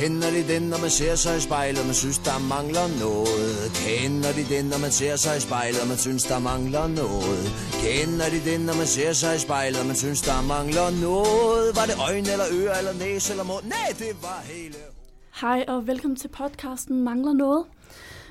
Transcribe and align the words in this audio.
Kender 0.00 0.30
de 0.30 0.42
den, 0.52 0.62
når 0.62 0.80
man 0.80 0.90
ser 0.90 1.14
sig 1.14 1.36
i 1.36 1.40
spejlet, 1.40 1.86
man 1.86 1.94
synes, 1.94 2.18
der 2.18 2.38
mangler 2.54 2.86
noget? 3.04 3.64
Kender 3.84 4.32
de 4.38 4.44
den, 4.54 4.64
når 4.72 4.80
man 4.84 4.92
ser 5.00 5.16
sig 5.24 5.36
i 5.36 5.40
spejlet, 5.48 5.82
man 5.92 5.98
synes, 6.04 6.22
der 6.30 6.38
mangler 6.50 6.86
noget? 7.02 7.44
Kender 7.84 8.28
de 8.34 8.40
den, 8.50 8.60
når 8.68 8.76
man 8.80 8.88
ser 8.96 9.12
sig 9.12 9.32
i 9.36 9.40
spejlet, 9.46 9.86
man 9.90 9.96
synes, 10.02 10.20
der 10.28 10.38
mangler 10.54 10.88
noget? 11.06 11.66
Var 11.78 11.86
det 11.90 11.96
øjne 12.08 12.28
eller 12.34 12.48
ører 12.58 12.76
eller 12.80 12.94
næse 13.04 13.26
eller 13.32 13.46
mund? 13.50 13.64
Nej, 13.76 13.90
det 14.02 14.12
var 14.26 14.40
hele... 14.52 14.78
Hej 15.40 15.60
og 15.72 15.86
velkommen 15.90 16.16
til 16.22 16.28
podcasten 16.28 16.96
Mangler 17.08 17.32
Noget. 17.32 17.64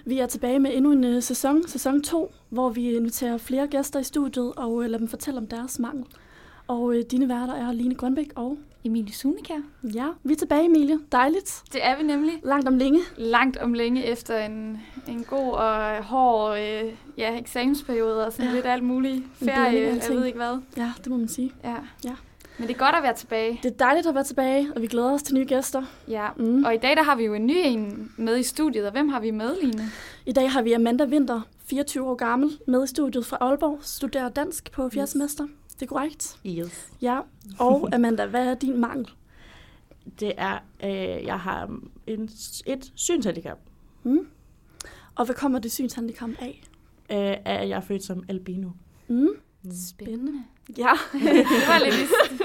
Vi 0.05 0.20
er 0.20 0.27
tilbage 0.27 0.59
med 0.59 0.71
endnu 0.73 0.91
en 0.91 1.04
uh, 1.04 1.23
sæson, 1.23 1.67
sæson 1.67 2.01
2, 2.01 2.31
hvor 2.49 2.70
vi 2.70 2.95
inviterer 2.95 3.38
flere 3.38 3.67
gæster 3.67 3.99
i 3.99 4.04
studiet 4.04 4.54
og 4.57 4.73
uh, 4.73 4.83
lader 4.83 4.97
dem 4.97 5.07
fortælle 5.07 5.38
om 5.38 5.47
deres 5.47 5.79
mangel. 5.79 6.05
Og 6.67 6.81
uh, 6.81 6.95
dine 7.11 7.29
værter 7.29 7.54
er 7.54 7.71
Line 7.71 7.95
Grønbæk 7.95 8.31
og... 8.36 8.57
Emilie 8.86 9.13
Sunikær. 9.13 9.55
Ja, 9.94 10.08
vi 10.23 10.34
er 10.34 10.38
tilbage, 10.38 10.66
Emilie. 10.66 10.99
Dejligt. 11.12 11.63
Det 11.73 11.85
er 11.85 11.98
vi 11.98 12.03
nemlig. 12.03 12.34
Langt 12.44 12.67
om 12.67 12.76
længe. 12.77 12.99
Langt 13.17 13.58
om 13.58 13.73
længe 13.73 14.05
efter 14.05 14.38
en, 14.45 14.77
en 15.08 15.23
god 15.23 15.52
og 15.53 16.03
hård 16.03 16.58
øh, 16.59 16.94
ja, 17.17 17.38
eksamensperiode 17.39 18.26
og 18.26 18.34
sådan 18.34 18.45
Ja. 18.50 18.53
lidt 18.55 18.66
alt 18.66 18.84
muligt. 18.84 19.23
Ferie, 19.34 19.88
jeg 19.88 20.02
ved 20.09 20.26
ikke 20.26 20.38
hvad. 20.38 20.58
Ja, 20.77 20.91
det 20.98 21.08
må 21.08 21.17
man 21.17 21.27
sige. 21.27 21.53
Ja. 21.63 21.76
Ja. 22.05 22.16
Men 22.58 22.67
det 22.67 22.73
er 22.73 22.77
godt 22.80 22.95
at 22.95 23.03
være 23.03 23.16
tilbage. 23.16 23.59
Det 23.63 23.72
er 23.72 23.76
dejligt 23.77 24.08
at 24.08 24.16
være 24.16 24.23
tilbage, 24.23 24.67
og 24.76 24.81
vi 24.81 24.88
glæder 24.88 25.11
os 25.14 25.23
til 25.23 25.36
nye 25.36 25.45
gæster. 25.45 25.84
Ja. 26.08 26.27
Mm. 26.38 26.64
Og 26.64 26.73
i 26.73 26.77
dag 26.77 26.95
der 26.98 27.03
har 27.03 27.16
vi 27.16 27.23
jo 27.25 27.34
en 27.34 27.45
ny 27.48 27.55
en 27.66 28.11
med 28.17 28.38
i 28.39 28.44
studiet, 28.44 28.86
og 28.86 28.91
hvem 28.91 29.09
har 29.09 29.20
vi 29.20 29.31
med, 29.31 29.55
Line? 29.61 29.84
I 30.25 30.31
dag 30.31 30.52
har 30.52 30.61
vi 30.61 30.73
Amanda 30.73 31.05
Winter, 31.05 31.41
24 31.66 32.03
år 32.09 32.16
gammel, 32.16 32.50
med 32.67 32.84
i 32.84 32.88
studiet 32.88 33.25
fra 33.25 33.38
Aalborg, 33.41 33.80
studerer 33.81 34.30
dansk 34.30 34.72
på 34.72 34.89
fjerde 34.89 35.02
Yes. 35.03 35.09
semester. 35.09 35.48
Det 35.79 35.85
er 35.85 35.89
korrekt. 35.89 36.39
Yes. 36.47 36.91
Ja, 37.01 37.19
og 37.59 37.89
Amanda, 37.95 38.25
hvad 38.25 38.47
er 38.47 38.53
din 38.55 38.77
mangel? 38.81 39.07
Det 40.19 40.31
er, 40.38 40.57
øh, 40.83 41.25
jeg 41.25 41.39
har 41.39 41.80
en, 42.08 42.30
et 42.66 42.91
synshandicap, 42.95 43.58
Mm? 44.03 44.19
Og 45.16 45.25
hvad 45.25 45.36
kommer 45.36 45.59
det 45.59 45.71
synshandicap 45.71 46.30
af? 46.39 46.61
øh, 47.11 47.38
at 47.45 47.69
jeg 47.69 47.77
er 47.77 47.81
født 47.81 48.03
som 48.03 48.23
albino. 48.30 48.69
Mm? 49.08 49.27
Spændende. 49.89 50.44
Ja, 50.77 50.91
det 51.13 51.67
var 51.67 51.83
lidt 51.83 51.95
ligesom. 51.99 52.39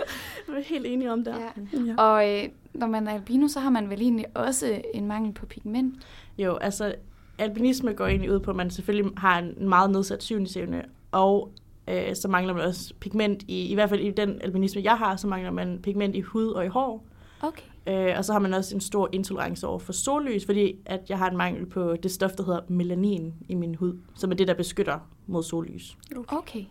vi 0.49 0.53
er 0.59 0.65
helt 0.65 0.87
enige 0.87 1.13
om 1.13 1.25
det. 1.25 1.35
Ja. 1.73 1.79
Ja. 1.87 1.95
Og 2.03 2.31
øh, 2.45 2.49
når 2.75 2.87
man 2.87 3.09
er 3.09 3.13
albino, 3.13 3.49
så 3.49 3.61
har 3.61 3.71
man 3.71 3.91
vel 3.91 4.01
egentlig 4.03 4.27
også 4.35 4.83
en 4.95 5.07
mangel 5.07 5.33
på 5.33 5.47
pigment. 5.47 5.95
Jo, 6.39 6.57
altså 6.57 6.95
albinisme 7.39 7.93
går 7.93 8.07
egentlig 8.07 8.33
ud 8.33 8.41
på, 8.41 8.51
at 8.51 8.57
man 8.57 8.71
selvfølgelig 8.71 9.13
har 9.17 9.39
en 9.39 9.69
meget 9.69 9.91
nedsat 9.91 10.23
synsevne, 10.23 10.85
og 11.13 11.53
øh, 11.89 12.17
så 12.17 12.29
mangler 12.29 12.55
man 12.55 12.63
også 12.63 12.95
pigment 13.01 13.43
i, 13.49 13.67
i 13.67 13.75
hvert 13.75 13.89
fald 13.89 14.01
i 14.01 14.11
den 14.11 14.41
albinisme, 14.43 14.83
jeg 14.85 14.97
har, 14.99 15.17
så 15.17 15.27
mangler 15.27 15.51
man 15.51 15.79
pigment 15.83 16.17
i 16.17 16.21
hud 16.21 16.47
og 16.49 16.65
i 16.65 16.69
hår. 16.69 17.07
Okay. 17.43 17.63
Øh, 17.87 18.15
og 18.19 18.25
så 18.25 18.33
har 18.33 18.41
man 18.41 18.55
også 18.55 18.75
en 18.75 18.81
stor 18.81 19.09
intolerance 19.13 19.67
over 19.67 19.79
for 19.79 19.93
sollys, 19.93 20.47
fordi 20.47 20.77
at 20.87 21.01
jeg 21.09 21.19
har 21.19 21.31
en 21.31 21.37
mangel 21.37 21.67
på 21.67 21.97
det 22.03 22.11
stof, 22.11 22.31
der 22.33 22.45
hedder 22.45 22.61
melanin 22.69 23.35
i 23.49 23.55
min 23.55 23.75
hud, 23.75 23.99
som 24.15 24.31
er 24.31 24.35
det, 24.35 24.49
der 24.49 24.55
beskytter 24.55 24.99
mod 25.27 25.43
sollys. 25.43 25.97
Okay. 26.29 26.65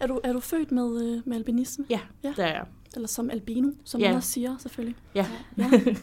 Er, 0.00 0.06
du, 0.06 0.20
er 0.24 0.32
du 0.32 0.40
født 0.40 0.72
med, 0.72 1.02
øh, 1.16 1.22
med 1.24 1.36
albinisme? 1.36 1.84
Ja, 1.90 2.00
Ja. 2.24 2.32
der 2.36 2.44
er 2.44 2.52
jeg. 2.54 2.64
Eller 2.94 3.08
som 3.08 3.30
albino, 3.30 3.68
som 3.84 4.00
Ja. 4.00 4.08
man 4.08 4.16
også 4.16 4.30
siger, 4.30 4.56
selvfølgelig. 4.58 4.96
Ja. 5.14 5.26
Ja. 5.58 5.70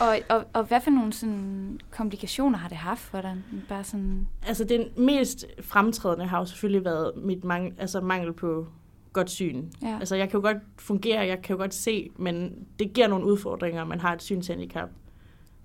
Og, 0.00 0.18
og, 0.28 0.44
og 0.52 0.64
hvad 0.64 0.80
for 0.80 0.90
nogle 0.90 1.12
sådan, 1.12 1.80
komplikationer 1.90 2.58
har 2.58 2.68
det 2.68 2.76
haft 2.76 3.00
for 3.00 3.20
dig? 3.20 3.36
Bare 3.68 3.84
sådan... 3.84 4.26
Altså 4.46 4.64
den 4.64 4.88
mest 4.96 5.46
fremtrædende 5.60 6.26
har 6.26 6.38
jo 6.38 6.44
selvfølgelig 6.44 6.84
været 6.84 7.12
mit 7.16 7.44
mangel, 7.44 7.72
altså 7.78 8.00
mangel 8.00 8.32
på 8.32 8.66
godt 9.12 9.30
syn. 9.30 9.64
Ja. 9.82 9.96
Altså 10.00 10.16
jeg 10.16 10.30
kan 10.30 10.40
jo 10.40 10.46
godt 10.46 10.56
fungere, 10.78 11.20
jeg 11.26 11.42
kan 11.42 11.56
jo 11.56 11.60
godt 11.60 11.74
se, 11.74 12.10
men 12.16 12.54
det 12.78 12.92
giver 12.92 13.08
nogle 13.08 13.24
udfordringer, 13.24 13.82
at 13.82 13.88
man 13.88 14.00
har 14.00 14.12
et 14.12 14.22
synshandicap. 14.22 14.88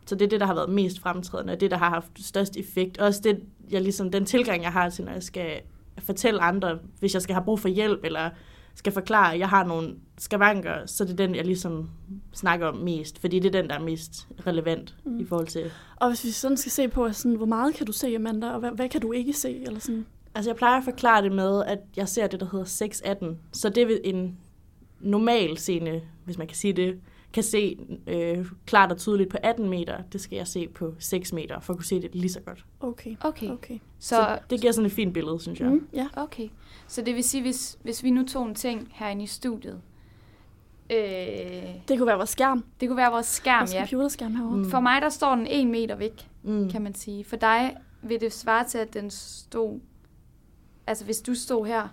Så 0.06 0.16
det 0.16 0.26
er 0.26 0.30
det, 0.30 0.40
der 0.40 0.46
har 0.46 0.54
været 0.54 0.70
mest 0.70 1.00
fremtrædende, 1.00 1.54
og 1.54 1.60
det, 1.60 1.72
der 1.72 1.78
har 1.78 1.90
haft 1.90 2.12
størst 2.26 2.58
effekt. 2.58 2.98
Også 2.98 3.22
det, 3.24 3.44
jeg 3.72 3.82
ligesom, 3.82 4.12
den 4.12 4.26
tilgang, 4.26 4.64
jeg 4.64 4.72
har 4.72 4.90
til, 4.90 5.06
når 5.06 5.12
jeg 5.12 5.24
skal 5.24 5.62
fortælle 6.00 6.42
andre, 6.42 6.80
hvis 7.00 7.14
jeg 7.14 7.22
skal 7.22 7.34
have 7.36 7.46
brug 7.46 7.60
for 7.60 7.70
hjælp, 7.70 8.00
eller 8.04 8.30
skal 8.76 8.94
forklare, 8.94 9.34
at 9.34 9.40
jeg 9.40 9.50
har 9.50 9.64
nogle 9.66 9.96
skavanker, 10.18 10.86
så 10.86 11.04
det 11.04 11.12
er 11.12 11.16
den, 11.16 11.36
jeg 11.36 11.46
ligesom 11.46 11.90
snakker 12.34 12.68
om 12.68 12.76
mest, 12.78 13.20
fordi 13.20 13.40
det 13.40 13.56
er 13.56 13.62
den, 13.62 13.70
der 13.70 13.76
er 13.76 13.84
mest 13.84 14.28
relevant 14.48 14.96
Mm. 15.06 15.20
i 15.20 15.26
forhold 15.26 15.48
til 15.48 15.72
Og 15.96 16.08
hvis 16.08 16.24
vi 16.24 16.32
sådan 16.32 16.58
skal 16.58 16.72
se 16.72 16.88
på, 16.88 17.12
sådan, 17.12 17.36
hvor 17.38 17.46
meget 17.46 17.76
kan 17.76 17.86
du 17.86 17.92
se, 17.92 18.16
Amanda, 18.16 18.50
og 18.50 18.60
hvad, 18.60 18.72
hvad 18.72 18.90
kan 18.90 19.02
du 19.02 19.12
ikke 19.12 19.34
se? 19.34 19.62
Eller 19.66 19.80
sådan? 19.80 20.06
Altså, 20.36 20.50
jeg 20.52 20.56
plejer 20.56 20.78
at 20.78 20.84
forklare 20.84 21.24
det 21.24 21.32
med, 21.32 21.64
at 21.66 21.80
jeg 21.96 22.08
ser 22.10 22.28
det, 22.28 22.40
der 22.40 22.46
hedder 22.52 22.66
618. 22.66 23.40
Så 23.52 23.70
det 23.70 23.88
vil 23.88 24.02
en 24.04 24.38
normal 25.00 25.58
scene, 25.58 26.02
hvis 26.26 26.38
man 26.38 26.48
kan 26.48 26.58
sige 26.58 26.74
det, 26.74 27.00
kan 27.34 27.44
se 27.44 27.78
øh, 28.08 28.46
klart 28.66 28.92
og 28.92 28.98
tydeligt 28.98 29.30
på 29.30 29.38
18 29.44 29.70
meter. 29.70 30.02
Det 30.14 30.22
skal 30.22 30.36
jeg 30.36 30.48
se 30.48 30.68
på 30.68 30.94
6 31.00 31.34
meter, 31.34 31.60
for 31.60 31.74
at 31.74 31.78
kunne 31.78 31.86
se 31.86 32.02
det 32.02 32.16
lige 32.16 32.32
så 32.32 32.40
godt. 32.42 32.66
Okay. 32.80 33.16
Okay. 33.22 33.50
okay. 33.50 33.78
Så, 34.00 34.16
Så 34.16 34.40
det 34.50 34.62
giver 34.62 34.72
sådan 34.74 34.86
et 34.86 34.92
fint 34.92 35.14
billede, 35.14 35.40
synes 35.42 35.60
jeg. 35.60 35.70
Mm, 35.70 35.88
ja. 35.94 36.08
okay. 36.16 36.48
Så 36.88 37.02
det 37.02 37.16
vil 37.16 37.24
sige, 37.24 37.42
hvis, 37.42 37.78
hvis 37.84 38.04
vi 38.04 38.10
nu 38.10 38.26
tog 38.28 38.46
en 38.48 38.56
ting 38.56 38.88
herinde 38.94 39.24
i 39.24 39.28
studiet. 39.28 39.82
Øh, 40.92 40.98
Det 41.88 41.98
kunne 41.98 42.08
være 42.08 42.16
vores 42.18 42.30
skærm. 42.30 42.64
det 42.80 42.88
kunne 42.90 42.98
være 42.98 43.12
vores 43.12 43.26
skærm, 43.26 43.60
Vores 43.62 43.74
ja. 43.74 43.80
computerskærm 43.80 44.36
herovre. 44.36 44.58
Mm. 44.58 44.70
For 44.70 44.80
mig, 44.80 45.02
der 45.02 45.10
står 45.10 45.36
den 45.36 45.48
en 45.48 45.72
meter 45.72 45.96
væk, 45.96 46.28
Mm. 46.44 46.70
kan 46.70 46.82
man 46.82 46.96
sige. 46.96 47.24
For 47.26 47.36
dig 47.36 47.76
vil 48.02 48.22
det 48.22 48.34
svare 48.34 48.68
til, 48.68 48.78
at 48.78 48.94
den 48.94 49.10
stod... 49.10 49.80
Altså, 50.88 51.06
hvis 51.06 51.22
du 51.22 51.34
stod 51.36 51.66
her. 51.66 51.88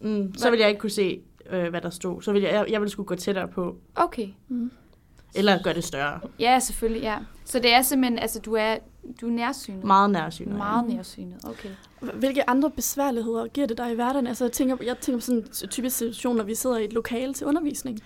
Mm. 0.00 0.34
Så 0.34 0.50
vil 0.50 0.58
jeg 0.58 0.68
ikke 0.68 0.80
kunne 0.80 0.90
se, 0.90 1.20
øh, 1.50 1.68
hvad 1.70 1.80
der 1.80 1.90
stod. 1.90 2.22
Så 2.22 2.32
vil 2.32 2.42
jeg, 2.42 2.52
jeg, 2.52 2.66
jeg 2.70 2.80
vil 2.80 2.90
skulle 2.90 3.06
gå 3.06 3.14
tættere 3.14 3.48
på, 3.48 3.76
Okay. 3.96 4.28
Mm. 4.48 4.70
eller 5.34 5.62
gøre 5.62 5.74
det 5.74 5.84
større. 5.84 6.20
Ja, 6.38 6.58
selvfølgelig, 6.58 7.02
ja. 7.02 7.16
Så 7.44 7.58
det 7.58 7.72
er 7.74 7.82
simpelthen, 7.82 8.18
altså, 8.18 8.38
du 8.40 8.54
er, 8.54 8.76
du 9.20 9.26
er 9.26 9.30
nærsynet. 9.30 9.84
Meget 9.84 10.10
nærsynet. 10.10 10.56
Meget 10.56 10.88
nærsynet, 10.88 11.36
okay. 11.44 11.68
Hvilke 12.14 12.50
andre 12.50 12.70
besværligheder 12.70 13.46
giver 13.46 13.66
det 13.66 13.78
dig 13.78 13.92
i 13.92 13.94
hverdagen? 13.94 14.26
Altså, 14.26 14.44
jeg 14.44 14.52
tænker, 14.52 14.76
jeg 14.84 14.98
tænker 14.98 15.16
på 15.16 15.20
sådan 15.20 15.38
en 15.62 15.68
typisk 15.68 15.96
situation, 15.96 16.36
når 16.36 16.44
vi 16.44 16.54
sidder 16.54 16.78
i 16.78 16.84
et 16.84 16.92
lokale 16.92 17.34
til 17.34 17.46
undervisning. 17.46 17.98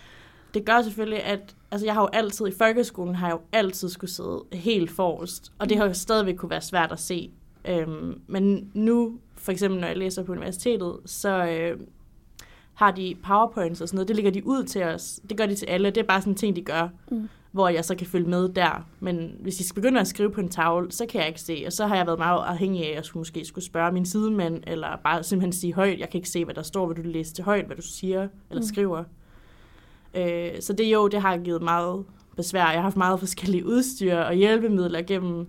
det 0.54 0.64
gør 0.64 0.82
selvfølgelig, 0.82 1.22
at 1.24 1.54
altså 1.70 1.86
jeg 1.86 1.94
har 1.94 2.00
jo 2.02 2.08
altid, 2.12 2.46
i 2.46 2.52
folkeskolen 2.58 3.14
har 3.14 3.26
jeg 3.26 3.34
jo 3.34 3.40
altid 3.52 3.88
skulle 3.88 4.10
sidde 4.10 4.42
helt 4.52 4.90
forrest, 4.90 5.52
og 5.58 5.68
det 5.68 5.76
har 5.76 5.86
jo 5.86 5.92
stadigvæk 5.92 6.34
kunne 6.36 6.50
være 6.50 6.60
svært 6.60 6.92
at 6.92 7.00
se. 7.00 7.30
Øhm, 7.68 8.20
men 8.26 8.70
nu, 8.74 9.18
for 9.36 9.52
eksempel 9.52 9.80
når 9.80 9.88
jeg 9.88 9.96
læser 9.96 10.22
på 10.22 10.32
universitetet, 10.32 10.96
så 11.06 11.28
øh, 11.46 11.80
har 12.76 12.90
de 12.90 13.14
powerpoints 13.24 13.80
og 13.80 13.88
sådan 13.88 13.96
noget, 13.96 14.08
det 14.08 14.16
lægger 14.16 14.30
de 14.30 14.46
ud 14.46 14.64
til 14.64 14.82
os. 14.82 15.20
Det 15.28 15.36
gør 15.36 15.46
de 15.46 15.54
til 15.54 15.66
alle, 15.66 15.90
det 15.90 15.96
er 16.00 16.04
bare 16.06 16.20
sådan 16.20 16.32
en 16.32 16.36
ting, 16.36 16.56
de 16.56 16.62
gør, 16.62 16.88
Mm. 17.10 17.28
hvor 17.52 17.68
jeg 17.68 17.84
så 17.84 17.94
kan 17.94 18.06
følge 18.06 18.28
med 18.28 18.48
der. 18.48 18.86
Men 19.00 19.32
hvis 19.40 19.56
de 19.56 19.64
skal 19.64 19.82
begynde 19.82 20.00
at 20.00 20.06
skrive 20.08 20.30
på 20.30 20.40
en 20.40 20.48
tavle, 20.48 20.92
så 20.92 21.06
kan 21.06 21.18
jeg 21.20 21.28
ikke 21.28 21.40
se, 21.40 21.62
og 21.66 21.72
så 21.72 21.86
har 21.86 21.96
jeg 21.96 22.06
været 22.06 22.18
meget 22.18 22.42
afhængig 22.46 22.84
af, 22.84 22.88
at 22.88 22.94
jeg 22.94 23.04
skulle, 23.04 23.20
måske 23.20 23.44
skulle 23.44 23.64
spørge 23.64 23.92
min 23.92 24.06
sidemand, 24.06 24.62
eller 24.66 24.88
bare 25.04 25.22
simpelthen 25.22 25.52
sige 25.52 25.74
højt, 25.74 25.98
jeg 26.00 26.10
kan 26.10 26.18
ikke 26.18 26.28
se, 26.30 26.44
hvad 26.44 26.54
der 26.54 26.62
står, 26.62 26.86
vil 26.86 26.96
du 26.96 27.02
læse 27.10 27.34
til 27.34 27.44
højt, 27.44 27.66
hvad 27.66 27.76
du 27.76 27.82
siger 27.82 28.28
eller 28.50 28.62
Mm. 28.62 28.66
skriver. 28.68 29.04
Øh, 30.14 30.50
så 30.60 30.72
det 30.72 30.84
jo, 30.84 31.08
det 31.08 31.20
har 31.20 31.36
givet 31.38 31.62
meget 31.62 32.04
besvær. 32.36 32.60
Jeg 32.60 32.70
har 32.74 32.80
haft 32.82 32.96
meget 32.96 33.18
forskellige 33.18 33.66
udstyr 33.66 34.16
og 34.16 34.34
hjælpemidler 34.34 35.02
gennem 35.02 35.46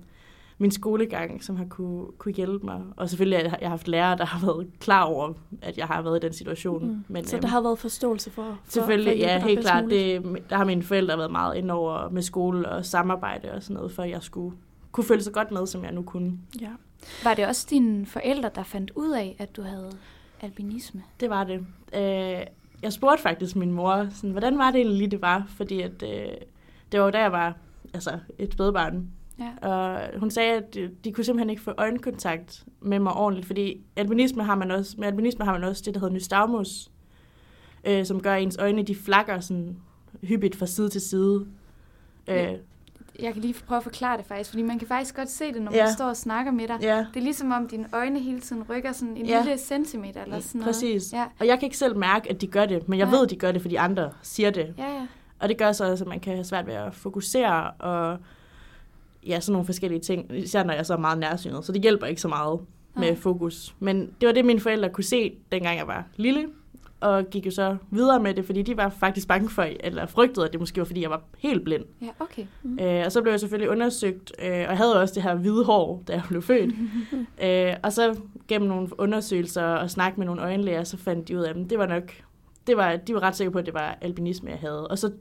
min 0.57 0.72
skolegang, 0.72 1.44
som 1.44 1.56
har 1.56 1.66
kunne, 1.66 2.06
kunne 2.18 2.34
hjælpe 2.34 2.66
mig. 2.66 2.81
Og 2.95 3.09
selvfølgelig 3.09 3.50
har 3.50 3.57
jeg 3.62 3.69
haft 3.69 3.88
lærere, 3.88 4.18
der 4.18 4.25
har 4.25 4.45
været 4.45 4.68
klar 4.79 5.03
over, 5.03 5.34
at 5.62 5.78
jeg 5.78 5.85
har 5.85 6.01
været 6.01 6.23
i 6.23 6.25
den 6.25 6.34
situation. 6.34 6.88
Mm. 6.88 7.03
Men, 7.07 7.25
så 7.25 7.35
øhm, 7.35 7.41
der 7.41 7.47
har 7.47 7.62
været 7.62 7.79
forståelse 7.79 8.31
for, 8.31 8.44
for 8.44 8.57
Selvfølgelig, 8.68 9.13
for 9.13 9.18
ja, 9.18 9.40
helt 9.40 9.59
klart. 9.59 9.84
Det, 9.90 10.23
der 10.50 10.57
har 10.57 10.66
mine 10.66 10.84
forældre 10.84 11.18
været 11.18 11.31
meget 11.31 11.57
ind 11.57 11.72
over 11.72 12.09
med 12.09 12.22
skole 12.22 12.69
og 12.69 12.85
samarbejde 12.85 13.51
og 13.51 13.63
sådan 13.63 13.75
noget, 13.75 13.91
for 13.91 14.03
at 14.03 14.09
jeg 14.09 14.23
skulle 14.23 14.57
kunne 14.91 15.03
føle 15.03 15.23
så 15.23 15.31
godt 15.31 15.51
med, 15.51 15.68
som 15.68 15.84
jeg 15.84 15.91
nu 15.91 16.01
kunne. 16.01 16.38
Ja. 16.62 16.69
Var 17.24 17.34
det 17.34 17.47
også 17.47 17.68
dine 17.69 18.06
forældre, 18.06 18.50
der 18.56 18.63
fandt 18.63 18.91
ud 18.95 19.12
af, 19.12 19.35
at 19.39 19.56
du 19.56 19.62
havde 19.62 19.91
albinisme? 20.41 21.03
Det 21.19 21.29
var 21.29 21.44
det. 21.44 21.66
Øh, 21.94 22.45
jeg 22.84 22.94
spurgte 22.94 23.22
faktisk 23.22 23.56
min 23.56 23.72
mor, 23.72 24.07
sådan, 24.16 24.31
hvordan 24.31 24.57
var 24.57 24.72
det 24.72 24.81
egentlig 24.81 24.97
lige, 24.97 25.12
det 25.12 25.22
var? 25.22 25.45
Fordi 25.50 25.81
at, 25.81 26.03
øh, 26.03 26.31
det 26.92 27.00
var 27.00 27.06
jo 27.06 27.12
da 27.12 27.19
jeg 27.19 27.31
var 27.31 27.56
altså, 27.94 28.19
et 28.39 28.53
spædbarn. 28.53 29.07
Ja. 29.39 29.68
Og 29.69 30.00
hun 30.19 30.31
sagde, 30.31 30.51
at 30.54 30.74
de, 30.74 30.89
de 31.04 31.12
kunne 31.12 31.24
simpelthen 31.24 31.50
ikke 31.50 31.62
få 31.62 31.74
øjenkontakt 31.78 32.63
med 32.81 33.00
mig 33.00 33.13
ordentligt, 33.13 33.48
fordi 33.48 33.81
albinisme 33.95 34.44
har 34.44 34.56
man 34.56 34.72
også, 34.72 34.95
med 34.98 35.07
albinisme 35.07 35.45
har 35.45 35.51
man 35.54 35.63
også 35.63 35.84
det, 35.86 35.94
der 35.94 36.00
hedder 36.00 36.13
nystagmus, 36.13 36.89
øh, 37.84 38.06
som 38.06 38.22
gør, 38.22 38.34
at 38.34 38.44
ens 38.44 38.57
øjne 38.57 38.84
de 38.84 38.95
flakker 38.95 39.39
sådan 39.39 39.78
hyppigt 40.24 40.56
fra 40.56 40.66
side 40.66 40.89
til 40.89 41.01
side. 41.01 41.45
Ja. 42.28 42.51
Øh, 42.54 42.57
Jeg 43.19 43.34
kan 43.34 43.42
lige 43.42 43.54
prøve 43.68 43.78
at 43.78 43.84
forklare 43.84 44.18
det 44.18 44.25
faktisk, 44.25 44.50
fordi 44.50 44.63
man 44.63 44.80
kan 44.80 44.88
faktisk 44.88 45.16
godt 45.16 45.30
se 45.30 45.54
det, 45.54 45.62
når 45.62 45.72
Ja. 45.75 45.84
man 45.84 45.94
står 45.94 46.06
og 46.06 46.18
snakker 46.18 46.51
med 46.51 46.68
dig. 46.68 46.78
ja, 46.81 46.98
Det 47.13 47.19
er 47.19 47.24
ligesom 47.24 47.51
om 47.51 47.68
dine 47.68 47.88
øjne 47.94 48.19
hele 48.19 48.39
tiden 48.39 48.63
rykker 48.69 48.92
sådan 48.92 49.18
en 49.18 49.25
Ja. 49.25 49.42
lille 49.44 49.57
centimeter 49.57 50.24
eller 50.24 50.39
sådan 50.39 50.60
noget. 50.60 50.74
præcis. 50.74 51.13
Ja, 51.13 51.25
Og 51.39 51.48
jeg 51.48 51.60
kan 51.60 51.66
ikke 51.66 51.78
selv 51.78 51.98
mærke, 51.98 52.30
at 52.30 52.42
de 52.42 52.48
gør 52.48 52.66
det, 52.66 52.89
men 52.89 53.00
jeg 53.00 53.06
Nej. 53.07 53.16
ved, 53.16 53.24
at 53.24 53.30
de 53.30 53.36
gør 53.36 53.51
det, 53.51 53.62
fordi 53.62 53.75
andre 53.75 54.12
siger 54.22 54.50
det. 54.50 54.74
ja, 54.78 54.94
ja. 54.94 55.07
Og 55.39 55.50
det 55.50 55.57
gør 55.57 55.72
så 55.72 55.92
også, 55.92 56.04
at 56.04 56.07
man 56.07 56.19
kan 56.19 56.34
have 56.34 56.44
svært 56.44 56.68
ved 56.68 56.74
at 56.74 56.94
fokusere 56.95 57.72
og 57.72 58.18
ja, 59.27 59.39
sådan 59.39 59.53
nogle 59.53 59.65
forskellige 59.65 60.00
ting, 60.00 60.31
især 60.33 60.63
når 60.63 60.74
jeg 60.74 60.85
så 60.85 60.94
er 60.94 60.97
meget 60.97 61.18
nærsynet. 61.19 61.65
Så 61.65 61.71
det 61.71 61.81
hjælper 61.81 62.07
ikke 62.07 62.21
så 62.21 62.27
meget 62.27 62.59
med 62.95 63.07
Nej. 63.07 63.15
fokus. 63.15 63.75
Men 63.79 64.12
det 64.21 64.27
var 64.27 64.33
det, 64.33 64.45
mine 64.45 64.59
forældre 64.59 64.89
kunne 64.89 65.03
se, 65.03 65.33
dengang 65.51 65.77
jeg 65.77 65.88
var 65.88 66.06
lille. 66.15 66.47
og 67.00 67.25
gik 67.25 67.45
jo 67.45 67.51
så 67.51 67.77
videre 67.91 68.19
med 68.19 68.33
det, 68.33 68.45
fordi 68.45 68.62
de 68.62 68.77
var 68.77 68.89
faktisk 68.89 69.27
bange 69.27 69.50
for, 69.50 69.68
eller 69.79 70.06
frygtede, 70.06 70.45
at 70.45 70.51
det 70.51 70.59
måske 70.59 70.81
var, 70.81 70.85
fordi 70.85 71.01
jeg 71.01 71.09
var 71.09 71.21
helt 71.38 71.63
blind. 71.63 71.83
Ja, 72.01 72.07
okay. 72.19 72.45
Mm. 72.63 72.79
Øh, 72.79 73.06
og 73.06 73.12
så 73.12 73.21
blev 73.21 73.33
jeg 73.33 73.39
selvfølgelig 73.39 73.69
undersøgt, 73.71 74.31
øh, 74.39 74.47
og 74.50 74.51
jeg 74.51 74.77
havde 74.77 75.01
også 75.01 75.13
det 75.13 75.24
her 75.24 75.35
hvide 75.35 75.63
hår, 75.65 76.03
da 76.07 76.13
jeg 76.13 76.24
blev 76.27 76.41
født. 76.41 76.75
øh, 77.44 77.74
og 77.83 77.94
så 77.94 78.15
gennem 78.47 78.68
nogle 78.68 78.88
undersøgelser 78.97 79.63
og 79.63 79.89
snak 79.89 80.18
med 80.18 80.25
nogle 80.25 80.41
øjenlæger, 80.41 80.83
så 80.83 80.97
fandt 80.97 81.27
de 81.27 81.38
ud 81.38 81.44
af, 81.44 81.50
at 81.50 81.69
det 81.69 81.77
var 81.77 81.85
nok, 81.85 82.12
det 82.68 82.77
var, 82.77 82.95
de 82.95 83.13
var 83.13 83.24
ret 83.24 83.35
sikre 83.35 83.51
på, 83.51 83.59
at 83.59 83.65
det 83.65 83.74
var 83.74 83.97
albinisme, 84.01 84.50
jeg 84.50 84.59
havde. 84.59 84.88
Og 84.88 84.97
så 84.97 85.12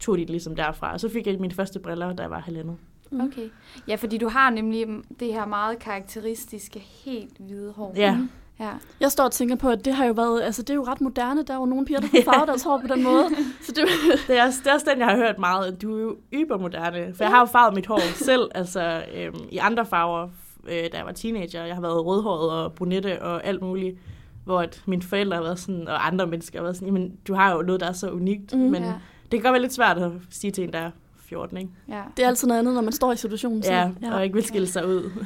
tog 0.00 0.16
de 0.16 0.20
det 0.20 0.30
ligesom 0.30 0.56
derfra, 0.56 0.92
og 0.92 1.00
så 1.00 1.08
fik 1.08 1.26
jeg 1.26 1.40
mine 1.40 1.54
første 1.54 1.78
briller, 1.78 2.12
da 2.12 2.22
jeg 2.22 2.30
var 2.30 2.40
halvandet. 2.40 2.76
Mm. 3.10 3.20
Okay. 3.20 3.48
Ja, 3.88 3.94
fordi 3.94 4.18
du 4.18 4.28
har 4.28 4.50
nemlig 4.50 4.86
det 5.20 5.32
her 5.32 5.46
meget 5.46 5.78
karakteristiske, 5.78 6.78
helt 7.04 7.36
hvide 7.38 7.72
hår. 7.76 7.92
Ja. 7.96 8.18
Ja. 8.60 8.70
Jeg 9.00 9.12
står 9.12 9.24
og 9.24 9.32
tænker 9.32 9.56
på, 9.56 9.68
at 9.68 9.84
det 9.84 9.94
har 9.94 10.04
jo 10.04 10.12
været, 10.12 10.42
altså 10.42 10.62
det 10.62 10.70
er 10.70 10.74
jo 10.74 10.84
ret 10.84 11.00
moderne. 11.00 11.42
Der 11.42 11.54
er 11.54 11.58
jo 11.58 11.64
nogle 11.64 11.86
piger, 11.86 12.00
der 12.00 12.08
får 12.24 12.32
farvet 12.32 12.48
deres 12.48 12.62
hår 12.62 12.78
på 12.78 12.94
den 12.94 13.02
måde. 13.04 13.24
Så 13.66 13.72
det, 13.72 13.84
Det 14.26 14.38
er, 14.38 14.46
også, 14.46 14.58
det 14.64 14.70
er 14.70 14.74
også 14.74 14.86
den, 14.90 14.98
jeg 14.98 15.06
har 15.08 15.16
hørt 15.16 15.38
meget. 15.38 15.82
Du 15.82 15.96
er 15.96 16.02
jo 16.02 16.16
ybermoderne. 16.34 17.14
For 17.14 17.24
jeg 17.24 17.30
har 17.30 17.40
jo 17.40 17.44
farvet 17.46 17.74
mit 17.74 17.86
hår 17.86 18.00
selv, 18.24 18.50
altså 18.54 19.02
øhm, 19.14 19.36
i 19.50 19.56
andre 19.56 19.86
farver, 19.86 20.28
øh, 20.68 20.72
da 20.92 20.96
jeg 20.96 21.06
var 21.06 21.12
teenager. 21.12 21.64
Jeg 21.64 21.74
har 21.74 21.82
været 21.82 22.06
rødhåret 22.06 22.50
og 22.50 22.72
brunette 22.72 23.22
og 23.22 23.44
alt 23.46 23.62
muligt. 23.62 23.98
Hvor 24.44 24.60
at 24.60 24.82
mine 24.86 25.02
forældre 25.02 25.36
har 25.36 25.42
været 25.42 25.58
sådan, 25.58 25.88
og 25.88 26.06
andre 26.06 26.26
mennesker 26.26 26.58
har 26.58 26.62
været 26.62 26.76
sådan, 26.76 26.88
jamen, 26.88 27.12
du 27.28 27.34
har 27.34 27.54
jo 27.54 27.62
noget, 27.62 27.80
der 27.80 27.86
er 27.88 27.92
så 27.92 28.10
unikt. 28.10 28.54
Mm. 28.54 28.60
Mm, 28.60 28.70
men 28.70 28.82
Ja. 28.82 28.92
det 29.22 29.30
kan 29.30 29.40
godt 29.42 29.52
være 29.52 29.62
lidt 29.62 29.72
svært 29.74 29.98
at 29.98 30.10
sige 30.30 30.50
til 30.50 30.64
en, 30.64 30.72
der 30.72 30.78
er 30.78 30.90
14, 31.28 31.56
ikke? 31.56 31.70
ja. 31.88 32.02
det 32.16 32.22
er 32.22 32.28
altid 32.28 32.48
noget 32.48 32.58
andet, 32.58 32.74
når 32.74 32.82
man 32.82 32.92
står 32.92 33.12
i 33.12 33.16
situationen. 33.16 33.62
Så, 33.62 33.72
Ja, 33.72 33.90
og 34.14 34.24
ikke 34.24 34.34
vil 34.34 34.44
skille 34.44 34.66
sig 34.66 34.86
ud. 34.86 35.10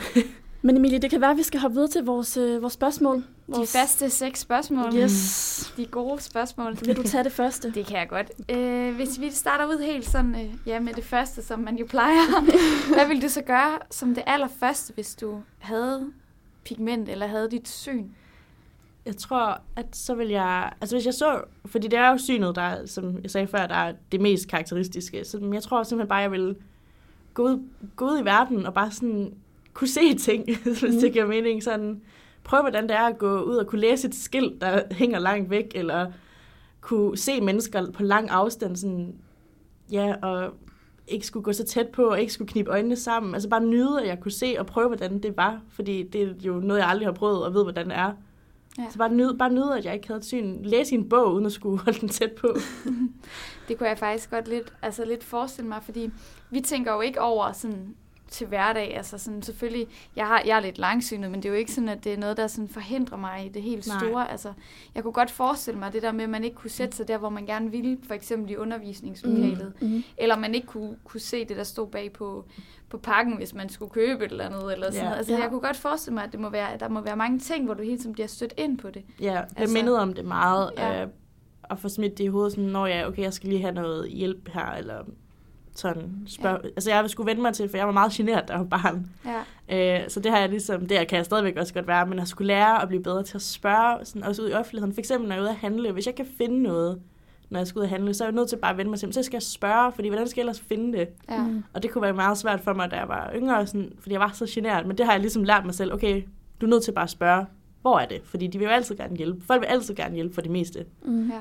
Men 0.62 0.76
Emilie, 0.76 0.98
det 0.98 1.10
kan 1.10 1.20
være, 1.20 1.30
at 1.30 1.36
vi 1.36 1.42
skal 1.42 1.60
hoppe 1.60 1.74
videre 1.74 1.90
til 1.90 2.04
vores, 2.04 2.36
øh, 2.36 2.62
vores 2.62 2.72
spørgsmål. 2.72 3.16
De 3.16 3.22
Vores... 3.46 3.72
faste 3.72 4.10
seks 4.10 4.40
spørgsmål. 4.40 4.94
Yes. 4.96 5.72
De 5.76 5.86
gode 5.86 6.20
spørgsmål. 6.20 6.78
Vil 6.84 6.96
du 6.96 7.02
tage 7.02 7.24
det 7.24 7.32
første? 7.32 7.70
Det 7.74 7.86
kan 7.86 7.98
jeg 7.98 8.08
godt. 8.08 8.30
Øh, 8.48 8.94
hvis 8.94 9.20
vi 9.20 9.30
starter 9.30 9.66
ud 9.66 9.82
helt 9.82 10.08
sådan, 10.08 10.34
øh, 10.34 10.54
ja, 10.66 10.80
med 10.80 10.94
det 10.94 11.04
første, 11.04 11.42
som 11.42 11.58
man 11.58 11.76
jo 11.76 11.86
plejer. 11.86 12.40
Hvad 12.94 13.06
ville 13.06 13.22
du 13.22 13.28
så 13.28 13.42
gøre 13.42 13.78
som 13.90 14.14
det 14.14 14.24
allerførste, 14.26 14.92
hvis 14.94 15.14
du 15.14 15.42
havde 15.58 16.06
pigment 16.64 17.08
eller 17.08 17.26
havde 17.26 17.50
dit 17.50 17.68
syn? 17.68 18.04
Jeg 19.06 19.16
tror, 19.16 19.60
at 19.76 19.96
så 19.96 20.14
vil 20.14 20.28
jeg... 20.28 20.72
Altså 20.80 20.96
hvis 20.96 21.06
jeg 21.06 21.14
så... 21.14 21.40
Fordi 21.66 21.88
det 21.88 21.98
er 21.98 22.10
jo 22.10 22.18
synet, 22.18 22.54
der, 22.56 22.62
er, 22.62 22.86
som 22.86 23.18
jeg 23.22 23.30
sagde 23.30 23.46
før, 23.46 23.66
der 23.66 23.74
er 23.74 23.92
det 24.12 24.20
mest 24.20 24.48
karakteristiske. 24.48 25.24
Så 25.24 25.50
jeg 25.52 25.62
tror 25.62 25.82
simpelthen 25.82 26.08
bare, 26.08 26.18
jeg 26.18 26.32
vil 26.32 26.56
gå 27.34 27.42
ud, 27.42 27.62
gå 27.96 28.04
ud 28.04 28.20
i 28.20 28.24
verden 28.24 28.66
og 28.66 28.74
bare 28.74 28.90
sådan 28.90 29.34
kunne 29.72 29.88
se 29.88 30.14
ting, 30.14 30.44
hvis 30.64 30.82
Mm. 30.82 31.00
det 31.00 31.12
giver 31.12 31.26
mening. 31.26 31.62
Sådan, 31.62 32.00
prøve, 32.44 32.62
hvordan 32.62 32.82
det 32.88 32.96
er 32.96 33.02
at 33.06 33.18
gå 33.18 33.40
ud 33.42 33.56
og 33.56 33.66
kunne 33.66 33.80
læse 33.80 34.08
et 34.08 34.14
skilt, 34.14 34.60
der 34.60 34.82
hænger 34.90 35.18
langt 35.18 35.50
væk, 35.50 35.72
eller 35.74 36.10
kunne 36.80 37.16
se 37.18 37.40
mennesker 37.40 37.90
på 37.90 38.02
lang 38.02 38.30
afstand. 38.30 38.76
Sådan, 38.76 39.14
ja, 39.92 40.14
og 40.22 40.52
ikke 41.08 41.26
skulle 41.26 41.44
gå 41.44 41.52
så 41.52 41.64
tæt 41.64 41.88
på, 41.88 42.02
og 42.04 42.20
ikke 42.20 42.32
skulle 42.32 42.48
knibe 42.48 42.70
øjnene 42.70 42.96
sammen. 42.96 43.34
Altså 43.34 43.48
bare 43.48 43.64
nyde, 43.64 44.00
at 44.02 44.08
jeg 44.08 44.20
kunne 44.20 44.32
se 44.32 44.56
og 44.58 44.66
prøve, 44.66 44.86
hvordan 44.86 45.18
det 45.22 45.36
var. 45.36 45.60
Fordi 45.68 46.02
det 46.02 46.22
er 46.22 46.34
jo 46.42 46.52
noget, 46.60 46.80
jeg 46.80 46.88
aldrig 46.88 47.06
har 47.06 47.12
prøvet, 47.12 47.44
og 47.44 47.54
ved, 47.54 47.62
hvordan 47.62 47.88
det 47.88 47.96
er. 47.96 48.12
Ja. 48.80 48.90
Så 48.90 48.98
bare 48.98 49.14
nyde, 49.14 49.38
bare 49.38 49.52
nyde, 49.52 49.78
at 49.78 49.84
jeg 49.84 49.94
ikke 49.94 50.06
havde 50.06 50.18
et 50.18 50.24
syn. 50.24 50.62
Læse 50.62 50.94
en 50.94 51.08
bog, 51.08 51.34
uden 51.34 51.46
at 51.46 51.52
skulle 51.52 51.78
holde 51.78 52.00
den 52.00 52.08
tæt 52.08 52.32
på. 52.32 52.56
Det 53.68 53.78
kunne 53.78 53.88
jeg 53.88 53.98
faktisk 53.98 54.30
godt 54.30 54.48
lidt, 54.48 54.72
altså 54.82 55.04
lidt 55.04 55.24
forestille 55.24 55.68
mig, 55.68 55.82
fordi 55.82 56.10
vi 56.50 56.60
tænker 56.60 56.92
jo 56.92 57.00
ikke 57.00 57.20
over 57.20 57.52
sådan 57.52 57.94
til 58.30 58.46
hverdag. 58.46 58.96
Altså 58.96 59.18
sådan, 59.18 59.42
selvfølgelig, 59.42 59.86
jeg, 60.16 60.26
har, 60.26 60.42
jeg 60.46 60.56
er 60.56 60.60
lidt 60.60 60.78
langsynet, 60.78 61.30
men 61.30 61.42
det 61.42 61.48
er 61.48 61.52
jo 61.52 61.58
ikke 61.58 61.72
sådan, 61.72 61.88
at 61.88 62.04
det 62.04 62.12
er 62.12 62.16
noget, 62.16 62.36
der 62.36 62.46
sådan 62.46 62.68
forhindrer 62.68 63.16
mig 63.16 63.46
i 63.46 63.48
det 63.48 63.62
helt 63.62 63.86
Nej. 63.86 63.98
store. 63.98 64.30
Altså, 64.30 64.52
jeg 64.94 65.02
kunne 65.02 65.12
godt 65.12 65.30
forestille 65.30 65.78
mig 65.80 65.92
det 65.92 66.02
der 66.02 66.12
med, 66.12 66.24
at 66.24 66.30
man 66.30 66.44
ikke 66.44 66.56
kunne 66.56 66.70
sætte 66.70 66.96
sig 66.96 67.08
der, 67.08 67.18
hvor 67.18 67.28
man 67.28 67.46
gerne 67.46 67.70
ville, 67.70 67.98
for 68.06 68.14
eksempel 68.14 68.50
i 68.50 68.56
undervisningslokalet. 68.56 69.72
Mm. 69.80 70.02
Eller 70.18 70.36
man 70.38 70.54
ikke 70.54 70.66
kunne, 70.66 70.96
kunne 71.04 71.20
se 71.20 71.44
det, 71.44 71.56
der 71.56 71.62
stod 71.64 71.86
bag 71.88 72.12
på, 72.12 72.44
på 72.88 72.98
pakken, 72.98 73.36
hvis 73.36 73.54
man 73.54 73.68
skulle 73.68 73.90
købe 73.90 74.24
et 74.24 74.30
eller 74.30 74.44
andet. 74.44 74.72
Eller 74.72 74.90
sådan 74.90 75.06
Ja. 75.10 75.14
Altså, 75.16 75.32
Ja. 75.32 75.40
jeg 75.40 75.48
kunne 75.50 75.60
godt 75.60 75.76
forestille 75.76 76.14
mig, 76.14 76.24
at 76.24 76.32
det 76.32 76.40
må 76.40 76.50
være, 76.50 76.72
at 76.72 76.80
der 76.80 76.88
må 76.88 77.00
være 77.00 77.16
mange 77.16 77.38
ting, 77.38 77.64
hvor 77.64 77.74
du 77.74 77.82
hele 77.82 77.98
tiden 77.98 78.12
bliver 78.12 78.26
stødt 78.26 78.54
ind 78.56 78.78
på 78.78 78.90
det. 78.90 79.02
Ja, 79.20 79.32
jeg 79.32 79.46
Altså- 79.56 79.74
mindede 79.76 80.00
om 80.00 80.12
det 80.14 80.24
meget. 80.24 80.70
Ja. 80.78 81.02
Øh, 81.02 81.08
at 81.70 81.78
få 81.78 81.88
smidt 81.88 82.18
det 82.18 82.24
i 82.24 82.26
hovedet, 82.26 82.52
sådan, 82.52 82.64
når 82.64 82.86
jeg, 82.86 83.06
okay, 83.06 83.22
jeg 83.22 83.32
skal 83.32 83.48
lige 83.48 83.60
have 83.60 83.74
noget 83.74 84.10
hjælp 84.10 84.48
her, 84.48 84.66
eller 84.72 85.04
sådan 85.74 86.22
spørg. 86.26 86.60
Ja. 86.64 86.68
Altså, 86.68 86.90
jeg 86.90 87.10
skulle 87.10 87.26
vende 87.26 87.42
mig 87.42 87.54
til, 87.54 87.68
for 87.68 87.76
jeg 87.76 87.86
var 87.86 87.92
meget 87.92 88.12
generet, 88.12 88.48
da 88.48 88.52
jeg 88.52 88.60
var 88.60 88.66
barn. 88.66 89.06
Ja. 89.68 90.02
Øh, 90.02 90.10
så 90.10 90.20
det 90.20 90.32
har 90.32 90.38
jeg 90.38 90.48
ligesom, 90.48 90.86
det 90.86 91.08
kan 91.08 91.16
jeg 91.16 91.24
stadigvæk 91.24 91.56
også 91.56 91.74
godt 91.74 91.86
være, 91.86 92.06
men 92.06 92.18
jeg 92.18 92.28
skulle 92.28 92.46
lære 92.46 92.82
at 92.82 92.88
blive 92.88 93.02
bedre 93.02 93.22
til 93.22 93.36
at 93.36 93.42
spørge, 93.42 94.04
sådan, 94.04 94.24
også 94.24 94.42
ud 94.42 94.50
i 94.50 94.52
offentligheden. 94.52 94.94
For 94.94 94.98
eksempel, 94.98 95.28
når 95.28 95.34
jeg 95.34 95.40
er 95.40 95.44
ude 95.44 95.50
at 95.50 95.56
handle, 95.56 95.92
hvis 95.92 96.06
jeg 96.06 96.14
kan 96.14 96.26
finde 96.38 96.62
noget, 96.62 97.00
når 97.50 97.58
jeg 97.58 97.66
skal 97.66 97.78
ud 97.78 97.84
at 97.84 97.90
handle, 97.90 98.14
så 98.14 98.24
er 98.24 98.28
jeg 98.28 98.34
nødt 98.34 98.48
til 98.48 98.56
bare 98.56 98.70
at 98.70 98.76
vende 98.76 98.90
mig 98.90 98.98
til, 98.98 99.12
så 99.12 99.22
skal 99.22 99.36
jeg 99.36 99.42
spørge, 99.42 99.92
fordi 99.92 100.08
hvordan 100.08 100.28
skal 100.28 100.40
jeg 100.40 100.42
ellers 100.42 100.60
finde 100.60 100.98
det? 100.98 101.08
Ja. 101.30 101.42
Mm. 101.42 101.64
Og 101.72 101.82
det 101.82 101.90
kunne 101.90 102.02
være 102.02 102.12
meget 102.12 102.38
svært 102.38 102.60
for 102.60 102.72
mig, 102.72 102.90
da 102.90 102.96
jeg 102.96 103.08
var 103.08 103.30
yngre, 103.34 103.66
sådan, 103.66 103.92
fordi 104.00 104.12
jeg 104.12 104.20
var 104.20 104.30
så 104.34 104.46
generet. 104.50 104.86
Men 104.86 104.98
det 104.98 105.06
har 105.06 105.12
jeg 105.12 105.20
ligesom 105.20 105.44
lært 105.44 105.64
mig 105.64 105.74
selv. 105.74 105.92
Okay, 105.92 106.22
du 106.60 106.66
er 106.66 106.70
nødt 106.70 106.84
til 106.84 106.92
bare 106.92 107.04
at 107.04 107.10
spørge, 107.10 107.46
hvor 107.82 107.98
er 107.98 108.06
det? 108.06 108.20
Fordi 108.24 108.46
de 108.46 108.58
vil 108.58 108.64
jo 108.64 108.70
altid 108.70 108.96
gerne 108.96 109.16
hjælpe. 109.16 109.46
Folk 109.46 109.60
vil 109.60 109.66
altid 109.66 109.94
gerne 109.94 110.14
hjælpe 110.14 110.34
for 110.34 110.40
det 110.40 110.50
meste. 110.50 110.84
Mm. 111.04 111.28
Ja. 111.28 111.40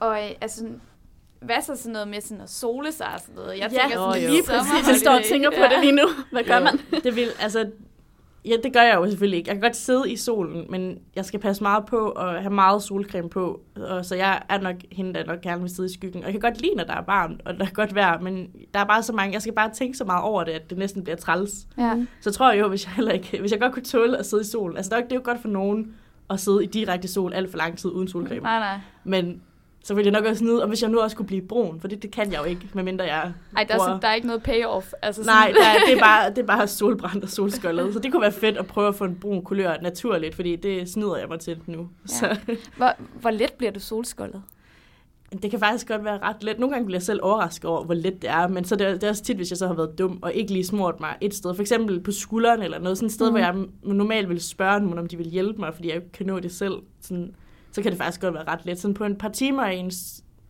Og 0.00 0.24
øh, 0.24 0.30
altså, 0.40 0.64
hvad 1.40 1.62
så 1.62 1.76
sådan 1.76 1.92
noget 1.92 2.08
med 2.08 2.20
sådan 2.20 2.40
at 2.40 2.50
sole 2.50 2.92
sig 2.92 3.06
og 3.14 3.20
sådan 3.20 3.34
noget? 3.34 3.58
Jeg 3.58 3.70
Ja, 3.72 3.80
tænker 3.80 3.96
sådan, 3.96 4.20
jo, 4.22 4.26
jo. 4.26 4.32
lige 4.32 4.42
præcis. 4.42 4.88
Jeg 4.88 4.96
står 4.96 5.12
og 5.12 5.22
tænker 5.30 5.50
på 5.50 5.62
det 5.70 5.80
lige 5.80 5.92
nu. 5.92 6.02
Hvad 6.32 6.44
gør 6.44 6.58
Jo, 6.58 6.64
man? 6.64 6.78
Det 7.04 7.16
vil, 7.16 7.28
altså, 7.40 7.70
ja, 8.44 8.54
det 8.64 8.72
gør 8.72 8.82
jeg 8.82 8.94
jo 8.96 9.06
selvfølgelig 9.06 9.38
ikke. 9.38 9.48
Jeg 9.48 9.54
kan 9.56 9.62
godt 9.62 9.76
sidde 9.76 10.10
i 10.12 10.16
solen, 10.16 10.66
men 10.70 10.98
jeg 11.16 11.24
skal 11.24 11.40
passe 11.40 11.62
meget 11.62 11.86
på 11.86 11.96
og 11.98 12.30
have 12.32 12.50
meget 12.54 12.82
solcreme 12.82 13.28
på. 13.30 13.60
Og 13.76 14.04
så 14.04 14.14
jeg 14.14 14.42
er 14.48 14.60
nok 14.60 14.76
hende, 14.92 15.14
der 15.14 15.24
nok 15.26 15.40
gerne 15.40 15.60
vil 15.60 15.70
sidde 15.70 15.88
i 15.88 15.92
skyggen. 15.92 16.20
Og 16.24 16.24
jeg 16.24 16.32
kan 16.32 16.40
godt 16.50 16.60
lide, 16.60 16.74
når 16.76 16.84
der 16.84 16.94
er 16.94 17.04
varmt, 17.06 17.40
og 17.44 17.54
der 17.54 17.64
er 17.64 17.70
godt 17.70 17.94
vejr, 17.94 18.20
men 18.20 18.46
der 18.74 18.80
er 18.80 18.84
bare 18.84 19.02
så 19.02 19.12
mange, 19.12 19.32
jeg 19.34 19.42
skal 19.42 19.54
bare 19.54 19.70
tænke 19.74 19.98
så 19.98 20.04
meget 20.04 20.22
over 20.24 20.44
det, 20.44 20.52
at 20.52 20.70
det 20.70 20.78
næsten 20.78 21.02
bliver 21.04 21.16
træls. 21.16 21.52
Ja. 21.78 21.94
Så 22.20 22.30
tror 22.32 22.50
jeg 22.52 22.60
jo, 22.60 22.68
hvis 22.68 22.84
jeg, 22.86 22.92
heller 22.92 23.12
ikke, 23.12 23.40
hvis 23.40 23.52
jeg 23.52 23.60
godt 23.60 23.72
kunne 23.72 23.82
tåle 23.84 24.18
at 24.18 24.26
sidde 24.26 24.40
i 24.42 24.46
solen. 24.46 24.76
Altså, 24.76 24.90
det 24.90 24.96
er 24.96 25.00
jo- 25.00 25.04
det 25.04 25.12
er 25.12 25.16
jo 25.16 25.22
godt 25.24 25.40
for 25.40 25.48
nogen 25.48 25.94
at 26.30 26.40
sidde 26.40 26.64
i 26.64 26.66
direkte 26.66 27.08
sol 27.08 27.32
alt 27.34 27.50
for 27.50 27.58
lang 27.58 27.78
tid 27.78 27.90
uden 27.90 28.08
solcreme. 28.08 28.40
Nej, 28.40 28.58
nej. 28.58 28.78
Men 29.04 29.42
så 29.84 29.94
ville 29.94 30.12
jeg 30.12 30.20
nok 30.20 30.30
også 30.30 30.44
nyde, 30.44 30.62
og 30.62 30.68
hvis 30.68 30.82
jeg 30.82 30.90
nu 30.90 31.00
også 31.00 31.16
kunne 31.16 31.26
blive 31.26 31.42
brun, 31.42 31.80
for 31.80 31.88
det, 31.88 32.02
det 32.02 32.10
kan 32.10 32.32
jeg 32.32 32.38
jo 32.38 32.44
ikke, 32.44 32.68
medmindre 32.74 33.04
jeg 33.04 33.32
Ej, 33.56 33.64
der 33.64 33.74
er, 33.74 33.78
sådan, 33.78 34.02
der 34.02 34.08
er 34.08 34.14
ikke 34.14 34.26
noget 34.26 34.42
payoff. 34.42 34.92
Altså 35.02 35.22
Nej, 35.24 35.34
sådan, 35.48 35.54
der, 35.54 35.68
er- 35.68 35.84
det, 35.86 35.96
er 35.96 36.00
bare, 36.00 36.30
det 36.30 36.38
er 36.38 36.46
bare 36.46 36.66
solbrændt 36.68 37.24
og 37.24 37.30
solskoldet. 37.30 37.94
Så 37.94 37.98
det 38.00 38.12
kunne 38.12 38.22
være 38.22 38.32
fedt 38.32 38.56
at 38.58 38.66
prøve 38.66 38.88
at 38.88 38.94
få 38.94 39.04
en 39.04 39.14
brun 39.16 39.42
kulør 39.44 39.74
naturligt, 39.82 40.34
fordi 40.34 40.56
det 40.56 40.88
snyder 40.90 41.16
jeg 41.16 41.28
mig 41.28 41.40
til 41.40 41.58
nu. 41.66 41.78
Ja. 41.80 41.86
Så 42.06 42.36
hvor, 42.76 42.92
hvor 43.20 43.30
let 43.30 43.52
bliver 43.52 43.72
du 43.72 43.80
solskoldet? 43.80 44.42
det 45.42 45.50
kan 45.50 45.60
faktisk 45.60 45.88
godt 45.88 46.04
være 46.04 46.18
ret 46.18 46.42
let. 46.42 46.58
Nogle 46.58 46.72
gange 46.74 46.86
bliver 46.86 46.96
jeg 46.98 47.02
selv 47.02 47.20
overrasket 47.22 47.64
over, 47.70 47.84
hvor 47.84 47.94
let 47.94 48.22
det 48.22 48.30
er, 48.30 48.48
men 48.48 48.64
så 48.64 48.74
er 48.74 48.78
det, 48.78 48.94
det 48.94 49.04
er 49.04 49.08
også 49.08 49.22
tit, 49.22 49.36
hvis 49.36 49.50
jeg 49.50 49.56
så 49.58 49.66
har 49.66 49.74
været 49.74 49.98
dum 49.98 50.18
og 50.22 50.32
ikke 50.32 50.52
lige 50.52 50.64
smurt 50.66 51.00
mig 51.00 51.16
et 51.20 51.34
sted. 51.34 51.54
For 51.54 51.62
eksempel 51.62 52.00
på 52.00 52.12
skulderen 52.12 52.62
eller 52.62 52.78
noget, 52.78 52.98
sådan 52.98 53.06
et 53.06 53.12
sted, 53.12 53.26
Mhm. 53.30 53.36
mm. 53.40 53.42
hvor 53.42 53.60
jeg 53.60 53.94
normalt 53.94 54.28
ville 54.28 54.42
spørge 54.42 54.80
nogen, 54.80 54.98
om 54.98 55.06
de 55.06 55.16
vil 55.16 55.26
hjælpe 55.26 55.60
mig, 55.60 55.74
fordi 55.74 55.88
jeg 55.88 55.96
ikke 55.96 56.12
kan 56.12 56.26
nå 56.26 56.38
det 56.40 56.52
selv. 56.52 56.74
Sådan, 57.00 57.34
så 57.72 57.82
kan 57.82 57.90
det 57.90 57.98
faktisk 57.98 58.20
godt 58.20 58.34
være 58.34 58.44
ret 58.48 58.66
let. 58.66 58.80
Sådan 58.80 58.94
på 58.94 59.04
et 59.04 59.18
par 59.18 59.28
timer 59.28 59.66
i 59.66 59.76
en, 59.76 59.92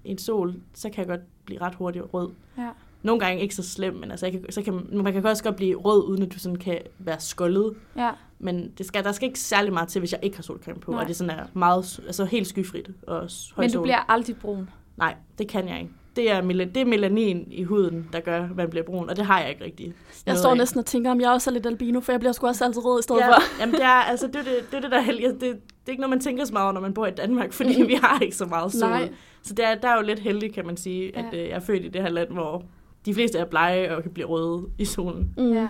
i 0.05 0.11
en 0.11 0.19
sol, 0.19 0.55
så 0.75 0.91
kan 0.91 0.99
jeg 0.99 1.07
godt 1.07 1.45
blive 1.45 1.61
ret 1.61 1.75
hurtigt 1.75 2.05
rød. 2.15 2.31
Ja. 2.59 2.69
Nogle 3.03 3.21
gange 3.21 3.43
ikke 3.43 3.55
så 3.55 3.62
slem, 3.62 3.95
men 3.95 4.11
altså, 4.11 4.27
jeg 4.27 4.33
kan, 4.33 4.53
så 4.53 4.62
kan, 4.62 4.87
man 4.93 5.12
kan 5.12 5.27
også 5.27 5.45
godt 5.45 5.57
blive 5.57 5.77
rød, 5.77 6.05
uden 6.05 6.23
at 6.23 6.33
du 6.33 6.39
sådan 6.39 6.57
kan 6.59 6.79
være 6.99 7.21
skoldet. 7.21 7.75
Ja. 7.97 8.11
Men 8.39 8.73
det 8.79 8.87
skal, 8.87 9.05
der 9.05 9.12
skal 9.12 9.27
ikke 9.27 9.39
særlig 9.41 9.73
meget 9.73 9.89
til, 9.89 9.99
hvis 9.99 10.12
jeg 10.12 10.21
ikke 10.23 10.37
har 10.37 10.43
solcreme 10.43 10.81
på, 10.81 10.91
Nej. 10.91 11.00
og 11.03 11.09
det 11.09 11.17
sådan 11.17 11.39
er 11.39 11.47
meget, 11.55 12.00
altså 12.07 12.25
helt 12.25 12.47
skyfrit 12.47 12.91
og 13.07 13.17
høj 13.55 13.62
Men 13.65 13.69
du 13.71 13.73
sol. 13.73 13.83
bliver 13.83 14.11
aldrig 14.11 14.37
brun. 14.37 14.71
Nej, 14.97 15.15
det 15.39 15.49
kan 15.49 15.69
jeg 15.69 15.81
ikke. 15.81 15.93
Det 16.17 16.31
er, 16.31 16.43
mel- 16.43 16.59
det 16.75 16.76
er 16.76 16.85
melanin 16.85 17.49
i 17.50 17.62
huden, 17.62 18.09
der 18.12 18.21
gør, 18.21 18.43
at 18.45 18.57
man 18.57 18.71
bliver 18.71 18.85
brun, 18.85 19.11
og 19.11 19.17
det 19.17 19.26
har 19.26 19.40
jeg 19.40 19.50
ikke 19.50 19.64
rigtig. 19.64 19.95
Jeg 20.26 20.37
står 20.37 20.50
af. 20.50 20.57
næsten 20.57 20.79
og 20.79 20.87
tænker, 20.87 21.11
om 21.11 21.21
jeg 21.21 21.31
også 21.31 21.50
er 21.50 21.55
lidt 21.55 21.67
albino, 21.67 22.00
for 22.00 22.12
jeg 22.12 22.21
bliver 22.21 22.33
sgu 22.33 22.47
også 22.47 22.64
altid 22.64 22.85
rød 22.85 23.00
i 23.00 23.02
stedet 23.02 23.21
Ja, 23.21 23.29
for. 23.29 23.43
jamen 23.61 23.75
det 23.75 23.83
er, 23.85 23.88
altså, 23.88 24.26
det, 24.26 24.37
er 24.37 24.43
det, 24.43 24.52
det 24.71 24.76
er 24.76 24.81
det 24.81 24.90
der 24.90 25.00
heldige. 25.00 25.29
Det, 25.29 25.40
det 25.40 25.50
er 25.87 25.90
ikke 25.90 26.00
noget, 26.00 26.11
man 26.11 26.21
tænker 26.21 26.45
så 26.45 26.52
meget 26.52 26.64
over, 26.64 26.73
når 26.73 26.81
man 26.81 26.95
bor 26.95 27.07
i 27.07 27.11
Danmark, 27.11 27.52
fordi 27.52 27.83
vi 27.93 27.95
har 27.95 28.21
ikke 28.21 28.37
så 28.37 28.47
meget 28.47 28.73
sol. 28.73 28.88
Nej. 28.90 29.12
Så 29.43 29.55
det 29.55 29.64
er, 29.64 29.75
der 29.75 29.88
er 29.88 29.97
jo 29.97 30.02
lidt 30.02 30.19
heldig, 30.19 30.55
kan 30.55 30.67
man 30.67 30.76
sige, 30.76 31.17
at 31.19 31.25
Ja. 31.33 31.38
øh, 31.43 31.49
jeg 31.49 31.57
er 31.57 31.61
født 31.61 31.85
i 31.85 31.88
det 31.88 32.02
her 32.02 32.09
land, 32.09 32.31
hvor 32.31 32.62
de 33.07 33.14
fleste 33.14 33.38
er 33.38 33.45
blege 33.45 33.97
og 33.97 34.02
kan 34.02 34.11
blive 34.12 34.26
røde 34.26 34.67
i 34.79 34.85
solen. 34.85 35.35
Mm. 35.37 35.52
Ja. 35.52 35.69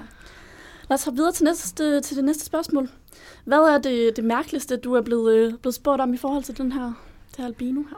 Lad 0.88 0.94
os 0.94 1.04
hoppe 1.04 1.16
videre 1.16 1.32
til, 1.32 1.44
næste, 1.44 2.00
til 2.00 2.16
det 2.16 2.24
næste 2.24 2.44
spørgsmål. 2.44 2.88
Hvad 3.44 3.58
er 3.58 3.78
det, 3.78 4.16
det 4.16 4.24
mærkeligste, 4.24 4.76
du 4.76 4.94
er 4.94 5.00
blevet, 5.02 5.34
øh, 5.36 5.52
blevet 5.62 5.74
spurgt 5.74 6.00
om 6.02 6.14
i 6.14 6.16
forhold 6.16 6.42
til 6.42 6.58
den 6.58 6.72
her, 6.72 6.82
det 7.30 7.36
her 7.38 7.44
albino 7.46 7.80
her? 7.80 7.96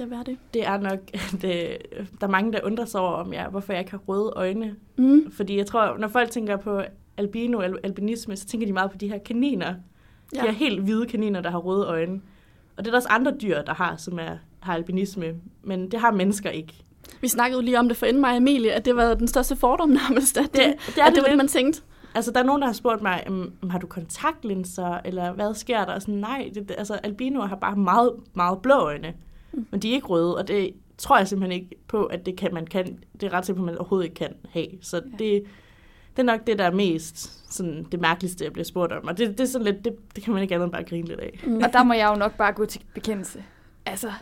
Det 0.00 0.04
er 0.04 0.08
hvad 0.08 0.18
er 0.18 0.22
det? 0.22 0.38
Det 0.54 0.66
er 0.66 0.78
nok, 0.78 0.98
at 1.14 1.44
øh, 1.44 1.50
der 2.20 2.26
er 2.26 2.30
mange, 2.30 2.52
der 2.52 2.60
undrer 2.64 2.84
sig 2.84 3.00
over, 3.00 3.10
om 3.12 3.32
jeg, 3.32 3.46
hvorfor 3.50 3.72
jeg 3.72 3.80
ikke 3.80 3.90
har 3.90 3.98
røde 4.08 4.32
øjne. 4.36 4.74
Mm. 4.96 5.32
Fordi 5.32 5.56
jeg 5.56 5.66
tror, 5.66 5.96
når 5.98 6.08
folk 6.08 6.30
tænker 6.30 6.56
på 6.56 6.80
albino, 7.16 7.60
al- 7.60 7.78
albinisme, 7.82 8.36
så 8.36 8.46
tænker 8.46 8.66
de 8.66 8.72
meget 8.72 8.90
på 8.90 8.96
de 8.98 9.08
her 9.08 9.18
kaniner. 9.18 9.74
De 10.34 10.40
her 10.40 10.50
helt 10.50 10.80
hvide 10.82 11.06
kaniner, 11.06 11.40
der 11.40 11.50
har 11.50 11.58
røde 11.58 11.86
øjne. 11.86 12.20
Og 12.76 12.84
det 12.84 12.86
er 12.86 12.90
der 12.90 12.98
også 12.98 13.08
andre 13.08 13.32
dyr, 13.42 13.62
der 13.62 13.74
har, 13.74 13.96
som 13.96 14.18
er, 14.18 14.36
har 14.60 14.74
albinisme. 14.74 15.26
Men 15.62 15.90
det 15.90 16.00
har 16.00 16.10
mennesker 16.12 16.50
ikke. 16.50 16.74
Vi 17.20 17.28
snakkede 17.28 17.62
lige 17.62 17.78
om 17.78 17.88
det 17.88 17.96
for 17.96 18.06
inden 18.06 18.20
mig 18.20 18.30
og 18.30 18.36
Emilie, 18.36 18.72
at 18.72 18.84
det 18.84 18.96
var 18.96 19.14
den 19.14 19.28
største 19.28 19.56
fordom 19.56 19.88
nærmest, 20.08 20.38
at 20.38 20.44
det, 20.44 20.52
Det, 20.54 20.74
det 20.86 20.98
er 20.98 21.04
at 21.04 21.06
det, 21.08 21.14
det 21.14 21.22
var 21.22 21.28
det, 21.28 21.36
man 21.36 21.48
tænkte. 21.48 21.82
altså 22.14 22.30
der 22.32 22.40
er 22.40 22.44
nogen, 22.44 22.60
der 22.62 22.66
har 22.68 22.74
spurgt 22.74 23.02
mig, 23.02 23.22
"Jamen, 23.26 23.52
har 23.70 23.78
du 23.78 23.86
kontaktlinser, 23.86 24.98
eller 25.04 25.32
hvad 25.32 25.54
sker 25.54 25.84
der? 25.84 25.92
Og 25.94 26.02
sådan, 26.02 26.14
nej, 26.14 26.50
det, 26.54 26.68
det- 26.68 26.74
altså 26.78 26.94
albinoer 26.94 27.46
har 27.46 27.56
bare 27.56 27.76
meget, 27.76 28.12
meget 28.34 28.58
blå 28.62 28.74
øjne, 28.74 29.14
men 29.52 29.80
de 29.80 29.90
er 29.90 29.94
ikke 29.94 30.06
røde, 30.06 30.36
og 30.36 30.48
det 30.48 30.74
tror 30.98 31.18
jeg 31.18 31.28
simpelthen 31.28 31.62
ikke 31.62 31.76
på, 31.88 32.04
at 32.04 32.26
det 32.26 32.36
kan 32.36 32.54
man 32.54 32.66
kan, 32.66 32.98
det 33.20 33.22
er 33.22 33.32
ret 33.32 33.44
at 33.50 33.64
man 33.66 33.78
overhovedet 33.78 34.04
ikke 34.04 34.14
kan 34.16 34.34
have. 34.50 34.66
Så 34.80 34.96
Ja. 34.96 35.02
det, 35.24 35.44
det 36.16 36.18
er 36.18 36.22
nok 36.22 36.46
det, 36.46 36.58
der 36.58 36.64
er 36.64 36.70
mest 36.70 37.54
sådan, 37.54 37.86
det 37.92 38.00
mærkeligste, 38.00 38.44
jeg 38.44 38.52
bliver 38.52 38.64
spurgt 38.64 38.92
om. 38.92 39.06
Og 39.08 39.18
det, 39.18 39.28
det 39.28 39.40
er 39.40 39.44
sådan 39.48 39.64
lidt, 39.64 39.84
det, 39.84 39.96
det 40.16 40.24
kan 40.24 40.32
man 40.32 40.42
ikke 40.42 40.54
andet 40.54 40.64
end 40.64 40.72
bare 40.72 40.84
grine 40.84 41.08
lidt 41.08 41.20
af. 41.20 41.40
Mm. 41.46 41.56
Og 41.56 41.72
der 41.72 41.82
må 41.84 41.92
jeg 41.92 42.08
jo 42.10 42.14
nok 42.18 42.36
bare 42.36 42.52
gå 42.52 42.66
til 42.66 42.80
bekendelse. 42.94 43.44
Altså, 43.86 44.12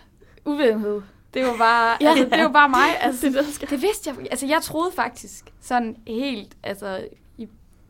uvidenhed. 0.45 1.01
Det 1.35 1.43
var 1.45 1.57
bare, 1.59 1.97
Ja. 2.01 2.11
altså, 2.11 2.25
det 2.37 2.45
var 2.45 2.53
bare 2.53 2.69
mig. 2.69 2.89
Altså, 3.03 3.27
det 3.27 3.35
det, 3.61 3.71
det 3.71 3.83
vidste 3.83 4.11
jeg. 4.11 4.27
Altså, 4.31 4.47
jeg 4.47 4.63
troede 4.63 4.93
faktisk 4.93 5.53
sådan 5.61 5.97
helt, 6.07 6.57
altså, 6.63 7.07
i, 7.39 7.49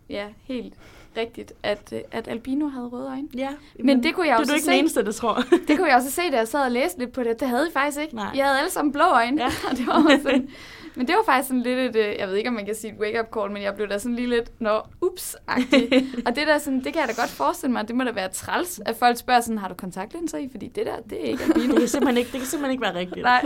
ja, 0.08 0.26
helt 0.42 0.74
rigtigt, 1.18 1.52
at, 1.62 1.92
øh, 1.92 2.00
at 2.10 2.28
albino 2.28 2.68
havde 2.68 2.86
røde 2.86 3.08
øjne. 3.08 3.28
Ja, 3.34 3.48
Men 3.84 4.02
det 4.02 4.14
kunne 4.14 4.26
jeg 4.26 4.38
det 4.38 4.38
jo 4.38 4.42
er 4.42 4.46
du 4.46 4.52
ikke 4.54 4.64
se. 4.64 4.70
den 4.70 4.78
eneste, 4.78 5.04
der 5.04 5.12
tror. 5.12 5.34
Det 5.68 5.76
kunne 5.76 5.88
jeg 5.88 5.96
også 5.96 6.10
se, 6.10 6.22
da 6.32 6.36
jeg 6.36 6.48
sad 6.48 6.60
og 6.60 6.70
læste 6.70 6.98
lidt 6.98 7.12
på 7.12 7.22
det. 7.22 7.40
Det 7.40 7.48
havde 7.48 7.68
I 7.68 7.72
faktisk 7.72 8.00
ikke. 8.00 8.14
Nej. 8.14 8.32
I 8.34 8.38
havde 8.38 8.58
alle 8.58 8.70
sammen 8.70 8.92
blå 8.92 9.04
øjne. 9.04 9.42
Ja. 9.42 9.48
Det 9.76 9.86
var 9.86 10.18
sådan, 10.22 10.48
men 10.96 11.06
det 11.06 11.14
var 11.14 11.32
faktisk 11.32 11.48
sådan 11.48 11.62
lidt 11.62 11.96
et, 11.96 11.96
øh, 11.96 12.14
jeg 12.18 12.28
ved 12.28 12.34
ikke, 12.34 12.48
om 12.48 12.54
man 12.54 12.66
kan 12.66 12.74
sige 12.74 12.92
et 12.92 12.98
wake-up 13.00 13.26
call, 13.34 13.50
men 13.52 13.62
jeg 13.62 13.74
blev 13.74 13.88
da 13.88 13.98
sådan 13.98 14.16
lige 14.16 14.28
lidt, 14.28 14.60
nå, 14.60 14.80
ups 15.00 15.36
-agtig. 15.50 16.22
Og 16.26 16.36
det 16.36 16.46
der 16.46 16.58
sådan, 16.58 16.84
det 16.84 16.92
kan 16.92 17.00
jeg 17.00 17.08
da 17.16 17.20
godt 17.20 17.30
forestille 17.30 17.72
mig, 17.72 17.88
det 17.88 17.96
må 17.96 18.04
da 18.04 18.12
være 18.12 18.28
træls, 18.28 18.80
at 18.86 18.96
folk 18.96 19.18
spørger 19.18 19.40
sådan, 19.40 19.58
har 19.58 19.68
du 19.68 19.74
kontaktlinser 19.74 20.38
i? 20.38 20.48
Fordi 20.50 20.68
det 20.68 20.86
der, 20.86 20.96
det 21.10 21.20
er 21.20 21.30
ikke 21.30 21.44
albino. 21.44 21.72
det, 21.72 21.78
kan 21.78 21.88
simpelthen 21.88 22.18
ikke, 22.18 22.32
det 22.32 22.40
kan 22.40 22.48
simpelthen 22.48 22.70
ikke 22.72 22.82
være 22.82 22.94
rigtigt. 22.94 23.22
Nej. 23.22 23.44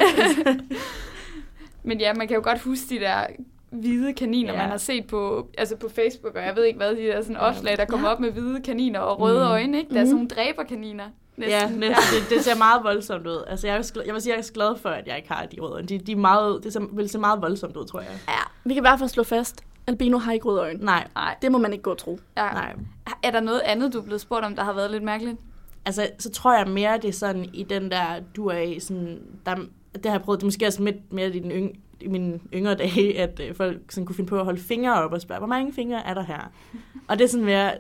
men 1.83 2.01
ja, 2.01 2.15
man 2.15 2.29
kan 2.29 2.35
jo 2.35 2.43
godt 2.45 2.61
huske 2.61 2.87
de 2.89 3.01
der 3.01 3.27
hvide 3.73 4.13
kaniner, 4.13 4.53
Ja. 4.53 4.59
man 4.59 4.69
har 4.71 4.77
set 4.77 5.07
på, 5.07 5.49
altså 5.59 5.77
på 5.77 5.89
Facebook, 5.89 6.35
og 6.37 6.43
jeg 6.43 6.57
ved 6.57 6.65
ikke 6.65 6.77
hvad, 6.77 6.91
de 6.97 7.03
der 7.03 7.21
sådan 7.23 7.37
opslag, 7.37 7.77
der 7.77 7.85
kommer 7.85 8.09
Ja. 8.09 8.15
op 8.15 8.21
med 8.21 8.31
hvide 8.33 8.61
kaniner 8.63 9.01
og 9.01 9.21
røde 9.21 9.39
Mm. 9.45 9.51
øjne, 9.51 9.79
ikke? 9.79 9.91
Der 9.95 9.97
er 9.97 10.01
Mhm. 10.05 10.07
sådan 10.07 10.15
nogle 10.15 10.29
dræberkaniner. 10.29 11.05
Ja, 11.39 11.67
næsten. 11.71 11.85
Det, 11.87 12.31
det 12.31 12.45
ser 12.45 12.57
meget 12.59 12.85
voldsomt 12.85 13.27
ud. 13.27 13.45
Altså, 13.47 13.67
jeg, 13.67 13.75
er 13.75 13.79
også 13.79 14.03
jeg 14.07 14.15
vil 14.15 14.23
sige, 14.23 14.35
jeg 14.35 14.39
er 14.41 14.51
glad 14.55 14.77
for, 14.79 14.89
at 14.89 15.07
jeg 15.07 15.17
ikke 15.17 15.33
har 15.33 15.47
de 15.47 15.61
røde 15.61 15.73
øjne. 15.73 15.87
De, 15.87 15.99
de 15.99 16.13
er 16.13 16.17
meget, 16.17 16.65
det 16.65 16.73
ser, 16.73 16.81
vil 16.93 17.09
se 17.09 17.19
meget 17.19 17.43
voldsomt 17.43 17.77
ud, 17.77 17.85
tror 17.87 18.01
jeg. 18.01 18.09
Ja, 18.29 18.35
Vi 18.65 18.75
kan 18.75 18.81
i 18.81 18.87
hvert 18.87 18.99
fald 18.99 19.09
slå 19.11 19.23
fast, 19.23 19.65
albino 19.87 20.19
har 20.19 20.33
ikke 20.33 20.45
røde 20.47 20.61
øjne. 20.61 20.85
Nej, 20.85 21.07
nej. 21.15 21.37
Det 21.43 21.53
må 21.53 21.59
man 21.59 21.73
ikke 21.73 21.83
gå 21.83 21.91
og 21.91 21.99
tro. 21.99 22.19
Ja. 22.37 22.51
nej. 22.53 22.75
Er 23.23 23.31
der 23.31 23.41
noget 23.41 23.61
andet, 23.65 23.93
du 23.93 23.99
er 23.99 24.03
blevet 24.03 24.21
spurgt 24.21 24.45
om, 24.45 24.57
der 24.57 24.65
har 24.65 24.73
været 24.73 24.91
lidt 24.91 25.03
mærkeligt? 25.03 25.37
Altså, 25.85 26.09
så 26.19 26.31
tror 26.31 26.57
jeg 26.59 26.69
mere, 26.69 26.97
det 26.97 27.05
er 27.09 27.13
sådan 27.13 27.45
i 27.53 27.63
den 27.63 27.91
der, 27.91 28.05
du 28.37 28.47
er 28.47 28.59
i 28.59 28.81
sådan, 28.81 29.19
der, 29.47 29.55
det 29.95 30.07
har 30.07 30.13
jeg 30.13 30.23
prøvet, 30.23 30.41
det 30.41 30.45
er 30.45 30.47
måske 30.47 30.67
også 30.67 30.83
lidt 30.85 31.13
mere 31.13 31.29
i, 31.29 31.39
den 31.41 31.51
yng, 31.51 31.79
i 32.05 32.09
mine 32.09 32.41
yngre 32.55 32.75
dage, 32.75 33.19
at 33.21 33.41
øh, 33.49 33.55
folk 33.55 33.93
sådan 33.93 34.07
kunne 34.07 34.17
finde 34.17 34.29
på 34.29 34.39
at 34.39 34.45
holde 34.45 34.61
fingre 34.61 35.03
op 35.03 35.13
og 35.13 35.21
spørge, 35.21 35.39
hvor 35.39 35.49
mange 35.49 35.73
fingre 35.73 36.07
er 36.07 36.15
der 36.15 36.23
her? 36.25 36.53
Og 37.09 37.19
det 37.19 37.25
er 37.25 37.29
sådan 37.29 37.47
mere, 37.47 37.73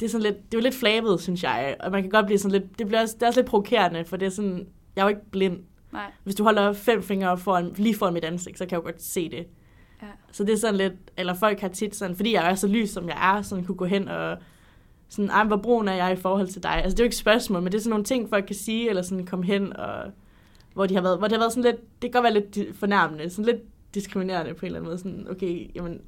det 0.00 0.06
er 0.06 0.10
sådan 0.10 0.22
lidt, 0.22 0.36
det 0.36 0.54
er 0.54 0.58
jo 0.58 0.62
lidt 0.62 0.74
flabet, 0.74 1.20
synes 1.20 1.42
jeg, 1.42 1.76
og 1.80 1.92
man 1.92 2.02
kan 2.02 2.10
godt 2.10 2.26
blive 2.26 2.38
sådan 2.38 2.60
lidt, 2.60 2.78
det, 2.78 2.86
bliver 2.86 3.00
også, 3.00 3.14
det 3.14 3.22
er 3.22 3.26
også 3.26 3.40
lidt 3.40 3.50
provokerende, 3.50 4.04
for 4.04 4.16
det 4.16 4.26
er 4.26 4.30
sådan, 4.30 4.66
jeg 4.96 5.02
er 5.02 5.04
jo 5.04 5.08
ikke 5.08 5.30
blind. 5.30 5.58
Nej. 5.92 6.12
Hvis 6.24 6.34
du 6.34 6.42
holder 6.42 6.72
fem 6.72 7.02
fingre 7.02 7.30
op 7.30 7.40
foran, 7.40 7.72
lige 7.76 7.94
foran 7.94 8.14
mit 8.14 8.24
ansigt, 8.24 8.58
så 8.58 8.64
kan 8.64 8.70
jeg 8.70 8.78
jo 8.78 8.84
godt 8.84 9.02
se 9.02 9.30
det. 9.30 9.46
Ja. 10.02 10.06
Så 10.32 10.44
det 10.44 10.52
er 10.52 10.56
sådan 10.56 10.76
lidt, 10.76 10.92
eller 11.16 11.34
folk 11.34 11.60
har 11.60 11.68
tit 11.68 11.96
sådan, 11.96 12.16
fordi 12.16 12.34
jeg 12.34 12.50
er 12.50 12.54
så 12.54 12.68
lys, 12.68 12.90
som 12.90 13.08
jeg 13.08 13.36
er, 13.36 13.42
sådan 13.42 13.64
kunne 13.64 13.76
gå 13.76 13.84
hen 13.84 14.08
og 14.08 14.38
sådan, 15.08 15.30
ej, 15.30 15.44
hvor 15.44 15.56
brun 15.56 15.88
er 15.88 15.94
jeg 15.94 16.12
i 16.12 16.16
forhold 16.16 16.48
til 16.48 16.62
dig? 16.62 16.74
Altså, 16.74 16.90
det 16.90 17.00
er 17.00 17.04
jo 17.04 17.06
ikke 17.06 17.14
et 17.14 17.18
spørgsmål, 17.18 17.62
men 17.62 17.72
det 17.72 17.78
er 17.78 17.82
sådan 17.82 17.90
nogle 17.90 18.04
ting, 18.04 18.28
folk 18.28 18.46
kan 18.46 18.54
sige, 18.54 18.88
eller 18.88 19.02
sådan 19.02 19.26
komme 19.26 19.44
hen, 19.44 19.76
og 19.76 20.12
hvor, 20.76 20.86
de 20.86 20.94
har 20.94 21.02
været, 21.02 21.18
hvor 21.18 21.28
det 21.28 21.36
har 21.36 21.42
været 21.42 21.52
sådan 21.52 21.70
lidt, 21.72 22.02
det 22.02 22.12
kan 22.12 22.22
godt 22.22 22.34
være 22.34 22.42
lidt 22.44 22.76
fornærmende, 22.76 23.30
sådan 23.30 23.44
lidt 23.44 23.62
diskriminerende 23.94 24.54
på 24.54 24.60
en 24.60 24.66
eller 24.66 24.78
anden 24.78 24.88
måde, 24.88 24.98
sådan, 24.98 25.26
okay, 25.30 25.70
jamen, 25.74 26.00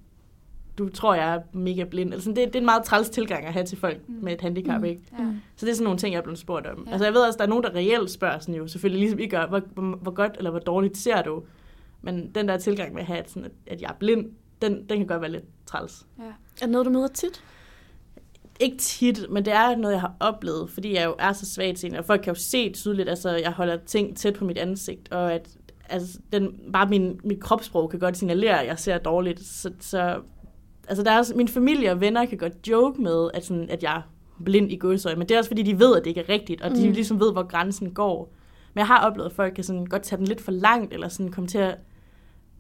du 0.79 0.89
tror, 0.89 1.15
jeg 1.15 1.35
er 1.35 1.41
mega 1.53 1.85
blind. 1.85 2.13
Altså, 2.15 2.29
det, 2.29 2.37
det 2.37 2.55
er 2.55 2.59
en 2.59 2.65
meget 2.65 2.85
træls 2.85 3.11
tilgang 3.11 3.47
at 3.47 3.53
have 3.53 3.67
til 3.67 3.79
folk 3.79 3.99
Mm. 4.09 4.15
med 4.15 4.33
et 4.33 4.41
handicap, 4.41 4.79
Mm. 4.81 4.85
ikke? 4.85 5.03
Ja. 5.19 5.25
Så 5.57 5.67
det 5.67 5.73
er 5.73 5.75
sådan 5.77 5.85
nogle 5.85 5.99
ting, 5.99 6.13
jeg 6.13 6.19
er 6.19 6.23
blevet 6.23 6.39
spurgt 6.39 6.67
om. 6.67 6.79
Ja. 6.79 6.83
Ja. 6.87 6.91
Altså 6.93 7.05
jeg 7.05 7.15
ved 7.15 7.21
også, 7.27 7.37
der 7.37 7.45
er 7.45 7.49
nogen, 7.49 7.65
der 7.65 7.75
reelt 7.75 8.11
spørger 8.11 8.39
sådan 8.39 8.55
jo, 8.55 8.67
selvfølgelig 8.67 9.01
ligesom 9.01 9.19
I 9.19 9.27
gør, 9.27 9.47
hvor, 9.47 9.61
hvor, 9.75 9.97
hvor 9.97 10.11
godt 10.11 10.33
eller 10.39 10.51
hvor 10.51 10.61
dårligt 10.61 10.97
ser 10.97 11.23
du? 11.23 11.43
Men 12.03 12.31
den 12.35 12.49
der 12.49 12.57
tilgang 12.59 12.93
med 12.95 13.01
at 13.01 13.07
have, 13.07 13.19
at, 13.19 13.31
sådan, 13.31 13.45
at, 13.45 13.53
at 13.67 13.83
jeg 13.83 13.89
er 13.89 13.95
blind, 13.99 14.27
den, 14.63 14.73
den 14.89 14.99
kan 14.99 15.07
godt 15.07 15.21
være 15.21 15.31
lidt 15.31 15.45
træls. 15.67 16.07
Ja. 16.19 16.23
Er 16.25 16.31
det 16.61 16.69
noget, 16.71 16.87
du 16.87 16.91
møder 16.91 17.09
tit? 17.09 17.45
Ikke 18.61 18.77
tit, 18.77 19.27
men 19.31 19.45
det 19.45 19.53
er 19.53 19.77
noget, 19.77 19.95
jeg 19.95 20.01
har 20.01 20.15
oplevet, 20.21 20.71
fordi 20.71 20.95
jeg 20.95 21.05
jo 21.05 21.15
er 21.19 21.33
så 21.33 21.47
svagt 21.47 21.85
og 21.99 22.05
folk 22.05 22.21
kan 22.23 22.35
jo 22.35 22.41
se 22.41 22.73
tydeligt, 22.73 23.09
altså 23.09 23.31
jeg 23.31 23.53
holder 23.53 23.77
ting 23.87 24.17
tæt 24.17 24.35
på 24.35 24.45
mit 24.45 24.59
ansigt, 24.59 25.13
og 25.13 25.33
at 25.33 25.49
altså, 25.89 26.19
den, 26.33 26.55
bare 26.73 26.89
min, 26.89 27.21
mit 27.25 27.41
kropssprog 27.41 27.91
kan 27.91 27.99
godt 27.99 28.17
signalere, 28.17 28.61
at 28.61 28.67
jeg 28.67 28.79
ser 28.79 28.99
dårligt. 28.99 29.41
Så, 29.41 29.71
så 29.81 30.21
altså 30.89 31.03
der 31.05 31.11
er 31.11 31.19
også, 31.19 31.35
min 31.37 31.49
familie 31.49 31.91
og 31.91 32.01
venner 32.01 32.27
kan 32.27 32.39
godt 32.39 32.69
joke 32.69 33.03
med, 33.03 33.31
at, 33.35 33.45
sådan, 33.45 33.71
at 33.71 33.83
jeg 33.83 33.97
er 33.97 34.03
blind 34.45 34.73
i 34.73 34.77
gåsøj, 34.77 35.15
men 35.15 35.29
det 35.29 35.35
er 35.35 35.39
også 35.39 35.51
fordi, 35.51 35.63
de 35.63 35.79
ved, 35.79 35.97
at 35.97 36.05
det 36.05 36.11
ikke 36.11 36.21
er 36.21 36.29
rigtigt, 36.29 36.63
og 36.63 36.71
de 36.71 36.87
Mm. 36.89 36.93
ligesom 36.93 37.21
ved, 37.21 37.33
hvor 37.33 37.47
grænsen 37.49 37.91
går. 37.91 38.33
Men 38.75 38.79
jeg 38.79 38.87
har 38.87 39.07
oplevet, 39.07 39.29
at 39.31 39.35
folk 39.37 39.55
kan 39.55 39.65
sådan 39.65 39.87
godt 39.87 40.03
tage 40.03 40.19
den 40.19 40.27
lidt 40.27 40.41
for 40.41 40.53
langt, 40.53 40.93
eller 40.93 41.09
sådan 41.09 41.33
komme 41.33 41.49
til 41.49 41.59
at, 41.59 41.75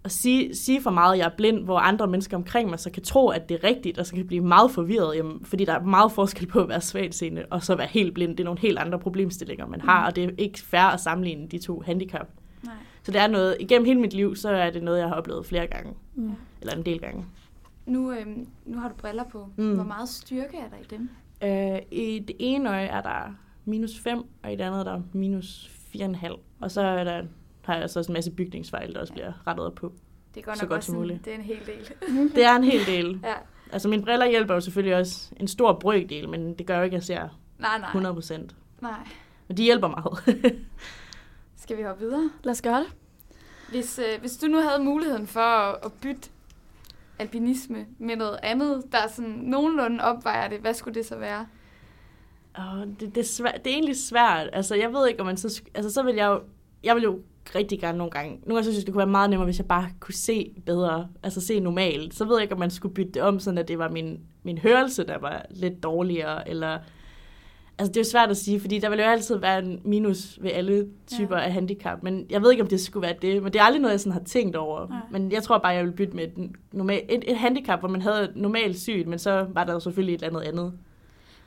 at 0.08 0.12
sige, 0.12 0.54
sige 0.54 0.82
for 0.82 0.90
meget, 0.90 1.12
at 1.12 1.18
jeg 1.18 1.24
er 1.24 1.36
blind, 1.36 1.64
hvor 1.64 1.78
andre 1.78 2.06
mennesker 2.06 2.36
omkring 2.36 2.70
mig 2.70 2.78
så 2.80 2.90
kan 2.90 3.02
tro, 3.02 3.28
at 3.28 3.48
det 3.48 3.54
er 3.54 3.64
rigtigt, 3.68 3.98
og 3.98 4.06
så 4.06 4.14
kan 4.14 4.26
blive 4.26 4.44
meget 4.44 4.70
forvirret, 4.70 5.16
jamen, 5.16 5.44
fordi 5.44 5.64
der 5.64 5.72
er 5.72 5.82
meget 5.84 6.12
forskel 6.12 6.46
på 6.46 6.60
at 6.60 6.68
være 6.68 6.80
svagtseende, 6.80 7.44
og 7.50 7.62
så 7.62 7.74
være 7.74 7.86
helt 7.86 8.14
blind. 8.14 8.30
Det 8.30 8.40
er 8.40 8.44
nogle 8.44 8.60
helt 8.60 8.78
andre 8.78 8.98
problemstillinger, 8.98 9.66
man 9.66 9.80
har, 9.80 10.06
og 10.06 10.16
det 10.16 10.24
er 10.24 10.30
ikke 10.38 10.60
fair 10.60 10.80
at 10.82 11.00
sammenligne 11.00 11.48
de 11.48 11.58
to 11.58 11.82
handicap. 11.86 12.28
Nej. 12.64 12.74
Så 13.02 13.12
det 13.12 13.20
er 13.20 13.26
noget, 13.26 13.56
igennem 13.60 13.86
hele 13.86 14.00
mit 14.00 14.12
liv, 14.14 14.36
så 14.36 14.48
er 14.48 14.70
det 14.70 14.82
noget, 14.82 14.98
jeg 14.98 15.08
har 15.08 15.14
oplevet 15.14 15.46
flere 15.46 15.66
gange, 15.66 15.92
Mm. 16.14 16.32
eller 16.60 16.74
en 16.76 16.82
del 16.84 16.98
gange. 17.00 17.24
Nu, 17.86 18.12
øhm, 18.12 18.46
nu 18.66 18.78
har 18.78 18.88
du 18.88 18.94
briller 18.94 19.24
på. 19.24 19.48
Mm. 19.56 19.74
Hvor 19.74 19.84
meget 19.84 20.08
styrke 20.08 20.56
er 20.56 20.68
der 20.68 20.76
i 20.76 20.86
dem? 20.90 21.10
Øh, 21.44 21.78
I 21.92 22.18
det 22.18 22.36
ene 22.38 22.68
øje 22.70 22.86
er 22.86 23.00
der 23.02 23.34
minus 23.64 23.98
5, 23.98 24.22
og 24.42 24.52
i 24.52 24.56
det 24.56 24.62
andet 24.62 24.80
er 24.80 24.84
der 24.84 25.00
minus 25.12 25.70
4,5. 25.96 26.38
Og 26.60 26.70
så 26.70 26.80
er 26.80 27.04
der, 27.04 27.22
har 27.68 27.76
jeg 27.76 27.90
så 27.90 27.98
også 27.98 28.12
en 28.12 28.14
masse 28.14 28.30
bygningsfejl, 28.30 28.94
der 28.94 29.00
også 29.00 29.12
bliver 29.12 29.32
rettet 29.46 29.66
op 29.66 29.74
på. 29.74 29.92
Det 30.34 30.40
er 30.40 30.44
godt 30.44 30.58
Så 30.58 30.64
nok 30.64 30.68
godt 30.68 30.78
også 30.78 30.86
som 30.86 30.94
en, 30.94 31.00
muligt. 31.00 31.24
det 31.24 31.32
er 31.32 31.36
en 31.36 31.42
hel 31.42 31.60
del. 31.66 31.88
Det 32.36 32.44
er 32.44 32.56
en 32.56 32.64
hel 32.64 32.86
del. 32.86 33.20
ja. 33.24 33.34
Altså 33.72 33.88
mine 33.88 34.02
briller 34.02 34.26
hjælper 34.26 34.54
jo 34.54 34.60
selvfølgelig 34.60 34.96
også 34.96 35.30
en 35.36 35.48
stor 35.48 35.72
brøkdel, 35.72 36.28
men 36.28 36.54
det 36.54 36.66
gør 36.66 36.78
jo 36.78 36.82
ikke, 36.84 36.96
at 36.96 37.08
jeg 37.08 37.16
ser 37.18 37.38
Nej, 37.58 37.78
nej. 37.78 37.88
100 37.88 38.14
procent. 38.14 38.56
Nej. 38.80 39.08
Men 39.48 39.56
de 39.56 39.62
hjælper 39.62 39.88
meget. 39.88 40.44
Skal 41.56 41.76
vi 41.76 41.82
hoppe 41.82 42.04
videre? 42.04 42.30
Lad 42.44 42.50
os 42.52 42.62
gøre 42.62 42.78
det. 42.80 42.86
Hvis, 43.70 43.98
øh, 43.98 44.20
hvis 44.20 44.36
du 44.36 44.46
nu 44.46 44.58
havde 44.60 44.84
muligheden 44.84 45.26
for 45.26 45.40
at, 45.40 45.76
at 45.84 45.92
bytte 45.92 46.30
alpinisme 47.18 47.86
med 47.98 48.16
noget 48.16 48.38
andet, 48.42 48.82
der 48.92 48.98
sådan 49.08 49.30
nogenlunde 49.30 50.04
opvejer 50.04 50.48
det, 50.48 50.58
hvad 50.60 50.74
skulle 50.74 50.94
det 50.94 51.06
så 51.06 51.16
være? 51.18 51.46
Og 52.54 52.86
det, 53.00 53.14
det, 53.14 53.18
er 53.20 53.24
svært, 53.24 53.64
det 53.64 53.70
er 53.70 53.74
egentlig 53.74 53.96
svært. 53.96 54.48
Altså, 54.52 54.74
jeg 54.74 54.92
ved 54.92 55.08
ikke, 55.08 55.20
om 55.20 55.26
man 55.26 55.36
så... 55.36 55.62
Altså, 55.74 55.90
så 55.92 56.02
vil 56.02 56.14
jeg 56.14 56.26
jo... 56.26 56.40
Jeg 56.84 56.94
vil 56.94 57.02
jo 57.02 57.20
rigtig 57.54 57.80
gerne 57.80 57.98
nogle 57.98 58.10
gange... 58.10 58.30
Nogle 58.30 58.54
gange 58.54 58.62
synes 58.62 58.76
jeg, 58.76 58.86
det 58.86 58.92
kunne 58.94 58.98
være 58.98 59.06
meget 59.06 59.30
nemmere, 59.30 59.44
hvis 59.44 59.58
jeg 59.58 59.66
bare 59.66 59.88
kunne 60.00 60.14
se 60.14 60.52
bedre. 60.66 61.08
Altså, 61.22 61.40
se 61.40 61.60
normalt. 61.60 62.14
Så 62.14 62.24
ved 62.24 62.34
jeg 62.36 62.42
ikke, 62.42 62.54
om 62.54 62.60
man 62.60 62.70
skulle 62.70 62.94
bytte 62.94 63.12
det 63.12 63.22
om, 63.22 63.40
sådan 63.40 63.58
at 63.58 63.68
det 63.68 63.78
var 63.78 63.88
min, 63.88 64.20
min 64.42 64.58
hørelse, 64.58 65.06
der 65.06 65.18
var 65.18 65.46
lidt 65.50 65.82
dårligere, 65.82 66.48
eller... 66.48 66.78
Altså, 67.80 67.92
det 67.92 67.96
er 67.96 68.00
jo 68.00 68.10
svært 68.10 68.30
at 68.30 68.36
sige, 68.36 68.60
fordi 68.60 68.78
der 68.78 68.90
vil 68.90 68.98
jo 68.98 69.04
altid 69.04 69.36
være 69.36 69.58
en 69.58 69.80
minus 69.84 70.38
ved 70.42 70.50
alle 70.50 70.86
typer 71.06 71.36
Ja. 71.36 71.40
ja. 71.40 71.46
af 71.46 71.52
handicap, 71.52 72.02
men 72.02 72.26
jeg 72.30 72.42
ved 72.42 72.50
ikke, 72.50 72.62
om 72.62 72.68
det 72.68 72.80
skulle 72.80 73.02
være 73.06 73.16
det. 73.22 73.42
Men 73.42 73.52
det 73.52 73.58
er 73.58 73.62
aldrig 73.62 73.80
noget, 73.82 73.92
jeg 73.92 74.00
sådan 74.00 74.12
har 74.12 74.20
tænkt 74.24 74.56
over. 74.56 74.88
Nej. 74.88 74.98
Men 75.10 75.32
jeg 75.32 75.42
tror 75.42 75.58
bare, 75.58 75.72
jeg 75.72 75.84
vil 75.84 75.92
bytte 75.92 76.16
med 76.16 76.24
et, 76.24 76.50
normal, 76.72 77.02
et, 77.08 77.24
et 77.26 77.36
handicap, 77.36 77.80
hvor 77.80 77.88
man 77.88 78.02
havde 78.02 78.24
et 78.24 78.32
normalt 78.36 78.80
syn, 78.80 79.08
men 79.10 79.18
så 79.18 79.46
var 79.52 79.64
der 79.64 79.72
jo 79.72 79.80
selvfølgelig 79.80 80.14
et 80.14 80.22
eller 80.22 80.40
andet 80.40 80.52
andet. 80.52 80.72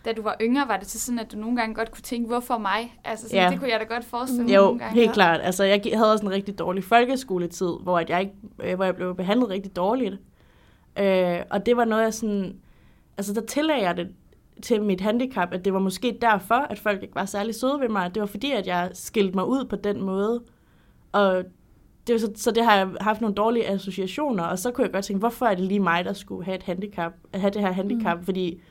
Da 0.05 0.13
du 0.13 0.21
var 0.21 0.35
yngre, 0.41 0.67
var 0.67 0.77
det 0.77 0.87
så 0.87 0.99
sådan, 0.99 1.19
at 1.19 1.31
du 1.31 1.37
nogle 1.37 1.57
gange 1.57 1.75
godt 1.75 1.91
kunne 1.91 2.01
tænke, 2.01 2.27
hvorfor 2.27 2.57
mig? 2.57 2.99
Altså, 3.03 3.25
sådan, 3.27 3.43
Ja. 3.43 3.49
det 3.49 3.59
kunne 3.59 3.69
jeg 3.69 3.79
da 3.79 3.85
godt 3.85 4.05
forestille 4.05 4.43
mig 4.43 4.55
Jo, 4.55 4.61
nogle 4.61 4.79
gange. 4.79 4.95
helt 4.95 5.13
klart. 5.13 5.39
Altså, 5.43 5.63
jeg 5.63 5.81
havde 5.93 6.11
også 6.11 6.25
en 6.25 6.31
rigtig 6.31 6.59
dårlig 6.59 6.83
folkeskoletid, 6.83 7.71
hvor, 7.83 7.99
at 7.99 8.09
jeg, 8.09 8.19
ikke, 8.21 8.33
øh, 8.63 8.75
hvor 8.75 8.85
jeg 8.85 8.95
blev 8.95 9.15
behandlet 9.15 9.49
rigtig 9.49 9.75
dårligt. 9.75 10.15
Øh, 10.99 11.39
og 11.49 11.65
det 11.65 11.77
var 11.77 11.85
noget, 11.85 12.03
jeg 12.03 12.13
sådan... 12.13 12.55
Altså, 13.17 13.33
der 13.33 13.41
tillagde 13.41 13.81
jeg 13.83 13.97
det 13.97 14.07
til 14.61 14.83
mit 14.83 15.01
handicap, 15.01 15.53
at 15.53 15.65
det 15.65 15.73
var 15.73 15.79
måske 15.79 16.17
derfor, 16.21 16.55
at 16.55 16.79
folk 16.79 17.03
ikke 17.03 17.15
var 17.15 17.25
særlig 17.25 17.55
søde 17.55 17.79
ved 17.79 17.89
mig. 17.89 18.15
Det 18.15 18.21
var 18.21 18.27
fordi, 18.27 18.51
at 18.51 18.67
jeg 18.67 18.89
skilte 18.93 19.35
mig 19.35 19.45
ud 19.47 19.65
på 19.65 19.75
den 19.75 20.01
måde. 20.01 20.43
Og 21.11 21.43
det 22.07 22.13
var 22.13 22.19
så, 22.19 22.31
så 22.35 22.51
det 22.51 22.65
har 22.65 22.75
jeg 22.75 22.89
haft 23.01 23.21
nogle 23.21 23.35
dårlige 23.35 23.67
associationer, 23.67 24.43
og 24.43 24.59
så 24.59 24.71
kunne 24.71 24.83
jeg 24.85 24.93
godt 24.93 25.05
tænke, 25.05 25.19
hvorfor 25.19 25.45
er 25.45 25.55
det 25.55 25.63
lige 25.63 25.79
mig, 25.79 26.05
der 26.05 26.13
skulle 26.13 26.45
have 26.45 26.55
et 26.57 26.63
handicap, 26.63 27.11
have 27.33 27.49
det 27.51 27.61
her 27.61 27.71
handicap, 27.71 28.17
mm. 28.17 28.25
fordi 28.25 28.61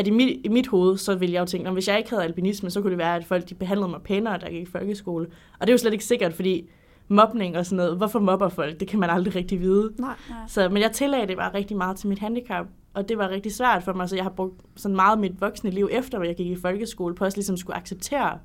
at 0.00 0.06
i 0.06 0.10
mit, 0.10 0.40
i 0.44 0.48
mit 0.48 0.66
hoved, 0.66 0.96
så 0.96 1.14
ville 1.14 1.32
jeg 1.34 1.40
jo 1.40 1.46
tænke, 1.46 1.64
"Nå, 1.64 1.72
hvis 1.72 1.88
jeg 1.88 1.98
ikke 1.98 2.10
havde 2.10 2.24
albinisme, 2.24 2.70
så 2.70 2.80
kunne 2.80 2.90
det 2.90 2.98
være, 2.98 3.16
at 3.16 3.24
folk 3.24 3.48
de 3.48 3.54
behandlede 3.54 3.90
mig 3.90 4.00
pænere, 4.02 4.38
jeg 4.42 4.50
gik 4.50 4.62
i 4.62 4.66
folkeskole. 4.66 5.26
Og 5.58 5.66
det 5.66 5.68
er 5.68 5.74
jo 5.74 5.78
slet 5.78 5.92
ikke 5.92 6.04
sikkert, 6.04 6.34
fordi 6.34 6.68
mobning 7.08 7.56
og 7.58 7.66
sådan 7.66 7.76
noget, 7.76 7.96
hvorfor 7.96 8.18
mobber 8.18 8.48
folk, 8.48 8.80
det 8.80 8.88
kan 8.88 9.00
man 9.00 9.10
aldrig 9.10 9.34
rigtig 9.34 9.60
vide. 9.60 9.92
Nej. 9.98 10.14
Nej. 10.30 10.38
Så, 10.48 10.68
men 10.68 10.82
jeg 10.82 10.92
tillagde 10.92 11.26
det 11.26 11.36
bare 11.36 11.54
rigtig 11.54 11.76
meget 11.76 11.96
til 11.96 12.08
mit 12.08 12.18
handicap, 12.18 12.66
og 12.94 13.08
det 13.08 13.18
var 13.18 13.28
rigtig 13.28 13.52
svært 13.52 13.82
for 13.82 13.92
mig, 13.92 14.08
så 14.08 14.16
jeg 14.16 14.24
har 14.24 14.30
brugt 14.30 14.60
sådan 14.76 14.96
meget 14.96 15.12
af 15.12 15.18
mit 15.18 15.40
voksne 15.40 15.70
liv 15.70 15.88
efter, 15.92 16.18
at 16.18 16.26
jeg 16.26 16.36
gik 16.36 16.46
i 16.46 16.56
folkeskole, 16.56 17.14
på 17.14 17.24
også 17.24 17.36
ligesom 17.36 17.56
skulle 17.56 17.76
acceptere, 17.76 18.38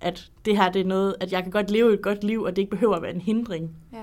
at 0.00 0.30
det 0.44 0.56
her 0.56 0.72
det 0.72 0.80
er 0.80 0.86
noget, 0.86 1.14
at 1.20 1.32
jeg 1.32 1.42
kan 1.42 1.52
godt 1.52 1.70
leve 1.70 1.94
et 1.94 2.02
godt 2.02 2.24
liv, 2.24 2.42
og 2.42 2.56
det 2.56 2.62
ikke 2.62 2.70
behøver 2.70 2.94
at 2.96 3.02
være 3.02 3.14
en 3.14 3.20
hindring 3.20 3.70
Ja. 3.92 3.98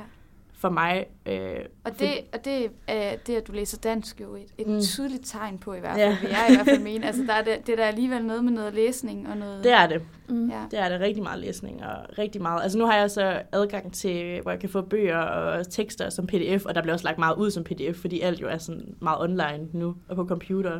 For 0.63 0.69
mig. 0.69 1.05
Øh, 1.25 1.55
Og 1.83 1.99
det, 1.99 2.09
og 2.33 2.45
det 2.45 2.71
er 2.87 3.15
det, 3.27 3.35
at 3.35 3.47
du 3.47 3.51
læser 3.51 3.77
dansk 3.77 4.21
jo 4.21 4.35
et, 4.35 4.45
et 4.57 4.67
Mm. 4.67 4.81
tydeligt 4.81 5.21
tegn 5.25 5.57
på 5.57 5.73
i 5.73 5.79
hvert 5.79 5.95
fald, 5.95 6.01
ja. 6.11 6.17
vil 6.21 6.29
jeg 6.29 6.47
i 6.49 6.55
hvert 6.55 6.65
fald 6.67 6.79
mene. 6.83 7.05
Altså, 7.05 7.23
der 7.27 7.33
er 7.33 7.43
det, 7.43 7.67
det 7.67 7.73
er 7.73 7.75
der 7.75 7.85
alligevel 7.85 8.25
noget 8.25 8.43
med 8.43 8.51
noget 8.51 8.73
læsning 8.73 9.29
og 9.29 9.37
noget... 9.37 9.63
det 9.63 9.71
er 9.71 9.87
det. 9.87 10.01
Mm. 10.29 10.49
Ja. 10.49 10.61
Det 10.71 10.79
er 10.79 10.89
det 10.89 10.99
rigtig 10.99 11.23
meget 11.23 11.39
læsning 11.39 11.83
og 11.85 12.17
rigtig 12.17 12.41
meget. 12.41 12.63
Altså 12.63 12.77
nu 12.77 12.85
har 12.85 12.97
jeg 12.97 13.11
så 13.11 13.41
adgang 13.51 13.93
til, 13.93 14.41
hvor 14.41 14.51
jeg 14.51 14.59
kan 14.59 14.69
få 14.69 14.81
bøger 14.81 15.17
og 15.17 15.69
tekster 15.69 16.09
som 16.09 16.27
pdf, 16.27 16.65
og 16.65 16.75
der 16.75 16.81
bliver 16.81 16.93
også 16.93 17.05
lagt 17.05 17.17
meget 17.17 17.35
ud 17.37 17.51
som 17.51 17.63
pdf, 17.63 17.95
fordi 18.01 18.19
alt 18.21 18.41
jo 18.41 18.47
er 18.47 18.57
sådan 18.57 18.95
meget 18.99 19.21
online 19.21 19.67
nu 19.73 19.95
og 20.09 20.15
på 20.15 20.25
computer. 20.27 20.79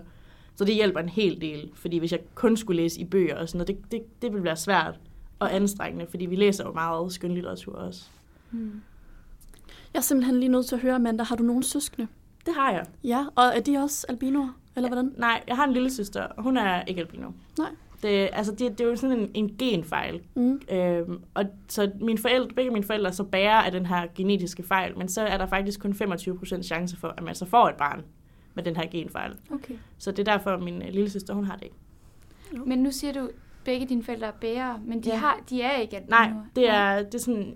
Så 0.56 0.66
det 0.66 0.76
hjælper 0.76 1.00
en 1.00 1.10
hel 1.10 1.42
del, 1.42 1.70
fordi 1.76 1.98
hvis 1.98 2.12
jeg 2.12 2.20
kun 2.36 2.58
skulle 2.58 2.82
læse 2.82 3.00
i 3.02 3.06
bøger 3.06 3.36
og 3.38 3.50
sådan 3.50 3.58
noget, 3.58 3.68
det, 3.68 3.92
det, 3.92 4.22
det 4.22 4.32
ville 4.34 4.44
være 4.44 4.56
svært 4.58 5.00
og 5.40 5.56
anstrengende, 5.56 6.06
fordi 6.10 6.26
vi 6.26 6.36
læser 6.36 6.64
jo 6.66 6.72
meget 6.74 7.14
skønlitteratur 7.14 7.76
også. 7.76 8.02
Mm. 8.52 8.82
Jeg 9.94 10.00
er 10.00 10.04
simpelthen 10.04 10.40
lige 10.40 10.50
nødt 10.50 10.66
til 10.66 10.76
at 10.76 10.82
høre, 10.82 10.96
Amanda, 10.96 11.24
har 11.24 11.36
du 11.36 11.44
nogen 11.44 11.64
søskende? 11.64 12.08
Det 12.46 12.54
har 12.56 12.72
jeg. 12.72 12.86
Ja, 13.04 13.26
og 13.36 13.44
er 13.44 13.60
de 13.60 13.78
også 13.78 14.06
albinoer, 14.10 14.58
eller 14.76 14.90
hvordan? 14.90 15.14
Nej, 15.18 15.44
jeg 15.48 15.56
har 15.56 15.64
en 15.64 15.74
lille 15.74 15.92
søster, 15.92 16.24
og 16.24 16.44
hun 16.44 16.58
er 16.58 16.84
ikke 16.84 17.02
albino. 17.02 17.30
Nej. 17.60 17.70
Det, 18.02 18.30
altså 18.34 18.52
det, 18.52 18.60
det 18.78 18.82
er 18.82 18.90
jo 18.90 18.96
sådan 18.96 19.20
en, 19.20 19.32
en 19.34 19.56
genfejl. 19.60 20.22
Mm. 20.36 20.62
Øhm, 20.72 21.20
og 21.34 21.46
så 21.68 21.92
mine 22.02 22.18
forældre, 22.18 22.48
begge 22.56 22.72
mine 22.72 22.86
forældre 22.86 23.14
så 23.14 23.24
bærer 23.24 23.62
af 23.62 23.72
den 23.72 23.86
her 23.86 24.08
genetiske 24.16 24.64
fejl, 24.64 24.98
men 24.98 25.10
så 25.10 25.22
er 25.22 25.38
der 25.38 25.46
faktisk 25.46 25.80
kun 25.80 25.92
25% 25.92 26.62
chance 26.64 26.98
for, 26.98 27.14
at 27.18 27.24
man 27.24 27.36
så 27.36 27.46
får 27.46 27.70
et 27.70 27.76
barn 27.76 28.02
med 28.54 28.64
den 28.64 28.76
her 28.76 28.86
genfejl. 28.92 29.32
Okay. 29.54 29.74
Så 29.98 30.12
det 30.12 30.28
er 30.28 30.32
derfor, 30.38 30.50
at 30.52 30.64
min 30.64 30.82
øh, 30.82 30.88
lille 30.94 31.10
søster, 31.10 31.34
hun 31.34 31.46
har 31.46 31.56
det 31.56 31.64
ikke. 31.64 31.76
Men 32.66 32.80
nu 32.80 32.92
siger 32.92 33.14
du, 33.14 33.30
begge 33.66 33.86
dine 33.86 34.04
forældre 34.04 34.28
er 34.28 34.32
bærere, 34.32 34.80
men 34.86 35.04
de, 35.04 35.10
Ja. 35.10 35.14
ja. 35.16 35.20
har, 35.20 35.40
de 35.50 35.62
er 35.62 35.78
ikke 35.78 35.96
albinoer. 35.98 36.20
Nej, 36.28 36.32
det 36.56 36.70
er, 36.70 37.04
det 37.04 37.16
er 37.16 37.20
sådan 37.20 37.56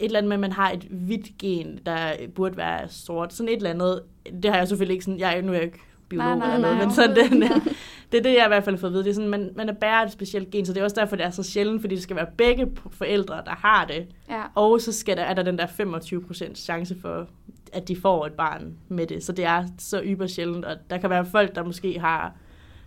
et 0.00 0.04
eller 0.04 0.18
andet 0.18 0.28
med, 0.28 0.36
at 0.36 0.40
man 0.40 0.52
har 0.52 0.70
et 0.70 0.82
hvidt 0.90 1.38
gen, 1.38 1.78
der 1.86 2.12
burde 2.34 2.56
være 2.56 2.88
sort. 2.88 3.32
Sådan 3.32 3.48
et 3.48 3.56
eller 3.56 3.70
andet. 3.70 4.02
Det 4.42 4.50
har 4.50 4.58
jeg 4.58 4.68
selvfølgelig 4.68 4.92
ikke 4.94 5.04
sådan, 5.04 5.18
jeg 5.20 5.32
er 5.32 5.36
jo 5.36 5.42
nu 5.42 5.52
er 5.52 5.56
jeg 5.56 5.64
ikke 5.64 5.78
biolog 6.08 6.26
Nej, 6.26 6.36
nej, 6.38 6.54
eller 6.54 6.60
noget, 6.68 6.76
nej, 6.76 6.86
men 6.86 6.94
sådan 6.94 7.16
den, 7.16 7.42
det 8.12 8.18
er 8.18 8.22
det, 8.22 8.34
jeg 8.34 8.44
i 8.44 8.48
hvert 8.48 8.64
fald 8.64 8.76
har 8.76 8.80
fået 8.80 8.90
at 8.90 8.92
vide. 8.94 9.04
Det 9.04 9.10
er 9.10 9.14
sådan, 9.14 9.30
man, 9.30 9.50
man 9.56 9.68
er 9.68 9.72
bærer 9.72 10.00
af 10.00 10.06
et 10.06 10.12
specielt 10.12 10.50
gen, 10.50 10.66
så 10.66 10.72
det 10.72 10.80
er 10.80 10.84
også 10.84 11.00
derfor, 11.00 11.16
det 11.16 11.26
er 11.26 11.30
så 11.30 11.42
sjældent, 11.42 11.80
fordi 11.80 11.94
det 11.94 12.02
skal 12.02 12.16
være 12.16 12.26
begge 12.36 12.66
forældre, 12.90 13.34
der 13.34 13.54
har 13.58 13.84
det. 13.84 14.06
Ja. 14.30 14.42
Og 14.54 14.80
så 14.80 14.92
skal 14.92 15.16
der, 15.16 15.22
er 15.22 15.34
der 15.34 15.42
den 15.42 15.58
der 15.58 15.66
25% 15.66 16.54
chance 16.54 16.96
for, 17.00 17.26
at 17.72 17.88
de 17.88 17.96
får 17.96 18.26
et 18.26 18.32
barn 18.32 18.74
med 18.88 19.06
det. 19.06 19.24
Så 19.24 19.32
det 19.32 19.44
er 19.44 19.64
så 19.78 20.00
yber 20.04 20.26
sjældent, 20.26 20.64
og 20.64 20.76
der 20.90 20.98
kan 20.98 21.10
være 21.10 21.24
folk, 21.24 21.54
der 21.54 21.64
måske 21.64 22.00
har 22.00 22.32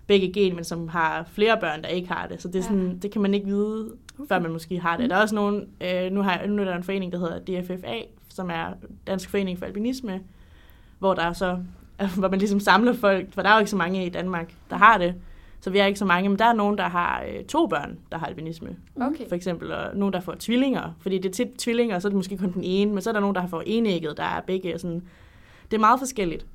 begge 0.08 0.32
gen, 0.34 0.56
men 0.56 0.64
som 0.64 0.88
har 0.88 1.26
flere 1.34 1.58
børn, 1.60 1.82
der 1.82 1.88
ikke 1.88 2.08
har 2.12 2.28
det. 2.28 2.42
Så 2.42 2.48
det, 2.48 2.60
er 2.60 2.64
sådan, 2.64 2.88
Ja. 2.88 2.94
det 3.02 3.12
kan 3.12 3.22
man 3.22 3.34
ikke 3.34 3.46
vide, 3.46 3.90
okay. 4.20 4.28
før 4.28 4.40
man 4.40 4.52
måske 4.52 4.80
har 4.80 4.98
det. 4.98 5.04
Mm. 5.06 5.10
Der 5.10 5.16
er 5.16 5.22
også 5.22 5.36
nogen, 5.36 5.68
øh, 5.82 6.12
nu, 6.12 6.22
har, 6.22 6.48
nu 6.48 6.62
er 6.62 6.66
der 6.66 6.76
en 6.76 6.84
forening, 6.84 7.12
der 7.12 7.20
hedder 7.20 7.62
DFFA, 7.62 7.96
som 8.30 8.50
er 8.50 8.66
Dansk 9.08 9.30
Forening 9.30 9.60
for 9.60 9.66
Albinisme, 9.66 10.22
hvor 11.00 11.14
der 11.14 11.22
er 11.22 11.34
så, 11.34 11.58
hvor 12.18 12.30
man 12.30 12.40
ligesom 12.40 12.60
samler 12.60 12.94
folk, 12.94 13.34
for 13.34 13.42
der 13.42 13.50
er 13.50 13.54
jo 13.54 13.60
ikke 13.60 13.72
så 13.72 13.78
mange 13.78 14.06
i 14.06 14.10
Danmark, 14.10 14.54
der 14.70 14.76
har 14.76 14.98
det. 14.98 15.16
Så 15.62 15.70
vi 15.70 15.78
er 15.80 15.86
ikke 15.86 16.00
så 16.00 16.06
mange, 16.06 16.30
men 16.30 16.40
der 16.40 16.46
er 16.46 16.54
nogen, 16.54 16.78
der 16.78 16.88
har 16.88 17.24
øh, 17.30 17.46
to 17.46 17.68
børn, 17.68 17.98
der 18.12 18.18
har 18.18 18.26
albinisme 18.26 18.76
Okay. 18.96 19.28
for 19.28 19.36
eksempel, 19.36 19.72
og 19.72 19.96
nogen, 19.96 20.14
der 20.14 20.20
får 20.20 20.36
tvillinger. 20.40 20.96
Fordi 21.00 21.18
det 21.18 21.30
er 21.30 21.34
tit 21.34 21.48
tvillinger, 21.58 21.96
og 21.96 22.02
så 22.02 22.08
er 22.08 22.10
det 22.10 22.16
måske 22.18 22.38
kun 22.38 22.54
den 22.54 22.64
ene, 22.64 22.92
men 22.92 23.02
så 23.02 23.10
er 23.10 23.14
der 23.14 23.20
nogen, 23.20 23.36
der 23.36 23.42
har 23.42 23.48
fået 23.48 23.64
enægget, 23.66 24.18
der 24.18 24.24
er 24.24 24.42
begge. 24.42 24.80
Sådan. 24.80 25.04
Det 25.72 25.78
er 25.78 25.82
meget 25.82 26.00
forskelligt. 26.00 26.46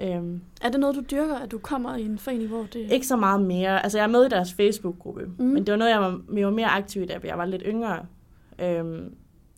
Øhm, 0.00 0.40
Er 0.62 0.68
det 0.68 0.80
noget, 0.80 0.96
du 0.96 1.02
dyrker, 1.10 1.34
at 1.36 1.50
du 1.50 1.58
kommer 1.58 1.96
i 1.96 2.02
en 2.04 2.18
forening, 2.18 2.48
hvor 2.48 2.66
det... 2.72 2.92
ikke 2.92 3.06
så 3.06 3.16
meget 3.16 3.40
mere. 3.42 3.82
Altså, 3.82 3.98
jeg 3.98 4.02
er 4.04 4.08
med 4.08 4.24
i 4.26 4.28
deres 4.28 4.52
Facebook-gruppe, 4.54 5.24
Mm. 5.38 5.44
men 5.44 5.66
det 5.66 5.72
var 5.72 5.78
noget, 5.78 5.90
jeg 5.90 6.00
var, 6.00 6.20
jeg 6.36 6.46
var 6.46 6.52
mere 6.52 6.68
aktiv 6.68 7.02
i, 7.02 7.06
da 7.06 7.18
jeg 7.24 7.38
var 7.38 7.44
lidt 7.44 7.62
yngre. 7.66 7.98
Øhm, 8.58 9.14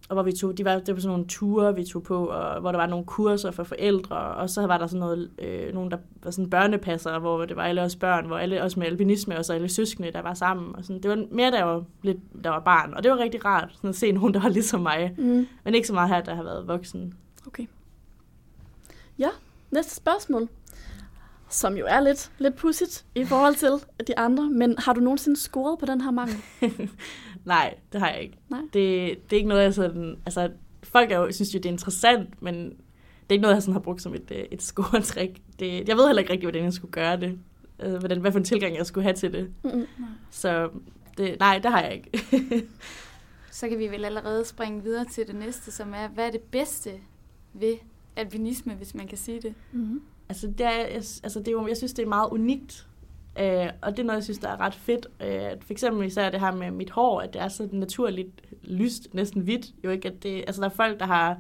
og 0.09 0.15
hvor 0.15 0.23
vi 0.23 0.33
tog, 0.33 0.59
de 0.59 0.65
var, 0.65 0.79
det 0.79 0.95
var 0.95 1.01
sådan 1.01 1.13
nogle 1.13 1.27
ture, 1.29 1.75
vi 1.75 1.85
tog 1.85 2.03
på, 2.03 2.27
og 2.27 2.61
hvor 2.61 2.71
der 2.73 2.79
var 2.79 2.87
nogle 2.87 3.05
kurser 3.05 3.51
for 3.51 3.65
forældre, 3.65 4.17
og 4.17 4.51
så 4.51 4.67
var 4.67 4.79
der 4.79 4.87
sådan 4.87 5.01
noget, 5.01 5.31
øh, 5.39 5.75
nogen, 5.75 5.91
der 5.91 5.97
var 6.23 6.31
sådan 6.31 6.51
børnepasser, 6.51 7.19
hvor 7.19 7.45
det 7.45 7.57
var 7.57 7.63
alle 7.63 7.83
os 7.83 7.97
børn, 7.97 8.27
hvor 8.27 8.37
alle 8.39 8.63
også 8.63 8.79
med 8.81 8.87
albinisme, 8.87 9.39
og 9.39 9.45
så 9.45 9.53
alle 9.53 9.69
søskende, 9.69 10.13
der 10.13 10.23
var 10.23 10.35
sammen. 10.35 10.77
Og 10.77 10.85
sådan. 10.85 11.03
Det 11.03 11.11
var 11.11 11.25
mere, 11.31 11.55
jeg 11.55 11.67
var, 11.67 11.85
lidt, 12.03 12.19
der 12.45 12.51
var 12.51 12.61
barn, 12.61 12.95
og 12.95 13.03
det 13.03 13.11
var 13.11 13.19
rigtig 13.19 13.45
rart 13.45 13.71
sådan 13.75 13.91
at 13.91 13.97
se 13.97 14.13
nogen, 14.13 14.35
der 14.35 14.41
var 14.41 14.49
ligesom 14.49 14.81
mig. 14.81 15.15
Mm. 15.19 15.47
Men 15.65 15.75
ikke 15.75 15.87
så 15.89 15.95
meget 15.95 16.09
her, 16.09 16.21
der 16.21 16.35
har 16.35 16.43
været 16.43 16.69
voksen. 16.69 17.15
Okay. 17.47 17.67
Ja, 19.19 19.29
næste 19.77 19.95
spørgsmål. 19.95 20.49
Som 21.49 21.77
jo 21.77 21.87
er 21.89 22.01
lidt, 22.01 22.31
lidt 22.39 22.57
pudsigt 22.57 23.05
i 23.15 23.25
forhold 23.25 23.55
til 23.55 24.07
de 24.07 24.19
andre. 24.19 24.51
Men 24.51 24.79
har 24.79 24.93
du 24.93 25.01
nogensinde 25.01 25.41
scoret 25.41 25.79
på 25.79 25.87
den 25.87 26.01
her 26.01 26.11
mangel? 26.11 26.37
Nej, 27.45 27.75
det 27.93 28.01
har 28.01 28.11
jeg 28.11 28.23
ikke. 28.23 28.39
Nej. 28.49 28.61
Det, 28.61 28.73
det 29.25 29.33
er 29.33 29.37
ikke 29.37 29.49
noget, 29.49 29.63
jeg 29.63 29.75
sådan... 29.75 30.17
Altså, 30.27 30.51
folk 30.83 31.11
er 31.11 31.19
jo, 31.19 31.33
synes 31.33 31.55
jo, 31.55 31.59
det 31.59 31.67
er 31.67 31.73
interessant, 31.73 32.43
men 32.43 32.55
det 32.55 33.29
er 33.29 33.33
ikke 33.33 33.43
noget, 33.43 33.55
jeg 33.55 33.63
sådan 33.63 33.73
har 33.73 33.81
brugt 33.81 34.03
som 34.03 34.15
et, 34.15 34.31
øh, 34.31 34.45
et 34.51 34.63
scoretrik. 34.63 35.43
Det, 35.59 35.89
jeg 35.89 35.97
ved 35.97 36.07
heller 36.07 36.21
ikke 36.21 36.33
rigtig, 36.33 36.47
hvordan 36.47 36.65
jeg 36.65 36.73
skulle 36.73 36.93
gøre 36.93 37.21
det. 37.21 37.39
Altså, 37.79 37.99
hvordan, 37.99 38.21
hvad 38.21 38.33
for 38.33 38.39
en 38.39 38.45
tilgang, 38.45 38.77
jeg 38.77 38.87
skulle 38.87 39.03
have 39.03 39.15
til 39.15 39.33
det. 39.33 39.51
Mm-mm. 39.63 39.87
Så 40.31 40.71
det, 41.19 41.37
nej, 41.41 41.59
det 41.59 41.71
har 41.71 41.83
jeg 41.83 41.95
ikke. 41.95 42.67
Så 43.51 43.69
kan 43.69 43.79
vi 43.79 43.89
vel 43.89 44.05
allerede 44.05 44.45
springe 44.45 44.83
videre 44.83 45.05
til 45.05 45.27
det 45.27 45.35
næste, 45.35 45.73
som 45.73 45.95
er, 45.95 46.09
hvad 46.09 46.27
er 46.27 46.31
det 46.31 46.43
bedste 46.43 46.91
ved 47.53 47.77
albinisme, 48.17 48.75
hvis 48.75 48.95
man 48.95 49.07
kan 49.07 49.19
sige 49.19 49.41
det? 49.41 49.55
Mm-hmm. 49.73 50.03
altså, 50.29 50.47
det 50.47 50.67
er, 50.67 50.71
jeg, 50.71 50.89
altså, 50.95 51.39
det 51.39 51.49
er 51.49 51.53
jo, 51.53 51.67
jeg 51.67 51.77
synes, 51.77 51.93
det 51.93 52.03
er 52.03 52.09
meget 52.09 52.29
unikt. 52.31 52.87
Øh, 53.41 53.67
og 53.83 53.91
det 53.91 53.99
er 53.99 54.05
noget, 54.05 54.17
jeg 54.17 54.25
synes, 54.25 54.39
der 54.39 54.49
er 54.49 54.61
ret 54.61 54.75
fedt. 54.75 55.07
Øh, 55.21 55.61
for 55.61 55.73
eksempel 55.73 56.07
især 56.07 56.31
det 56.31 56.41
her 56.41 56.53
med 56.53 56.71
mit 56.71 56.91
hår, 56.91 57.21
at 57.21 57.35
det 57.35 57.43
er 57.43 57.49
så 57.49 57.69
naturligt 57.73 58.31
lyst, 58.63 59.15
næsten 59.15 59.43
hvidt. 59.43 59.67
Jo 59.85 59.91
ikke, 59.91 60.09
at 60.09 60.23
det, 60.23 60.45
altså, 60.47 60.61
der 60.61 60.69
er 60.69 60.73
folk, 60.73 61.01
der 61.01 61.07
har 61.07 61.37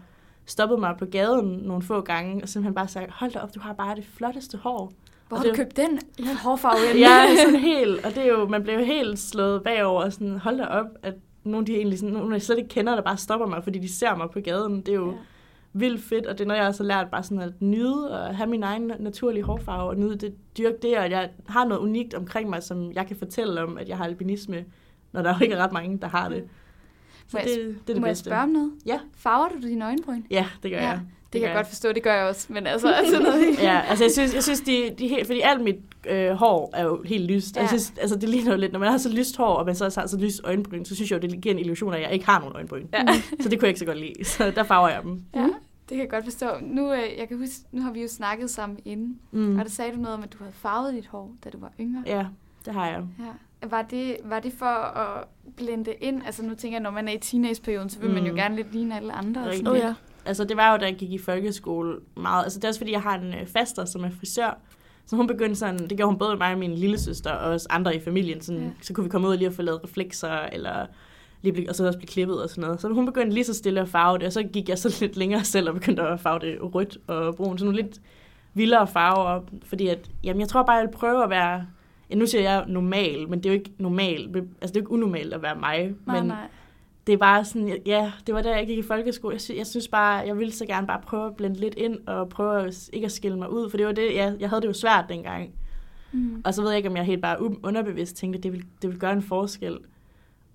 stoppet 0.47 0.81
mig 0.81 0.95
på 0.99 1.05
gaden 1.05 1.47
nogle 1.47 1.83
få 1.83 2.01
gange, 2.01 2.43
og 2.43 2.49
simpelthen 2.49 2.75
bare 2.75 2.89
sagt, 2.89 3.11
hold 3.11 3.33
da 3.33 3.39
op, 3.39 3.55
du 3.55 3.61
har 3.61 3.73
bare 3.73 3.97
det 3.97 4.05
flotteste 4.05 4.59
hår. 4.59 4.93
Hvor 5.29 5.37
har 5.37 5.45
du 5.45 5.55
købt 5.55 5.77
den 5.77 6.01
ja. 6.19 6.37
hårfarve? 6.43 6.87
hen? 6.93 6.99
Ja, 6.99 7.27
sådan 7.45 7.61
helt, 7.61 8.05
og 8.05 8.15
det 8.15 8.23
er 8.23 8.29
jo, 8.29 8.49
man 8.49 8.63
bliver 8.63 8.79
jo 8.79 8.85
helt 8.85 9.19
slået 9.19 9.63
bagover, 9.63 10.03
og 10.03 10.13
sådan, 10.13 10.39
hold 10.39 10.59
da 10.59 10.65
op, 10.65 10.87
at 11.03 11.15
nogle, 11.45 11.67
de 11.67 11.77
egentlig 11.77 11.99
sådan, 11.99 12.15
nogle, 12.15 12.33
jeg 12.33 12.43
slet 12.43 12.59
ikke 12.59 12.69
kender, 12.69 12.95
der 12.95 13.03
bare 13.03 13.17
stopper 13.17 13.47
mig, 13.47 13.65
fordi 13.65 13.79
de 13.79 13.95
ser 13.95 14.17
mig 14.17 14.31
på 14.31 14.41
gaden. 14.41 14.81
Det 14.81 14.89
er 14.89 14.93
jo 14.95 15.11
Ja. 15.11 15.17
Vildt 15.81 16.03
fedt, 16.03 16.27
og 16.27 16.39
det 16.39 16.45
er 16.45 16.49
noget, 16.49 16.61
jeg 16.61 16.69
også 16.69 16.83
har 16.83 16.89
lært 16.89 17.11
bare 17.11 17.23
sådan 17.23 17.41
at 17.41 17.53
nyde 17.61 18.11
og 18.21 18.37
have 18.37 18.49
min 18.51 18.63
egen 18.63 18.93
naturlige 18.99 19.43
hårfarve, 19.45 19.89
og 19.89 19.97
nyde 19.97 20.17
det, 20.17 20.35
dyrke 20.59 20.77
det, 20.83 20.99
og 20.99 21.11
jeg 21.11 21.31
har 21.47 21.65
noget 21.65 21.81
unikt 21.81 22.15
omkring 22.15 22.51
mig, 22.51 22.63
som 22.63 22.93
jeg 22.93 23.07
kan 23.07 23.17
fortælle 23.17 23.63
om, 23.63 23.79
at 23.79 23.89
jeg 23.89 23.97
har 23.97 24.05
albinisme, 24.05 24.65
når 25.13 25.23
der 25.23 25.35
jo 25.39 25.43
ikke 25.43 25.55
er 25.55 25.63
ret 25.65 25.73
mange, 25.73 25.99
der 25.99 26.09
har 26.09 26.29
det. 26.29 26.45
Så 27.29 27.37
Må 27.37 27.41
det, 27.45 27.51
jeg- 27.51 27.59
det 27.59 27.69
er 27.69 27.73
det 27.87 28.01
Må 28.01 28.07
jeg 28.07 28.11
bedste. 28.11 28.25
spørge 28.25 28.43
om 28.43 28.49
noget? 28.49 28.73
Ja. 28.87 28.99
Farver 29.17 29.49
du 29.49 29.69
dine 29.69 29.85
øjenbryn? 29.85 30.23
Ja, 30.31 30.47
det 30.63 30.71
gør 30.71 30.79
Ja, 30.79 30.89
jeg. 30.89 31.01
Det, 31.33 31.41
gør 31.41 31.47
kan 31.47 31.55
jeg 31.55 31.57
godt 31.59 31.69
forstå, 31.69 31.93
det 31.93 32.03
gør 32.03 32.15
jeg 32.15 32.25
også. 32.29 32.47
Men 32.53 32.67
altså, 32.67 32.93
altså 33.01 33.19
noget 33.23 33.59
ja, 33.63 33.81
altså 33.89 34.05
jeg 34.05 34.13
synes, 34.13 34.35
jeg 34.35 34.43
synes 34.43 34.61
de, 34.61 34.91
de 34.99 35.09
helt, 35.09 35.27
fordi 35.27 35.41
alt 35.41 35.61
mit 35.65 35.77
øh, 36.09 36.31
hår 36.31 36.71
er 36.75 36.85
jo 36.85 37.03
helt 37.05 37.31
lyst. 37.31 37.57
Ja. 37.57 37.61
Ja. 37.61 37.63
Jeg 37.63 37.69
synes, 37.69 37.93
altså 38.01 38.17
det 38.17 38.29
ligner 38.29 38.51
jo 38.53 38.59
lidt, 38.59 38.73
når 38.73 38.79
man 38.79 38.91
har 38.91 38.99
så 38.99 39.09
lyst 39.13 39.37
hår, 39.37 39.45
og 39.55 39.67
man 39.67 39.75
så 39.75 39.85
også 39.85 40.01
har 40.01 40.07
så 40.07 40.19
lyst 40.19 40.41
øjenbryn, 40.45 40.85
så 40.85 40.95
synes 40.95 41.11
jeg 41.11 41.23
jo, 41.23 41.29
det 41.29 41.41
giver 41.41 41.55
en 41.55 41.59
illusion 41.59 41.93
af, 41.93 41.97
at 41.97 42.03
jeg 42.03 42.13
ikke 42.13 42.27
har 42.27 42.39
nogen 42.41 42.55
øjenbryn. 42.57 42.87
Ja. 42.93 43.05
Så 43.41 43.49
det 43.49 43.59
kunne 43.59 43.65
jeg 43.67 43.69
ikke 43.69 43.79
så 43.81 43.85
godt 43.87 43.99
lide. 43.99 44.25
Så 44.25 44.51
der 44.51 44.63
farver 44.63 44.89
jeg 44.89 45.03
dem. 45.03 45.23
ja, 45.35 45.49
det 45.89 45.97
kan 45.97 45.99
jeg 45.99 46.11
godt 46.11 46.25
forstå. 46.25 46.47
Nu, 46.63 46.93
øh, 46.93 46.99
jeg 47.19 47.29
kan 47.29 47.39
huske, 47.39 47.55
nu 47.73 47.83
har 47.83 47.93
vi 47.93 48.03
jo 48.03 48.09
snakket 48.09 48.51
sammen 48.51 48.79
inden, 48.85 49.19
Mm. 49.31 49.59
og 49.59 49.65
der 49.65 49.71
sagde 49.71 49.93
du 49.93 49.97
noget 50.01 50.17
om, 50.17 50.23
at 50.23 50.33
du 50.33 50.39
havde 50.39 50.53
farvet 50.53 50.95
dit 50.95 51.07
hår, 51.07 51.33
da 51.45 51.51
du 51.51 51.59
var 51.59 51.73
yngre. 51.81 52.03
Ja, 52.07 52.27
det 52.65 52.75
har 52.75 52.87
jeg. 52.87 53.05
Ja. 53.19 53.69
Var 53.69 53.83
det, 53.83 54.17
var 54.25 54.41
det 54.41 54.53
for 54.53 54.67
at 54.67 55.25
blende 55.57 55.93
ind? 56.01 56.23
Altså 56.27 56.43
nu 56.43 56.55
tænker 56.55 56.77
jeg, 56.77 56.83
når 56.83 56.91
man 56.91 57.09
er 57.09 57.13
i 57.13 57.19
teenageperioden, 57.19 57.91
så 57.91 57.99
vil 58.01 58.09
mm. 58.09 58.15
man 58.15 58.25
jo 58.25 58.31
Mm. 58.33 58.37
gerne 58.37 58.57
lidt 58.57 58.73
ligne 58.73 58.97
alle 58.97 59.13
andre. 59.13 59.41
og 59.41 59.47
Rigtigt. 59.47 59.67
sådan 59.67 59.83
Oh, 59.83 59.87
ja. 59.89 59.95
Altså 60.25 60.45
det 60.45 60.57
var 60.57 60.73
jo, 60.73 60.79
da 60.79 60.85
jeg 60.85 60.97
gik 60.97 61.11
i 61.13 61.19
folkeskole 61.19 61.97
meget. 62.17 62.43
Altså 62.45 62.59
det 62.59 62.65
er 62.65 62.69
også 62.69 62.81
fordi, 62.81 62.93
jeg 62.93 63.03
har 63.03 63.19
en 63.19 63.35
øh, 63.35 63.47
faster, 63.47 63.85
som 63.85 64.05
er 64.05 64.11
frisør. 64.11 64.59
Så 65.07 65.17
hun 65.17 65.27
begyndte 65.27 65.57
sådan, 65.57 65.79
det 65.79 65.97
gjorde 65.97 66.07
hun 66.13 66.19
både 66.19 66.37
mig 66.37 66.53
og 66.53 66.59
min 66.59 66.75
lille 66.75 66.99
søster 66.99 67.31
og 67.33 67.51
os 67.55 67.67
andre 67.67 67.97
i 67.97 68.01
familien. 68.01 68.41
Sådan, 68.41 68.63
ja. 68.63 68.69
Så 68.83 68.95
kunne 68.95 69.05
vi 69.05 69.11
komme 69.11 69.27
ud 69.27 69.33
og 69.33 69.39
lige 69.39 69.49
og 69.49 69.55
få 69.55 69.63
lavet 69.63 69.85
reflekser, 69.85 70.31
eller 70.39 70.87
lige 71.43 71.53
blive, 71.53 71.69
og 71.69 71.75
så 71.75 71.87
også 71.87 71.99
blive 71.99 72.09
klippet 72.09 72.43
og 72.43 72.51
sådan 72.51 72.65
noget. 72.65 72.81
Så 72.81 72.89
hun 72.89 73.07
begyndte 73.07 73.35
lige 73.35 73.45
så 73.45 73.55
stille 73.55 73.81
at 73.81 73.89
farve 73.89 74.19
det, 74.19 74.27
og 74.27 74.33
så 74.33 74.43
gik 74.43 74.69
jeg 74.69 74.79
så 74.79 74.97
lidt 75.01 75.17
længere 75.17 75.45
selv 75.45 75.69
og 75.69 75.75
begyndte 75.75 76.03
at 76.03 76.21
farve 76.21 76.39
det 76.39 76.75
rødt 76.75 76.99
og 77.07 77.37
brun. 77.37 77.59
Så 77.59 77.65
nogle 77.65 77.83
lidt 77.83 78.01
vildere 78.55 78.87
farver, 78.87 79.41
fordi 79.65 79.89
at, 79.89 80.11
jamen, 80.25 80.41
jeg 80.41 80.49
tror 80.49 80.63
bare, 80.63 80.77
jeg 80.77 80.87
vil 80.87 80.93
prøve 80.93 81.25
at 81.25 81.31
være, 81.31 81.67
ja, 82.11 82.15
nu 82.15 82.27
siger 82.27 82.43
jeg 82.43 82.65
normal, 82.69 83.29
men 83.29 83.39
det 83.39 83.47
er 83.47 83.51
jo 83.51 83.59
ikke 83.59 83.71
normalt, 83.79 84.37
altså 84.37 84.51
det 84.61 84.67
er 84.67 84.75
jo 84.75 84.81
ikke 84.81 84.91
unormalt 84.91 85.35
at 85.35 85.43
være 85.43 85.57
mig, 85.57 85.95
Nej, 86.07 86.21
men 86.21 86.29
nej. 86.29 86.47
det 87.07 87.13
er 87.13 87.17
bare 87.17 87.45
sådan, 87.45 87.79
ja, 87.87 88.13
det 88.27 88.35
var 88.35 88.43
da 88.43 88.57
jeg 88.57 88.67
gik 88.67 88.79
i 88.79 88.83
folkeskole. 88.83 89.33
Jeg 89.33 89.41
synes, 89.41 89.59
jeg 89.59 89.67
synes 89.67 89.89
bare, 89.89 90.13
jeg 90.13 90.39
ville 90.39 90.53
så 90.53 90.67
gerne 90.67 90.87
bare 90.87 91.01
prøve 91.07 91.27
at 91.27 91.37
blende 91.37 91.61
lidt 91.61 91.75
ind, 91.75 91.99
og 92.07 92.29
prøve 92.29 92.67
at, 92.67 92.91
ikke 92.93 93.05
at 93.05 93.13
skille 93.13 93.39
mig 93.39 93.51
ud, 93.53 93.71
for 93.71 93.77
det 93.77 93.87
var 93.87 93.93
det, 93.93 94.15
jeg, 94.15 94.37
jeg 94.41 94.49
havde 94.49 94.63
det 94.63 94.69
jo 94.69 94.73
svært 94.73 95.05
dengang. 95.09 95.51
Mm. 96.13 96.43
Og 96.45 96.55
så 96.55 96.63
ved 96.63 96.71
jeg 96.71 96.77
ikke, 96.77 96.89
om 96.89 96.97
jeg 96.97 97.05
helt 97.05 97.23
bare 97.23 97.43
underbevidst 97.43 98.17
tænkte, 98.17 98.37
at 98.37 98.43
det 98.43 98.53
ville, 98.53 98.67
det 98.83 98.91
ville 98.91 99.01
gøre 99.01 99.13
en 99.13 99.23
forskel. 99.23 99.79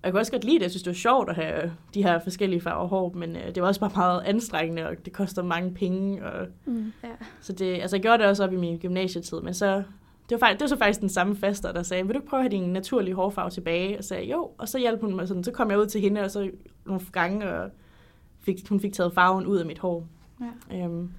Og 0.02 0.06
jeg 0.06 0.12
kunne 0.12 0.20
også 0.20 0.32
godt 0.32 0.44
lide 0.44 0.54
det. 0.56 0.62
Jeg 0.62 0.70
synes, 0.70 0.82
det 0.82 0.90
var 0.90 0.94
sjovt 0.94 1.28
at 1.30 1.34
have 1.36 1.72
de 1.94 2.02
her 2.02 2.18
forskellige 2.18 2.60
farver 2.60 2.88
hår, 2.88 3.12
men 3.16 3.36
øh, 3.36 3.54
det 3.54 3.62
var 3.62 3.68
også 3.68 3.80
bare 3.80 3.90
meget 3.96 4.22
anstrengende, 4.22 4.88
og 4.88 5.04
det 5.04 5.12
koster 5.12 5.42
mange 5.42 5.74
penge. 5.74 6.26
Og, 6.26 6.46
Mm. 6.64 6.92
Ja. 7.04 7.08
så 7.40 7.52
det, 7.52 7.80
altså, 7.80 7.96
jeg 7.96 8.02
gjorde 8.02 8.18
det 8.18 8.26
også 8.26 8.44
op 8.44 8.52
i 8.52 8.56
min 8.56 8.78
gymnasietid, 8.78 9.40
men 9.40 9.54
så, 9.54 9.76
det 9.76 9.84
var, 10.30 10.38
faktisk, 10.38 10.58
det 10.60 10.64
var 10.64 10.68
så 10.68 10.78
faktisk 10.78 11.00
den 11.00 11.08
samme 11.08 11.36
faster, 11.36 11.72
der 11.72 11.82
sagde, 11.82 12.06
vil 12.06 12.14
du 12.14 12.18
ikke 12.20 12.28
prøve 12.30 12.44
at 12.44 12.50
have 12.52 12.62
din 12.62 12.72
naturlige 12.72 13.14
hårfarve 13.14 13.50
tilbage? 13.50 13.98
Og 13.98 14.04
sagde 14.04 14.22
jeg, 14.28 14.32
jo, 14.32 14.50
og 14.58 14.68
så 14.68 14.78
hjalp 14.78 15.00
hun 15.00 15.16
mig 15.16 15.28
sådan, 15.28 15.44
så 15.44 15.52
kom 15.52 15.70
jeg 15.70 15.78
ud 15.78 15.86
til 15.86 16.00
hende, 16.00 16.20
og 16.20 16.30
så 16.30 16.50
nogle 16.86 17.00
gange, 17.12 17.50
og 17.54 17.70
fik, 18.40 18.68
hun 18.68 18.80
fik 18.80 18.92
taget 18.92 19.14
farven 19.14 19.46
ud 19.46 19.58
af 19.58 19.66
mit 19.66 19.78
hår. 19.78 20.06
Ja. 20.70 20.84
Øhm, 20.84 21.10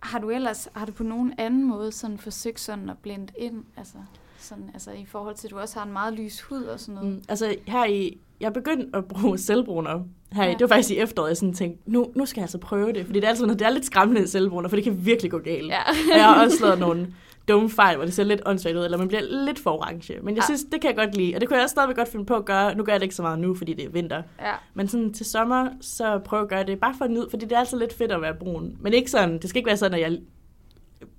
Har 0.00 0.18
du 0.18 0.30
ellers, 0.30 0.68
har 0.74 0.86
du 0.86 0.92
på 0.92 1.02
nogen 1.02 1.32
anden 1.38 1.64
måde 1.68 1.92
sådan 1.92 2.18
forsøgt 2.18 2.60
sådan 2.60 2.90
at 2.90 2.98
blende 2.98 3.32
ind, 3.38 3.64
altså, 3.76 3.96
sådan, 4.38 4.70
altså 4.74 4.90
i 4.90 5.04
forhold 5.08 5.34
til, 5.34 5.46
at 5.46 5.50
du 5.50 5.58
også 5.58 5.78
har 5.78 5.86
en 5.86 5.92
meget 5.92 6.14
lys 6.14 6.40
hud 6.40 6.62
og 6.62 6.80
sådan 6.80 6.94
noget? 6.94 7.10
Mm, 7.10 7.22
altså 7.28 7.54
her 7.66 7.84
i, 7.86 8.18
jeg 8.40 8.52
begyndte 8.52 8.86
at 8.98 9.04
bruge 9.04 9.38
selvbruner 9.38 10.00
her 10.32 10.42
i, 10.44 10.46
Ja. 10.46 10.52
det 10.52 10.60
var 10.60 10.66
faktisk 10.68 10.90
i 10.90 10.96
efteråret, 10.98 11.28
jeg 11.28 11.36
sådan 11.36 11.54
tænkte, 11.54 11.90
nu, 11.90 12.10
nu 12.16 12.26
skal 12.26 12.40
jeg 12.40 12.44
altså 12.44 12.58
prøve 12.58 12.92
det, 12.92 13.06
fordi 13.06 13.20
det 13.20 13.24
er, 13.24 13.28
altid, 13.30 13.44
noget- 13.46 13.58
det 13.58 13.66
er 13.66 13.70
lidt 13.70 13.84
skræmmende 13.86 14.28
selvbruner, 14.28 14.68
for 14.68 14.76
det 14.76 14.84
kan 14.84 15.06
virkelig 15.06 15.30
gå 15.30 15.38
galt. 15.38 15.66
Ja. 15.68 15.80
Og 16.12 16.16
jeg 16.18 16.24
har 16.24 16.44
også 16.44 16.64
lavet 16.64 16.78
nogle 16.78 17.14
dumme 17.48 17.70
fejl, 17.70 17.96
hvor 17.96 18.04
det 18.04 18.14
ser 18.14 18.24
lidt 18.24 18.42
åndssvagt 18.46 18.76
ud, 18.76 18.84
eller 18.84 18.98
man 18.98 19.08
bliver 19.08 19.22
lidt 19.44 19.58
for 19.58 19.70
orange. 19.70 20.14
Men 20.22 20.34
jeg 20.36 20.42
Ja. 20.42 20.44
synes, 20.46 20.64
det 20.72 20.80
kan 20.80 20.88
jeg 20.88 20.96
godt 20.96 21.16
lide, 21.16 21.34
og 21.34 21.40
det 21.40 21.48
kunne 21.48 21.56
jeg 21.56 21.64
også 21.64 21.72
stadigvæk 21.72 21.96
godt 21.96 22.08
finde 22.08 22.24
på 22.26 22.34
at 22.34 22.44
gøre. 22.44 22.74
Nu 22.74 22.84
gør 22.84 22.92
jeg 22.92 23.00
det 23.00 23.04
ikke 23.04 23.14
så 23.14 23.22
meget 23.22 23.38
nu, 23.38 23.54
fordi 23.54 23.72
det 23.74 23.84
er 23.84 23.88
vinter. 23.90 24.22
ja. 24.40 24.52
Men 24.74 24.88
sådan 24.88 25.12
til 25.12 25.26
sommer, 25.26 25.68
så 25.80 26.18
prøv 26.24 26.42
at 26.42 26.48
gøre 26.48 26.64
det 26.64 26.80
bare 26.80 26.94
for 26.98 27.04
at 27.04 27.10
nyde, 27.10 27.26
fordi 27.30 27.44
det 27.44 27.52
er 27.52 27.58
altid 27.58 27.78
lidt 27.78 27.92
fedt 27.92 28.12
at 28.12 28.22
være 28.22 28.34
brun. 28.34 28.76
Men 28.80 28.92
ikke 28.94 29.10
sådan, 29.10 29.38
det 29.38 29.50
skal 29.50 29.58
ikke 29.58 29.66
være 29.68 29.76
sådan, 29.76 29.94
at 29.94 30.00
jeg 30.10 30.18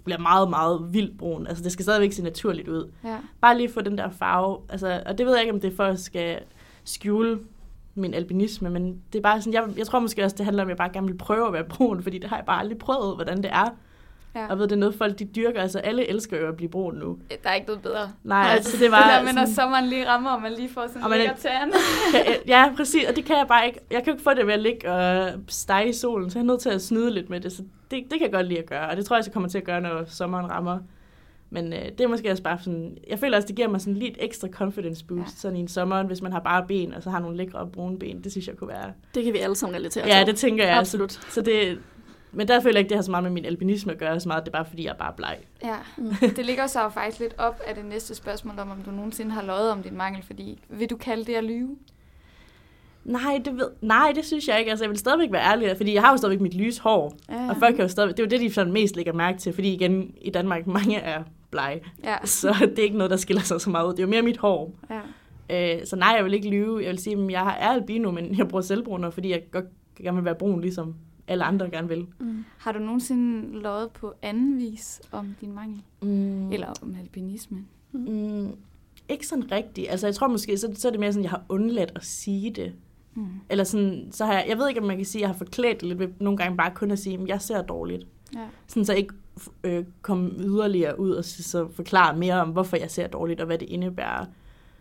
bliver 0.03 0.19
meget, 0.19 0.49
meget 0.49 0.93
vildt 0.93 1.17
brun. 1.17 1.47
Altså, 1.47 1.63
det 1.63 1.71
skal 1.71 1.83
stadigvæk 1.83 2.11
se 2.11 2.23
naturligt 2.23 2.67
ud. 2.67 2.91
ja. 3.03 3.17
Bare 3.41 3.57
lige 3.57 3.69
få 3.69 3.81
den 3.81 3.97
der 3.97 4.09
farve. 4.09 4.57
Altså, 4.69 5.03
og 5.05 5.17
det 5.17 5.25
ved 5.25 5.33
jeg 5.33 5.41
ikke, 5.41 5.53
om 5.53 5.59
det 5.59 5.71
er 5.71 5.75
for 5.75 5.83
at 5.83 5.99
skal 5.99 6.39
skjule 6.83 7.39
min 7.95 8.13
albinisme, 8.13 8.69
men 8.69 9.01
det 9.13 9.19
er 9.19 9.23
bare 9.23 9.41
sådan, 9.41 9.53
jeg, 9.53 9.77
jeg 9.77 9.87
tror 9.87 9.99
måske 9.99 10.23
også, 10.23 10.35
det 10.37 10.45
handler 10.45 10.63
om, 10.63 10.67
at 10.67 10.69
jeg 10.69 10.77
bare 10.77 10.89
gerne 10.93 11.07
vil 11.07 11.17
prøve 11.17 11.47
at 11.47 11.53
være 11.53 11.63
brun, 11.63 12.03
fordi 12.03 12.17
det 12.17 12.29
har 12.29 12.35
jeg 12.35 12.45
bare 12.45 12.59
aldrig 12.59 12.77
prøvet, 12.77 13.15
hvordan 13.15 13.37
det 13.37 13.51
er. 13.51 13.75
Ja. 14.35 14.43
Og 14.43 14.49
jeg 14.49 14.57
ved, 14.57 14.63
det 14.67 14.71
er 14.71 14.75
noget, 14.79 14.95
folk 14.95 15.19
de 15.19 15.25
dyrker. 15.25 15.61
Altså, 15.61 15.79
alle 15.79 16.09
elsker 16.09 16.39
jo 16.39 16.47
at 16.47 16.55
blive 16.55 16.69
brun 16.69 16.95
nu. 16.95 17.17
Der 17.43 17.49
er 17.49 17.53
ikke 17.53 17.67
noget 17.67 17.81
bedre. 17.81 18.11
Nej, 18.23 18.47
altså, 18.51 18.77
det 18.77 18.91
var 18.91 19.03
det 19.03 19.11
der 19.17 19.23
med, 19.23 19.33
når 19.33 19.53
sommeren 19.55 19.85
lige 19.85 20.07
rammer, 20.09 20.29
og 20.31 20.41
man 20.41 20.51
lige 20.53 20.69
får 20.69 20.87
sådan 20.87 21.01
en 21.07 21.13
er- 21.13 21.17
lækker 21.17 21.35
tan. 21.35 21.73
Ja, 22.47 22.73
præcis, 22.77 23.05
og 23.09 23.15
det 23.15 23.25
kan 23.25 23.37
jeg 23.37 23.45
bare 23.47 23.67
ikke. 23.67 23.79
Jeg 23.91 23.97
kan 24.03 24.07
jo 24.07 24.11
ikke 24.13 24.23
få 24.23 24.33
det 24.33 24.47
ved 24.47 24.53
at 24.53 24.59
ligge 24.59 24.91
og 24.91 25.31
stege 25.47 25.89
i 25.89 25.93
solen, 25.93 26.29
så 26.29 26.39
jeg 26.39 26.43
er 26.43 26.47
nødt 26.47 26.61
til 26.61 26.69
at 26.69 26.81
snyde 26.81 27.11
lidt 27.11 27.29
med 27.29 27.39
det. 27.41 27.51
Så 27.51 27.61
det, 27.91 28.03
det 28.03 28.11
kan 28.11 28.21
jeg 28.21 28.31
godt 28.31 28.47
lide 28.47 28.59
at 28.59 28.65
gøre, 28.65 28.89
og 28.89 28.97
det 28.97 29.05
tror 29.05 29.15
jeg, 29.15 29.25
jeg 29.25 29.33
kommer 29.33 29.49
til 29.49 29.57
at 29.57 29.63
gøre, 29.63 29.81
når 29.81 30.03
sommeren 30.07 30.51
rammer. 30.51 30.77
Men 31.49 31.73
øh, 31.73 31.79
det 31.97 32.01
er 32.01 32.07
måske 32.07 32.31
også 32.31 32.43
bare 32.43 32.57
sådan, 32.63 32.97
jeg 33.09 33.19
føler 33.19 33.37
også, 33.37 33.47
det 33.47 33.55
giver 33.55 33.67
mig 33.67 33.81
sådan 33.81 33.93
lidt 33.93 34.17
ekstra 34.19 34.47
confidence 34.47 35.05
boost, 35.05 35.19
Ja. 35.19 35.23
ja. 35.23 35.35
sådan 35.35 35.57
i 35.57 35.59
en 35.59 35.67
sommer, 35.67 36.03
hvis 36.03 36.21
man 36.21 36.31
har 36.31 36.39
bare 36.39 36.65
ben, 36.67 36.93
og 36.93 37.03
så 37.03 37.09
har 37.09 37.19
nogle 37.19 37.37
lækre 37.37 37.67
brune 37.73 37.99
ben. 37.99 38.23
Det 38.23 38.31
synes 38.31 38.47
jeg 38.47 38.55
kunne 38.57 38.67
være. 38.67 38.91
Det 39.15 39.23
kan 39.23 39.33
vi 39.33 39.37
alle 39.37 39.55
sammen 39.55 39.75
relatere 39.75 40.07
Ja, 40.07 40.17
til. 40.19 40.27
det 40.27 40.35
tænker 40.35 40.65
jeg. 40.67 40.77
Absolut. 40.77 41.11
Så 41.29 41.41
det, 41.41 41.79
men 42.35 42.47
der 42.47 42.59
føler 42.61 42.73
jeg 42.73 42.79
ikke, 42.79 42.89
det 42.89 42.97
har 42.97 43.03
så 43.03 43.11
meget 43.11 43.23
med 43.23 43.31
min 43.31 43.45
albinisme 43.45 43.91
at 43.91 43.97
gøre, 43.97 44.19
så 44.19 44.27
meget 44.29 44.43
det 44.45 44.47
er 44.49 44.51
bare, 44.57 44.65
fordi 44.65 44.83
jeg 44.85 44.91
er 44.91 44.97
bare 44.97 45.13
bleg. 45.17 45.37
Ja, 45.63 45.75
Mm. 45.97 46.13
det 46.35 46.45
ligger 46.45 46.67
så 46.67 46.81
jo 46.83 46.89
faktisk 46.89 47.19
lidt 47.19 47.35
op 47.37 47.61
af 47.67 47.75
det 47.75 47.85
næste 47.85 48.15
spørgsmål 48.15 48.59
om, 48.59 48.71
om 48.71 48.77
du 48.85 48.91
nogensinde 48.91 49.31
har 49.31 49.43
løjet 49.43 49.71
om 49.71 49.83
din 49.83 49.97
mangel, 49.97 50.23
fordi 50.23 50.59
vil 50.69 50.89
du 50.89 50.97
kalde 50.97 51.25
det 51.25 51.33
at 51.35 51.43
lyve? 51.43 51.75
Nej, 53.05 53.41
det 53.45 53.57
ved, 53.57 53.67
nej, 53.81 54.11
det 54.15 54.25
synes 54.25 54.47
jeg 54.47 54.59
ikke. 54.59 54.69
Altså, 54.71 54.85
jeg 54.85 54.89
vil 54.89 54.97
stadigvæk 54.99 55.31
være 55.31 55.51
ærlig, 55.51 55.77
fordi 55.77 55.93
jeg 55.93 56.01
har 56.03 56.11
jo 56.11 56.17
stadigvæk 56.17 56.41
mit 56.41 56.53
lyse 56.53 56.81
hår. 56.81 57.13
Ja, 57.29 57.49
Og 57.49 57.55
folk 57.59 57.75
kan 57.75 57.83
jo 57.83 57.89
stadig, 57.89 58.09
det 58.09 58.19
er 58.19 58.23
jo 58.23 58.29
det, 58.29 58.39
de 58.41 58.53
sådan 58.53 58.73
mest 58.73 58.95
lægger 58.95 59.13
mærke 59.13 59.37
til, 59.37 59.53
fordi 59.53 59.73
igen, 59.73 60.13
i 60.21 60.29
Danmark, 60.29 60.67
mange 60.67 60.97
er 60.97 61.23
blege. 61.51 61.81
Ja, 62.03 62.15
Så 62.23 62.55
det 62.69 62.79
er 62.79 62.83
ikke 62.83 62.97
noget, 62.97 63.11
der 63.11 63.17
skiller 63.17 63.41
sig 63.43 63.61
så 63.61 63.69
meget 63.69 63.85
ud. 63.87 63.91
Det 63.91 63.99
er 63.99 64.03
jo 64.03 64.09
mere 64.09 64.21
mit 64.21 64.37
hår. 64.37 64.73
ja. 64.89 64.99
Øh, 65.49 65.85
så 65.85 65.95
nej, 65.95 66.13
jeg 66.17 66.25
vil 66.25 66.33
ikke 66.33 66.49
lyve. 66.49 66.79
Jeg 66.83 66.89
vil 66.89 66.99
sige, 66.99 67.17
at 67.23 67.31
jeg 67.31 67.57
er 67.59 67.67
albino, 67.67 68.11
men 68.11 68.37
jeg 68.37 68.47
bruger 68.47 68.61
selvbruner, 68.61 69.09
fordi 69.09 69.31
jeg 69.31 69.41
godt 69.51 69.65
gerne 70.03 70.15
vil 70.17 70.25
være 70.25 70.35
brun, 70.35 70.61
ligesom 70.61 70.95
alle 71.27 71.43
andre 71.43 71.69
gerne 71.69 71.87
vil. 71.87 72.07
Mm. 72.19 72.45
Har 72.57 72.71
du 72.71 72.79
nogensinde 72.79 73.59
løjet 73.59 73.91
på 73.91 74.13
anden 74.21 74.57
vis 74.57 75.01
om 75.11 75.35
din 75.41 75.53
mangel? 75.53 75.81
Mm. 76.01 76.51
Eller 76.51 76.73
om 76.81 76.95
albinisme? 77.01 77.65
Mm, 77.91 78.51
ikke 79.09 79.27
sådan 79.27 79.51
rigtigt. 79.51 79.89
Altså, 79.89 80.07
jeg 80.07 80.15
tror 80.15 80.27
måske, 80.27 80.57
så, 80.57 80.71
så 80.75 80.87
er 80.87 80.91
det 80.91 80.99
mere 80.99 81.13
sådan, 81.13 81.25
at 81.25 81.31
jeg 81.31 81.39
har 81.39 81.43
undladt 81.49 81.91
at 81.95 82.05
sige 82.05 82.51
det. 82.51 82.73
Mm. 83.13 83.27
Eller 83.49 83.63
sådan, 83.63 84.07
så 84.11 84.25
har 84.25 84.33
jeg, 84.33 84.45
jeg 84.47 84.57
ved 84.57 84.69
ikke, 84.69 84.81
om 84.81 84.87
man 84.87 84.97
kan 84.97 85.05
sige, 85.05 85.19
at 85.19 85.21
jeg 85.21 85.29
har 85.29 85.37
forklædt 85.37 85.81
det 85.81 85.87
lidt 85.87 85.99
ved 85.99 86.07
nogle 86.19 86.37
gange 86.37 86.57
bare 86.57 86.71
kun 86.75 86.91
at 86.91 86.99
sige, 86.99 87.19
at 87.21 87.27
jeg 87.27 87.41
ser 87.41 87.61
dårligt. 87.61 88.07
Ja. 88.35 88.47
Sådan 88.67 88.85
så 88.85 88.93
jeg 88.93 88.99
ikke 88.99 89.13
øh, 89.63 89.85
komme 90.01 90.31
yderligere 90.39 90.99
ud 90.99 91.11
og 91.11 91.25
så, 91.25 91.43
så 91.43 91.67
forklare 91.67 92.17
mere 92.17 92.41
om, 92.41 92.49
hvorfor 92.49 92.77
jeg 92.77 92.91
ser 92.91 93.07
dårligt 93.07 93.39
og 93.39 93.45
hvad 93.45 93.57
det 93.57 93.69
indebærer. 93.69 94.25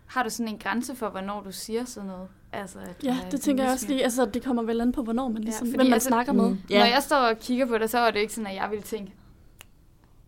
Har 0.06 0.22
du 0.22 0.30
sådan 0.30 0.52
en 0.52 0.58
grænse 0.58 0.96
for, 0.96 1.08
hvornår 1.08 1.42
du 1.42 1.52
siger 1.52 1.84
sådan 1.84 2.06
noget? 2.06 2.28
Altså, 2.60 2.78
at 2.78 3.04
Ja, 3.04 3.16
det 3.30 3.40
tænker 3.40 3.64
jeg 3.64 3.72
også 3.72 3.88
lige. 3.88 4.02
Altså, 4.04 4.24
det 4.24 4.44
kommer 4.44 4.62
vel 4.62 4.80
an 4.80 4.92
på, 4.92 5.02
hvornår 5.02 5.28
man 5.28 5.42
ligesom, 5.44 5.66
fordi 5.66 5.70
ja, 5.70 5.76
hvem 5.76 5.86
man 5.86 5.92
altså- 5.94 6.08
snakker 6.08 6.32
med. 6.32 6.48
Mm. 6.50 6.58
Ja. 6.70 6.78
Når 6.78 6.86
jeg 6.86 7.02
står 7.02 7.16
og 7.16 7.38
kigger 7.38 7.66
på 7.66 7.78
dig, 7.78 7.90
så 7.90 7.98
er 7.98 8.10
det 8.10 8.20
ikke 8.20 8.32
sådan, 8.32 8.46
at 8.50 8.54
jeg 8.54 8.66
ville 8.70 8.82
tænke, 8.82 9.12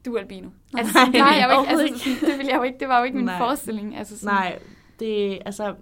du 0.06 0.14
er 0.14 0.20
albino. 0.20 0.48
Nej. 0.72 0.80
Altså, 0.82 0.98
det, 1.12 1.20
har 1.20 1.34
jeg 1.34 1.50
jo 1.54 1.60
ikke, 1.60 1.70
altså, 1.82 2.04
sådan, 2.04 2.30
det, 2.30 2.38
ville 2.38 2.50
jeg 2.52 2.58
jo 2.58 2.62
ikke, 2.62 2.78
det 2.80 2.88
var 2.88 2.98
jo 2.98 3.04
ikke 3.04 3.16
min 3.16 3.24
Nej. 3.26 3.38
forestilling. 3.38 3.96
Altså, 3.96 4.18
sådan, 4.18 4.34
Nej, 4.34 4.58
det, 5.00 5.38
altså, 5.46 5.74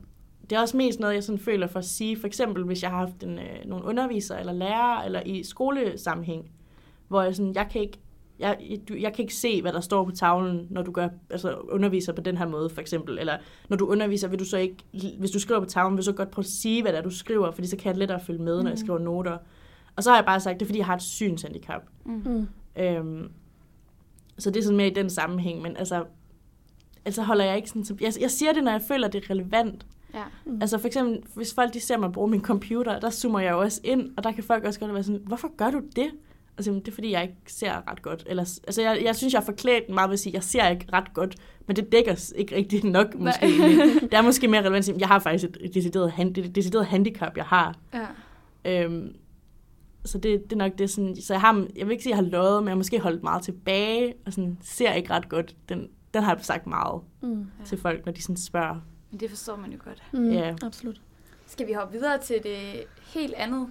det 0.50 0.57
er 0.57 0.61
også 0.61 0.76
mest 0.76 1.00
noget, 1.00 1.14
jeg 1.14 1.24
sådan 1.24 1.38
føler 1.38 1.66
for 1.66 1.78
at 1.78 1.85
sige. 1.85 2.20
For 2.20 2.26
eksempel, 2.26 2.64
hvis 2.64 2.83
jeg 2.83 2.90
har 2.90 2.98
haft 2.98 3.22
en, 3.22 3.38
øh, 3.38 3.44
nogle 3.66 3.85
undervisere 3.85 4.40
eller 4.40 4.52
lærere, 4.52 5.07
eller 5.07 5.22
i 5.26 5.42
skolesammenhæng, 5.44 6.50
hvor 7.09 7.22
jeg 7.22 7.35
sådan, 7.37 7.54
jeg 7.54 7.68
kan 7.72 7.80
ikke, 7.80 7.98
jeg, 8.38 8.59
du, 8.88 8.94
jeg 8.94 9.12
kan 9.14 9.23
ikke 9.23 9.35
se, 9.35 9.62
hvad 9.62 9.73
der 9.73 9.81
står 9.81 10.05
på 10.05 10.11
tavlen, 10.11 10.66
når 10.70 10.83
du 10.83 10.90
gør, 10.92 11.09
altså 11.31 11.55
underviser 11.59 12.12
på 12.12 12.20
den 12.20 12.37
her 12.37 12.49
måde, 12.49 12.70
for 12.70 12.81
eksempel. 12.81 13.18
Eller 13.18 13.37
når 13.68 13.77
du 13.77 13.87
underviser, 13.87 14.29
vil 14.29 14.38
du 14.38 14.44
så 14.44 14.57
ikke, 14.57 14.77
hvis 15.18 15.31
du 15.31 15.38
skriver 15.38 15.61
på 15.61 15.66
tavlen, 15.66 15.92
vil 15.97 15.99
du 15.99 16.05
så 16.05 16.12
godt 16.12 16.31
prøve 16.31 16.42
at 16.42 16.51
sige, 16.51 16.83
hvad 16.83 16.92
det 16.92 16.99
er, 16.99 17.03
du 17.03 17.11
skriver, 17.11 17.51
fordi 17.51 17.66
så 17.66 17.77
kan 17.77 17.90
jeg 17.92 17.99
lettere 17.99 18.20
følge 18.20 18.42
med, 18.42 18.57
når 18.62 18.70
jeg 18.70 18.75
Mhm. 18.79 18.87
skriver 18.87 18.99
noter. 18.99 19.37
Og 19.97 20.03
så 20.03 20.11
har 20.11 20.16
jeg 20.16 20.25
bare 20.25 20.40
sagt, 20.40 20.55
det 20.61 20.64
er, 20.64 20.68
fordi 20.68 20.79
jeg 20.79 20.87
har 20.87 20.94
et 20.97 21.03
synshandicap. 21.03 21.83
Mm. 22.05 22.12
Mm. 22.77 22.83
Øhm, 22.83 23.31
så 24.38 24.51
det 24.51 24.61
er 24.61 24.64
sådan 24.64 24.77
mere 24.77 24.87
i 24.88 24.94
den 24.94 25.11
sammenhæng, 25.11 25.62
men 25.62 25.77
altså, 25.77 26.05
altså 27.05 27.23
holder 27.23 27.44
jeg 27.44 27.57
ikke 27.57 27.68
sådan, 27.68 27.99
jeg, 28.01 28.12
jeg 28.20 28.31
siger 28.31 28.53
det, 28.53 28.64
når 28.64 28.70
jeg 28.73 28.83
føler, 28.88 29.09
det 29.09 29.25
er 29.25 29.31
relevant. 29.31 29.87
Ja. 30.14 30.23
Mm. 30.47 30.59
Altså 30.61 30.79
for 30.79 30.87
eksempel, 30.87 31.23
hvis 31.35 31.55
folk 31.55 31.75
de 31.75 31.81
ser 31.81 31.97
mig 31.97 32.12
bruge 32.12 32.29
min 32.31 32.40
computer, 32.42 33.01
der 33.01 33.11
zoomer 33.11 33.40
jeg 33.40 33.53
jo 33.53 33.61
også 33.61 33.81
ind, 33.85 34.11
og 34.16 34.25
der 34.25 34.33
kan 34.33 34.44
folk 34.44 34.64
også 34.64 34.81
godt 34.81 34.94
være 34.94 35.03
sådan, 35.03 35.20
hvorfor 35.27 35.57
gør 35.57 35.70
du 35.70 35.81
det? 35.97 36.11
Altså, 36.59 36.73
det 36.73 36.88
er 36.88 36.93
fordi, 36.93 37.11
jeg 37.11 37.23
ikke 37.23 37.37
ser 37.53 37.90
ret 37.90 38.03
godt. 38.03 38.25
Eller, 38.27 38.43
altså, 38.67 38.83
jeg, 38.83 39.01
jeg 39.05 39.17
synes, 39.17 39.33
jeg 39.33 39.40
har 39.40 39.45
forklædt 39.45 39.88
meget 39.88 40.09
ved 40.11 40.12
at 40.14 40.21
sige, 40.21 40.33
jeg 40.35 40.43
ser 40.43 40.69
ikke 40.69 40.87
ret 40.93 41.14
godt, 41.14 41.37
men 41.67 41.77
det 41.77 41.93
dækker 41.93 42.33
ikke 42.37 42.57
rigtig 42.57 42.85
nok, 42.99 43.14
måske. 43.14 43.47
det 44.01 44.14
er 44.14 44.23
måske 44.23 44.49
mere 44.49 44.61
relevant 44.61 44.79
at 44.79 44.85
sige, 44.85 44.97
jeg 44.99 45.09
har 45.09 45.19
faktisk 45.19 45.45
et 45.61 45.75
decideret, 45.75 46.12
hand, 46.12 46.38
et 46.38 46.55
decideret 46.55 46.87
handicap, 46.87 47.37
jeg 47.37 47.45
har. 47.45 47.79
ja. 47.95 48.07
Øhm, 48.85 49.14
så 50.05 50.19
det, 50.19 50.45
det 50.45 50.53
er 50.53 50.57
nok 50.57 50.79
det 50.79 50.90
sådan, 50.90 51.17
så 51.17 51.35
jeg 51.35 51.40
har, 51.40 51.67
jeg 51.77 51.87
vil 51.87 51.93
ikke 51.93 52.03
sige, 52.03 52.12
at 52.12 52.17
jeg 52.19 52.25
har 52.25 52.31
løjet, 52.31 52.62
men 52.62 52.69
jeg 52.69 52.73
har 52.73 52.77
måske 52.77 52.99
holdt 53.01 53.23
meget 53.23 53.43
tilbage, 53.43 54.14
og 54.27 54.33
sådan, 54.33 54.59
ser 54.62 54.93
ikke 54.93 55.11
ret 55.11 55.29
godt. 55.29 55.57
Den, 55.69 55.88
den 56.14 56.23
har 56.23 56.35
jeg 56.35 56.45
sagt 56.45 56.67
meget 56.67 57.03
Mm. 57.23 57.38
Ja. 57.61 57.64
til 57.64 57.79
folk, 57.79 58.07
når 58.07 58.12
de 58.12 58.23
sådan 58.23 58.37
spørger. 58.37 58.81
Men 59.11 59.21
det 59.21 59.31
forstår 59.31 59.57
man 59.57 59.73
jo 59.73 59.79
godt. 59.85 60.03
Mm. 60.12 60.31
Ja. 60.33 60.55
Absolut. 60.62 61.01
Skal 61.47 61.67
vi 61.67 61.73
hoppe 61.73 61.93
videre 61.99 62.19
til 62.19 62.37
det 62.43 62.85
helt 63.14 63.35
andet? 63.35 63.69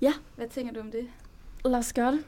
Ja. 0.00 0.12
Hvad 0.36 0.46
tænker 0.48 0.72
du 0.72 0.80
om 0.80 0.90
det? 0.90 1.06
Lad 1.64 1.78
os 1.78 1.92
gøre 1.92 2.12
det. 2.12 2.24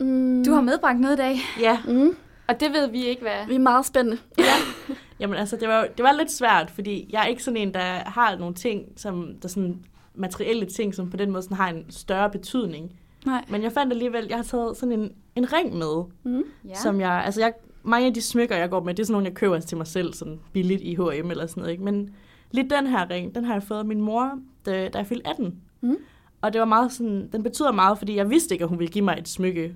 Mm. 0.00 0.44
Du 0.46 0.52
har 0.52 0.60
medbragt 0.60 1.00
noget 1.00 1.14
i 1.14 1.16
dag, 1.16 1.36
Ja, 1.60 1.78
Mm. 1.88 2.16
og 2.48 2.60
det 2.60 2.72
ved 2.72 2.90
vi 2.90 3.04
ikke, 3.04 3.22
hvad... 3.22 3.46
Vi 3.48 3.54
er 3.54 3.58
meget 3.58 3.86
spændende. 3.86 4.18
jamen 5.20 5.36
altså, 5.38 5.56
det 5.56 5.68
var, 5.68 5.86
det 5.96 6.02
var 6.02 6.12
lidt 6.12 6.32
svært, 6.32 6.70
fordi 6.70 7.08
jeg 7.12 7.22
er 7.22 7.26
ikke 7.26 7.42
sådan 7.44 7.56
en, 7.56 7.74
der 7.74 7.80
har 8.06 8.36
nogle 8.36 8.54
ting, 8.54 8.84
som, 8.96 9.28
der 9.42 9.48
sådan 9.48 9.78
materielle 10.14 10.66
ting, 10.66 10.94
som 10.94 11.10
på 11.10 11.16
den 11.16 11.30
måde 11.30 11.42
sådan 11.42 11.56
har 11.56 11.68
en 11.68 11.84
større 11.90 12.30
betydning. 12.30 12.92
Nej. 13.26 13.44
Men 13.48 13.62
jeg 13.62 13.72
fandt 13.72 13.92
alligevel, 13.92 14.26
jeg 14.28 14.36
har 14.36 14.44
taget 14.44 14.76
sådan 14.76 15.00
en, 15.00 15.12
en 15.36 15.52
ring 15.52 15.76
med, 15.76 16.04
Mm. 16.22 16.42
Ja. 16.68 16.74
som 16.74 17.00
jeg, 17.00 17.22
altså 17.24 17.40
jeg, 17.40 17.52
mange 17.82 18.06
af 18.06 18.14
de 18.14 18.22
smykker, 18.22 18.56
jeg 18.56 18.70
går 18.70 18.82
med, 18.82 18.94
det 18.94 19.02
er 19.02 19.06
sådan 19.06 19.12
nogle, 19.12 19.26
jeg 19.26 19.34
køber 19.34 19.60
til 19.60 19.76
mig 19.76 19.86
selv, 19.86 20.12
sådan 20.14 20.40
billigt 20.52 20.82
i 20.82 20.94
H&M 20.94 21.30
eller 21.30 21.46
sådan 21.46 21.60
noget, 21.60 21.72
ikke? 21.72 21.84
Men 21.84 22.14
lige 22.50 22.70
den 22.70 22.86
her 22.86 23.10
ring, 23.10 23.34
den 23.34 23.44
har 23.44 23.52
jeg 23.54 23.62
fået 23.62 23.78
af 23.78 23.84
min 23.84 24.00
mor, 24.00 24.38
da, 24.66 24.88
da 24.88 24.98
jeg 24.98 25.06
fyldte 25.06 25.26
18. 25.28 25.54
Mm. 25.80 25.96
Og 26.40 26.52
det 26.52 26.58
var 26.58 26.64
meget 26.64 26.92
sådan, 26.92 27.28
den 27.32 27.42
betyder 27.42 27.72
meget, 27.72 27.98
fordi 27.98 28.16
jeg 28.16 28.30
vidste 28.30 28.54
ikke, 28.54 28.62
at 28.62 28.68
hun 28.68 28.78
ville 28.78 28.92
give 28.92 29.04
mig 29.04 29.16
et 29.18 29.28
smykke. 29.28 29.74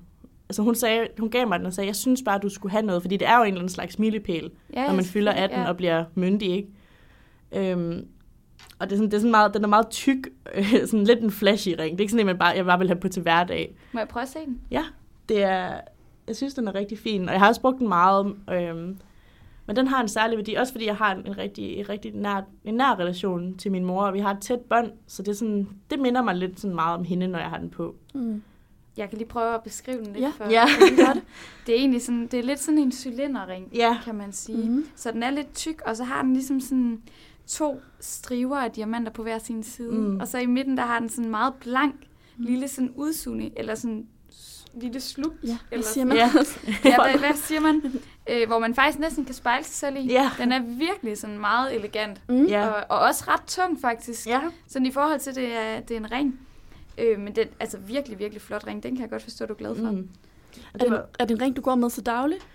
Altså 0.48 0.62
hun, 0.62 0.75
sagde, 0.75 1.09
hun 1.18 1.31
gav 1.31 1.48
mig 1.48 1.59
den 1.59 1.66
og 1.66 1.72
sagde, 1.72 1.88
jeg 1.88 1.96
synes 1.96 2.22
bare, 2.25 2.38
du 2.38 2.48
skulle 2.48 2.72
have 2.72 2.87
noget, 2.87 3.03
fordi 3.03 3.16
det 3.16 3.29
er 3.29 3.37
jo 3.37 3.42
en 3.42 3.48
eller 3.48 3.61
anden 3.61 3.68
slags 3.68 3.98
milepæl, 3.98 4.51
ja, 4.75 4.87
når 4.87 4.94
man 4.94 5.05
fylder 5.05 5.33
18 5.33 5.59
ja. 5.59 5.68
og 5.68 5.77
bliver 5.77 6.05
myndig, 6.14 6.51
ikke? 6.51 6.68
Øhm, 7.70 8.07
og 8.79 8.90
det 8.90 8.92
er 8.92 8.96
sådan, 8.96 9.11
det 9.11 9.14
er 9.14 9.20
sådan 9.20 9.31
meget, 9.31 9.55
den 9.55 9.64
er 9.64 9.68
meget 9.68 9.88
tyk, 9.90 10.29
øh, 10.55 10.87
sådan 10.87 11.05
lidt 11.05 11.20
en 11.20 11.31
flashy 11.31 11.68
ring. 11.68 11.79
Det 11.79 12.01
er 12.01 12.01
ikke 12.01 12.11
sådan, 12.11 12.20
at 12.20 12.27
man 12.27 12.38
bare, 12.38 12.57
jeg 12.57 12.64
bare 12.64 12.79
vil 12.79 12.88
have 12.88 13.01
på 13.01 13.09
til 13.09 13.22
hverdag. 13.22 13.77
Må 13.92 14.01
jeg 14.01 14.09
prøve 14.09 14.22
at 14.22 14.29
se 14.29 14.38
den? 14.46 14.61
Det 15.29 15.42
er, 15.42 15.81
jeg 16.27 16.37
synes, 16.37 16.55
den 16.55 16.68
er 16.68 16.75
rigtig 16.75 16.98
fin, 16.98 17.29
og 17.29 17.33
jeg 17.33 17.40
har 17.40 17.48
også 17.48 17.61
brugt 17.61 17.79
den 17.79 17.88
meget. 17.88 18.35
Øhm, 18.51 18.98
men 19.66 19.77
den 19.77 19.87
har 19.87 20.03
en 20.03 20.09
særlig 20.09 20.37
værdi, 20.38 20.55
også 20.55 20.72
fordi 20.72 20.87
jeg 20.87 20.96
har 20.96 21.14
en, 21.14 21.27
en 21.27 21.38
rigtig, 21.38 21.77
en 21.77 21.88
rigtig 21.88 22.12
nær, 22.14 22.40
en 22.64 22.75
nær 22.75 22.98
relation 22.98 23.57
til 23.57 23.72
min 23.72 23.85
mor, 23.85 24.03
og 24.05 24.14
vi 24.14 24.18
har 24.20 24.31
et 24.35 24.40
tæt 24.40 24.61
bånd, 24.61 24.90
så 25.07 25.22
det, 25.22 25.29
er 25.31 25.35
sådan, 25.37 25.68
det 25.90 25.98
minder 25.98 26.22
mig 26.22 26.35
lidt 26.37 26.61
sådan 26.61 26.75
meget 26.75 26.98
om 26.98 27.05
hende, 27.05 27.29
når 27.29 27.38
jeg 27.38 27.48
har 27.48 27.59
den 27.59 27.70
på. 27.70 27.94
Mm. 28.14 28.42
Jeg 28.96 29.09
kan 29.09 29.18
lige 29.18 29.29
prøve 29.29 29.55
at 29.55 29.62
beskrive 29.62 29.98
den 29.98 30.07
lidt 30.07 30.18
Ja. 30.18 30.33
for 30.37 30.51
Ja. 30.51 30.64
det. 31.14 31.22
Det 31.66 31.75
er 31.75 31.79
egentlig 31.79 32.03
sådan, 32.03 32.27
det 32.27 32.38
er 32.38 32.42
lidt 32.42 32.61
sådan 32.61 32.79
en 32.79 32.92
cylinderring, 32.92 33.68
Ja, 33.75 33.98
kan 34.05 34.14
man 34.14 34.33
sige. 34.33 34.68
Mm. 34.70 34.85
Så 34.96 35.11
den 35.12 35.22
er 35.22 35.31
lidt 35.31 35.55
tyk, 35.55 35.83
og 35.87 35.96
så 35.96 36.05
har 36.05 36.22
den 36.22 36.33
ligesom 36.33 36.61
sådan 36.61 37.03
to 37.46 37.81
striver 38.01 38.57
af 38.57 38.70
diamanter 38.70 39.12
på 39.12 39.22
hver 39.22 39.38
sin 39.38 39.62
side. 39.62 39.92
Mm. 39.92 40.20
Og 40.20 40.29
så 40.29 40.38
i 40.38 40.46
midten, 40.46 40.77
der 40.77 40.83
har 40.83 40.98
den 40.98 41.09
sådan 41.09 41.31
meget 41.31 41.55
blank, 41.61 41.94
Mm. 42.37 42.44
lille 42.44 42.68
sådan 42.68 42.90
udsugning, 42.96 43.53
eller 43.57 43.75
sådan 43.75 44.07
lille 44.80 45.00
slug. 45.00 45.32
Ja, 45.42 45.48
hvad 45.48 45.58
Eller 45.70 45.87
siger 45.87 46.04
man? 46.04 46.16
ja. 46.16 46.30
Ja, 46.90 46.96
hvad, 47.02 47.18
hvad 47.18 47.37
siger 47.37 47.61
man? 47.61 48.00
Øh, 48.30 48.46
hvor 48.46 48.58
man 48.58 48.74
faktisk 48.74 48.98
næsten 48.98 49.24
kan 49.24 49.35
spejle 49.35 49.64
sig 49.64 49.74
selv 49.74 49.96
i. 49.96 50.12
Ja. 50.12 50.30
Den 50.38 50.52
er 50.52 50.61
virkelig 50.62 51.18
sådan 51.18 51.38
meget 51.38 51.74
elegant. 51.74 52.20
Mm. 52.28 52.46
Ja. 52.46 52.66
Og, 52.68 52.85
og 52.88 52.98
også 52.98 53.24
ret 53.28 53.42
tung 53.46 53.80
faktisk. 53.80 54.26
ja. 54.26 54.40
Sådan 54.68 54.87
i 54.87 54.90
forhold 54.92 55.20
til, 55.20 55.35
det 55.35 55.56
er, 55.56 55.80
det 55.80 55.94
er 55.96 56.00
en 56.00 56.12
ring. 56.12 56.40
Øh, 56.98 57.18
men 57.18 57.37
den, 57.37 57.46
altså 57.61 57.78
virkelig, 57.78 58.18
virkelig 58.18 58.42
flot 58.42 58.66
ring. 58.66 58.82
Den 58.82 58.94
kan 58.94 59.02
jeg 59.02 59.11
godt 59.11 59.22
forstå, 59.22 59.46
du 59.46 59.52
er 59.52 59.56
glad 59.56 59.76
for. 59.76 59.90
Mm. 59.90 60.08
Er 60.74 60.78
det, 60.78 61.02
er 61.18 61.24
det 61.24 61.35
en 61.35 61.42
ring, 61.42 61.56
du 61.56 61.61
går 61.62 61.74
med 61.74 61.90
så 61.90 62.00
dagligt? 62.00 62.46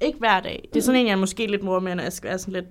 Ikke 0.00 0.18
hver 0.18 0.40
dag. 0.40 0.68
Det 0.72 0.80
er 0.80 0.84
sådan 0.84 1.00
en, 1.00 1.06
jeg 1.06 1.12
er 1.12 1.16
måske 1.16 1.46
lidt 1.46 1.62
mor 1.62 1.80
med, 1.80 1.94
når 1.94 2.02
jeg 2.02 2.12
skal 2.12 2.28
være 2.28 2.38
sådan 2.38 2.54
lidt, 2.54 2.66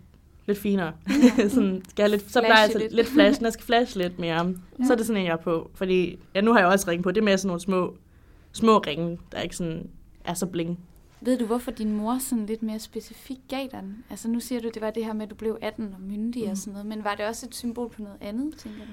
lidt 0.45 0.59
finere. 0.59 0.93
Ja. 1.39 1.47
sådan, 1.55 1.81
skal 1.89 2.03
jeg 2.03 2.09
lidt, 2.09 2.31
så 2.31 2.41
plejer 2.41 2.67
jeg 2.67 2.75
lidt. 2.75 2.93
lidt 2.93 3.07
flash, 3.07 3.41
når 3.41 3.47
jeg 3.47 3.53
skal 3.53 3.65
flash 3.65 3.97
lidt 3.97 4.19
mere. 4.19 4.53
Ja. 4.79 4.85
Så 4.85 4.93
er 4.93 4.97
det 4.97 5.05
sådan 5.05 5.21
en, 5.21 5.25
jeg 5.27 5.33
er 5.33 5.37
på. 5.37 5.71
Fordi, 5.75 6.19
ja, 6.35 6.41
nu 6.41 6.51
har 6.53 6.59
jeg 6.59 6.67
også 6.67 6.87
ring 6.91 7.03
på. 7.03 7.11
Det 7.11 7.17
er 7.17 7.25
mere 7.25 7.37
sådan 7.37 7.47
nogle 7.47 7.61
små, 7.61 7.95
små 8.51 8.77
ringe, 8.77 9.19
der 9.31 9.41
ikke 9.41 9.55
sådan 9.55 9.89
er 10.23 10.33
så 10.33 10.45
bling. 10.45 10.79
Ved 11.21 11.37
du, 11.37 11.45
hvorfor 11.45 11.71
din 11.71 11.97
mor 11.97 12.17
sådan 12.17 12.45
lidt 12.45 12.63
mere 12.63 12.79
specifikt 12.79 13.41
gav 13.47 13.67
dig 13.71 13.81
den? 13.81 14.03
Altså 14.09 14.27
nu 14.27 14.39
siger 14.39 14.61
du, 14.61 14.69
det 14.73 14.81
var 14.81 14.91
det 14.91 15.05
her 15.05 15.13
med, 15.13 15.23
at 15.23 15.29
du 15.29 15.35
blev 15.35 15.57
18 15.61 15.93
og 15.93 16.01
myndig 16.01 16.43
mm. 16.43 16.51
og 16.51 16.57
sådan 16.57 16.73
noget, 16.73 16.85
men 16.85 17.03
var 17.03 17.15
det 17.15 17.25
også 17.25 17.45
et 17.45 17.55
symbol 17.55 17.89
på 17.89 18.01
noget 18.01 18.17
andet, 18.21 18.57
tænker 18.57 18.79
du? 18.79 18.91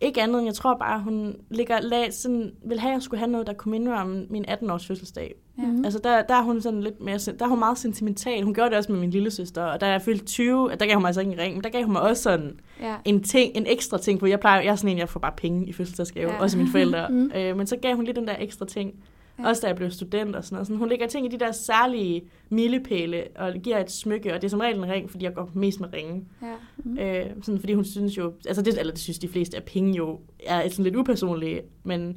Ikke 0.00 0.22
andet, 0.22 0.38
end 0.38 0.46
jeg 0.46 0.54
tror 0.54 0.78
bare, 0.78 1.02
hun 1.02 1.36
ligger, 1.50 1.80
lag, 1.80 2.12
sådan, 2.12 2.54
vil 2.64 2.80
have, 2.80 2.90
at 2.90 2.94
jeg 2.94 3.02
skulle 3.02 3.18
have 3.18 3.30
noget, 3.30 3.46
der 3.46 3.52
kunne 3.52 3.70
minde 3.70 3.92
om 3.92 4.26
min 4.30 4.44
18-års 4.48 4.86
fødselsdag. 4.86 5.34
Ja. 5.58 5.66
Mm. 5.66 5.84
Altså 5.84 6.00
der, 6.04 6.22
der 6.22 6.34
er 6.34 6.42
hun 6.42 6.60
sådan 6.60 6.80
lidt 6.80 7.00
mere, 7.00 7.18
der 7.18 7.44
er 7.44 7.48
hun 7.48 7.58
meget 7.58 7.78
sentimental. 7.78 8.42
Hun 8.44 8.54
gjorde 8.54 8.70
det 8.70 8.78
også 8.78 8.92
med 8.92 9.00
min 9.00 9.10
lille 9.10 9.30
søster, 9.30 9.62
og 9.62 9.80
da 9.80 9.86
jeg 9.86 10.02
fyldte 10.02 10.24
20, 10.24 10.70
der 10.80 10.86
gav 10.86 10.94
hun 10.94 11.02
mig 11.02 11.08
altså 11.08 11.20
ikke 11.20 11.32
en 11.32 11.38
ring, 11.38 11.54
men 11.54 11.64
der 11.64 11.70
gav 11.70 11.84
hun 11.84 11.92
mig 11.92 12.02
også 12.02 12.22
sådan 12.22 12.60
ja. 12.80 12.94
en, 13.04 13.22
ting, 13.22 13.56
en 13.56 13.66
ekstra 13.66 13.98
ting, 13.98 14.20
for 14.20 14.26
jeg 14.26 14.40
plejer, 14.40 14.62
jeg 14.62 14.70
er 14.70 14.76
sådan 14.76 14.90
en, 14.90 14.98
jeg 14.98 15.08
får 15.08 15.20
bare 15.20 15.32
penge 15.36 15.66
i 15.66 15.72
fødselsdagsgave, 15.72 16.32
ja. 16.32 16.40
også 16.40 16.58
mine 16.58 16.70
forældre. 16.70 17.08
mm. 17.10 17.30
øh, 17.36 17.56
men 17.56 17.66
så 17.66 17.76
gav 17.76 17.96
hun 17.96 18.04
lige 18.04 18.16
den 18.16 18.28
der 18.28 18.36
ekstra 18.38 18.66
ting. 18.66 18.94
Ja. 19.38 19.48
Også 19.48 19.62
da 19.62 19.66
jeg 19.66 19.76
blev 19.76 19.90
student 19.90 20.36
og 20.36 20.44
sådan 20.44 20.54
noget. 20.54 20.66
Sådan, 20.66 20.78
hun 20.78 20.88
lægger 20.88 21.06
ting 21.06 21.26
i 21.26 21.28
de 21.28 21.38
der 21.38 21.52
særlige 21.52 22.22
milepæle 22.48 23.24
og 23.36 23.52
giver 23.62 23.78
et 23.78 23.90
smykke, 23.90 24.34
og 24.34 24.42
det 24.42 24.44
er 24.46 24.50
som 24.50 24.60
regel 24.60 24.76
en 24.76 24.88
ring, 24.88 25.10
fordi 25.10 25.24
jeg 25.24 25.34
går 25.34 25.50
mest 25.54 25.80
med 25.80 25.88
ringe. 25.92 26.24
Ja. 26.42 26.54
Mm. 26.76 26.98
Øh, 26.98 27.26
sådan, 27.42 27.60
fordi 27.60 27.74
hun 27.74 27.84
synes 27.84 28.18
jo, 28.18 28.32
altså 28.46 28.62
det, 28.62 28.78
eller 28.78 28.92
det 28.92 29.02
synes 29.02 29.18
de 29.18 29.28
fleste, 29.28 29.56
at 29.56 29.64
penge 29.64 29.96
jo 29.96 30.20
er 30.46 30.68
sådan 30.68 30.82
lidt 30.82 30.96
upersonlige, 30.96 31.60
men 31.84 32.16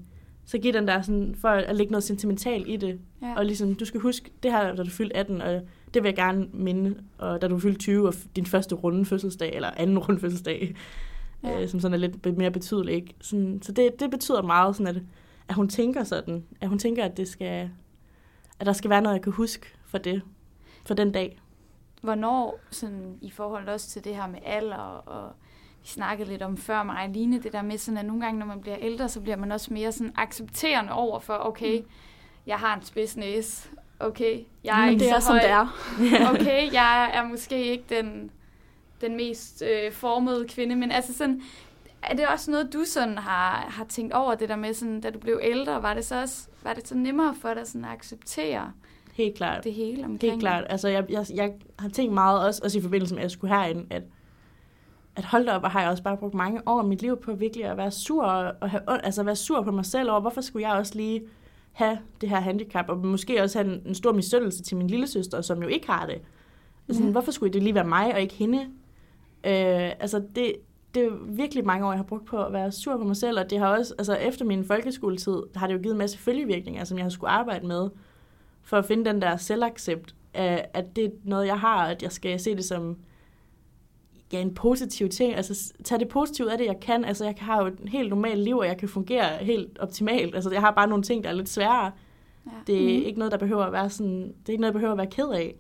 så 0.50 0.58
giver 0.58 0.74
den 0.74 0.88
der 0.88 1.02
sådan, 1.02 1.36
for 1.42 1.50
at 1.50 1.76
lægge 1.76 1.92
noget 1.92 2.04
sentimentalt 2.04 2.68
i 2.68 2.78
det. 2.78 3.00
Ja. 3.22 3.34
Og 3.38 3.46
ligesom, 3.46 3.76
du 3.76 3.86
skal 3.86 4.00
huske, 4.00 4.32
det 4.44 4.52
her, 4.52 4.76
da 4.76 4.84
du 4.84 4.90
fyldte 4.90 5.16
18, 5.16 5.42
og 5.42 5.62
det 5.94 6.04
vil 6.04 6.10
jeg 6.10 6.16
gerne 6.16 6.48
minde, 6.54 6.96
og 7.18 7.42
da 7.42 7.48
du 7.48 7.60
fyldte 7.60 7.80
20, 7.80 8.08
og 8.08 8.14
din 8.36 8.46
første 8.46 8.76
runde 8.76 9.06
fødselsdag, 9.06 9.56
eller 9.56 9.72
anden 9.78 10.00
runde 10.00 10.20
fødselsdag, 10.20 10.76
ja. 11.44 11.62
øh, 11.62 11.70
som 11.70 11.80
sådan 11.80 11.94
er 11.94 11.98
lidt 11.98 12.38
mere 12.38 12.52
betydelig, 12.52 12.96
ikke? 12.96 13.14
Sådan, 13.22 13.62
så 13.62 13.72
det, 13.72 14.00
det 14.00 14.12
betyder 14.12 14.42
meget, 14.42 14.76
sådan 14.76 14.96
at 14.96 15.02
at 15.50 15.56
hun 15.56 15.70
tænker 15.70 16.04
sådan, 16.04 16.46
at 16.62 16.70
hun 16.70 16.80
tænker, 16.80 17.06
at 17.06 17.18
det 17.18 17.28
skal, 17.28 17.70
at 18.60 18.66
der 18.66 18.74
skal 18.74 18.90
være 18.90 19.02
noget, 19.02 19.16
jeg 19.16 19.24
kan 19.24 19.34
huske 19.34 19.68
for 19.86 19.98
det, 19.98 20.22
for 20.86 20.94
den 20.94 21.12
dag. 21.12 21.42
Hvornår, 22.02 22.60
sådan, 22.72 23.18
i 23.22 23.30
forhold 23.30 23.68
også 23.68 23.90
til 23.90 24.04
det 24.04 24.16
her 24.16 24.28
med 24.28 24.40
alder, 24.46 24.78
og 25.06 25.34
snakkede 25.84 26.30
lidt 26.30 26.42
om 26.42 26.58
før 26.58 26.84
mig 26.84 27.04
og 27.04 27.10
Line, 27.10 27.40
det 27.40 27.54
der 27.54 27.62
med 27.62 27.78
sådan, 27.78 27.98
at 27.98 28.06
nogle 28.06 28.22
gange, 28.22 28.40
når 28.40 28.46
man 28.46 28.62
bliver 28.62 28.78
ældre, 28.80 29.10
så 29.10 29.22
bliver 29.22 29.38
man 29.38 29.52
også 29.52 29.74
mere 29.74 29.92
sådan 29.92 30.14
accepterende 30.16 30.92
over 30.92 31.20
for, 31.20 31.34
okay, 31.34 31.80
mm. 31.80 31.86
jeg 32.48 32.58
har 32.58 32.76
en 32.76 32.84
spids 32.84 33.18
næse, 33.18 33.70
okay, 34.00 34.40
jeg 34.64 34.82
er 34.82 34.86
mm, 34.86 34.92
ikke 34.92 35.04
det 35.04 35.12
er, 35.12 35.20
så 35.20 35.26
som 35.26 35.36
høj. 35.36 35.42
det 35.42 35.50
er. 35.50 35.68
okay, 36.34 36.74
jeg 36.74 37.12
er 37.14 37.24
måske 37.24 37.64
ikke 37.64 37.84
den, 37.90 38.32
den 39.02 39.16
mest 39.16 39.64
øh, 39.72 39.92
formede 39.92 40.48
kvinde, 40.48 40.76
men 40.76 40.92
altså 40.92 41.14
sådan, 41.14 41.42
er 42.04 42.16
det 42.16 42.28
også 42.28 42.52
noget, 42.52 42.74
du 42.74 42.84
sådan 42.86 43.18
har, 43.18 43.66
har 43.70 43.86
tænkt 43.86 44.14
over, 44.14 44.36
det 44.36 44.50
der 44.50 44.56
med, 44.56 44.74
sådan, 44.74 45.02
da 45.02 45.10
du 45.10 45.20
blev 45.20 45.40
ældre, 45.44 45.84
var 45.84 45.94
det 45.94 46.06
så 46.06 46.22
også 46.22 46.48
var 46.64 46.74
det 46.74 46.88
så 46.88 46.96
nemmere 46.96 47.36
for 47.42 47.54
dig 47.54 47.68
sådan, 47.68 47.86
at 47.86 47.92
acceptere 47.92 48.72
Helt 49.14 49.36
klart. 49.36 49.64
det 49.64 49.74
hele 49.74 50.06
omkring? 50.06 50.32
Helt 50.32 50.40
klart. 50.40 50.66
Altså, 50.70 50.88
jeg, 50.88 51.06
jeg, 51.10 51.26
jeg 51.36 51.54
har 51.80 51.90
tænkt 51.90 52.14
meget, 52.14 52.46
også, 52.46 52.62
også 52.64 52.78
i 52.78 52.82
forbindelse 52.82 53.16
med, 53.16 53.22
at 53.22 53.24
jeg 53.24 53.32
skulle 53.32 53.56
herind, 53.56 53.88
at, 53.90 54.04
at 55.20 55.26
holde 55.26 55.52
op, 55.52 55.64
og 55.64 55.72
har 55.72 55.82
jeg 55.82 55.90
også 55.90 56.04
bare 56.04 56.18
brugt 56.18 56.34
mange 56.34 56.62
år 56.66 56.80
af 56.80 56.86
mit 56.86 57.02
liv 57.02 57.18
på 57.18 57.34
virkelig 57.34 57.66
at 57.66 57.78
være 57.78 57.92
sur, 57.92 58.24
og 58.24 58.70
have, 58.70 58.82
altså 59.04 59.24
være 59.24 59.36
sur 59.36 59.62
på 59.62 59.72
mig 59.72 59.86
selv 59.86 60.12
over, 60.12 60.20
hvorfor 60.22 60.42
skulle 60.42 60.68
jeg 60.68 60.78
også 60.78 60.96
lige 60.96 61.22
have 61.72 61.98
det 62.22 62.30
her 62.30 62.40
handicap, 62.40 62.90
og 62.90 62.98
måske 62.98 63.44
også 63.44 63.60
have 63.60 63.74
en, 63.74 63.82
en 63.86 63.96
stor 63.96 64.12
misundelse 64.12 64.64
til 64.64 64.78
min 64.78 64.88
lille 64.88 65.08
søster, 65.08 65.42
som 65.42 65.62
jo 65.62 65.68
ikke 65.68 65.88
har 65.88 66.06
det. 66.06 66.22
Altså, 66.88 67.04
ja. 67.04 67.10
Hvorfor 67.10 67.32
skulle 67.32 67.54
det 67.54 67.64
lige 67.64 67.76
være 67.76 67.88
mig, 67.88 68.14
og 68.14 68.22
ikke 68.22 68.34
hende? 68.34 68.60
Øh, 69.44 69.92
altså, 70.00 70.24
det, 70.36 70.54
det 70.96 71.04
er 71.04 71.10
virkelig 71.26 71.66
mange 71.66 71.86
år, 71.86 71.92
jeg 71.92 72.00
har 72.00 72.04
brugt 72.04 72.26
på 72.26 72.44
at 72.44 72.54
være 72.54 72.72
sur 72.72 72.98
på 72.98 73.04
mig 73.04 73.18
selv, 73.18 73.40
og 73.40 73.50
det 73.50 73.60
har 73.60 73.68
også, 73.68 73.94
altså 73.98 74.14
efter 74.14 74.46
min 74.46 74.66
folkeskoletid, 74.66 75.44
har 75.56 75.68
det 75.68 75.74
jo 75.74 75.80
givet 75.80 75.94
en 75.94 76.00
masse 76.00 76.18
følgevirkninger, 76.18 76.84
som 76.84 76.98
jeg 76.98 77.06
har 77.06 77.10
skulle 77.10 77.32
arbejde 77.32 77.68
med, 77.68 77.90
for 78.64 78.78
at 78.78 78.86
finde 78.86 79.06
den 79.06 79.22
der 79.22 79.38
selvaccept, 79.38 80.16
af, 80.34 80.70
at 80.74 80.96
det 80.96 81.06
er 81.06 81.10
noget, 81.24 81.48
jeg 81.48 81.60
har, 81.60 81.86
at 81.86 82.04
jeg 82.04 82.12
skal 82.12 82.40
se 82.40 82.56
det 82.56 82.66
som 82.66 82.98
ja, 84.34 84.42
en 84.42 84.54
positiv 84.54 85.10
ting. 85.10 85.36
Altså, 85.36 85.74
tage 85.84 86.00
det 86.00 86.08
positivt 86.08 86.50
af 86.50 86.58
det, 86.58 86.66
jeg 86.66 86.80
kan. 86.80 87.06
Altså, 87.06 87.26
jeg 87.26 87.36
har 87.40 87.62
jo 87.62 87.68
et 87.68 87.80
helt 87.88 88.10
normalt 88.10 88.40
liv, 88.40 88.58
og 88.58 88.68
jeg 88.68 88.78
kan 88.78 88.90
fungere 88.90 89.38
helt 89.38 89.80
optimalt. 89.80 90.36
Altså, 90.36 90.52
jeg 90.52 90.62
har 90.62 90.72
bare 90.72 90.88
nogle 90.88 91.04
ting, 91.04 91.24
der 91.24 91.30
er 91.30 91.34
lidt 91.34 91.50
sværere. 91.50 91.92
Ja. 92.46 92.52
Det 92.68 92.76
er 92.76 93.00
mm. 93.00 93.06
ikke 93.06 93.20
noget, 93.20 93.32
der 93.32 93.38
behøver 93.38 93.64
at 93.64 93.72
være 93.72 93.90
sådan, 93.90 94.22
det 94.22 94.50
er 94.50 94.52
ikke 94.52 94.62
noget, 94.62 94.74
jeg 94.74 94.80
behøver 94.80 94.92
at 94.92 94.98
være 94.98 95.08
ked 95.08 95.30
af. 95.30 95.56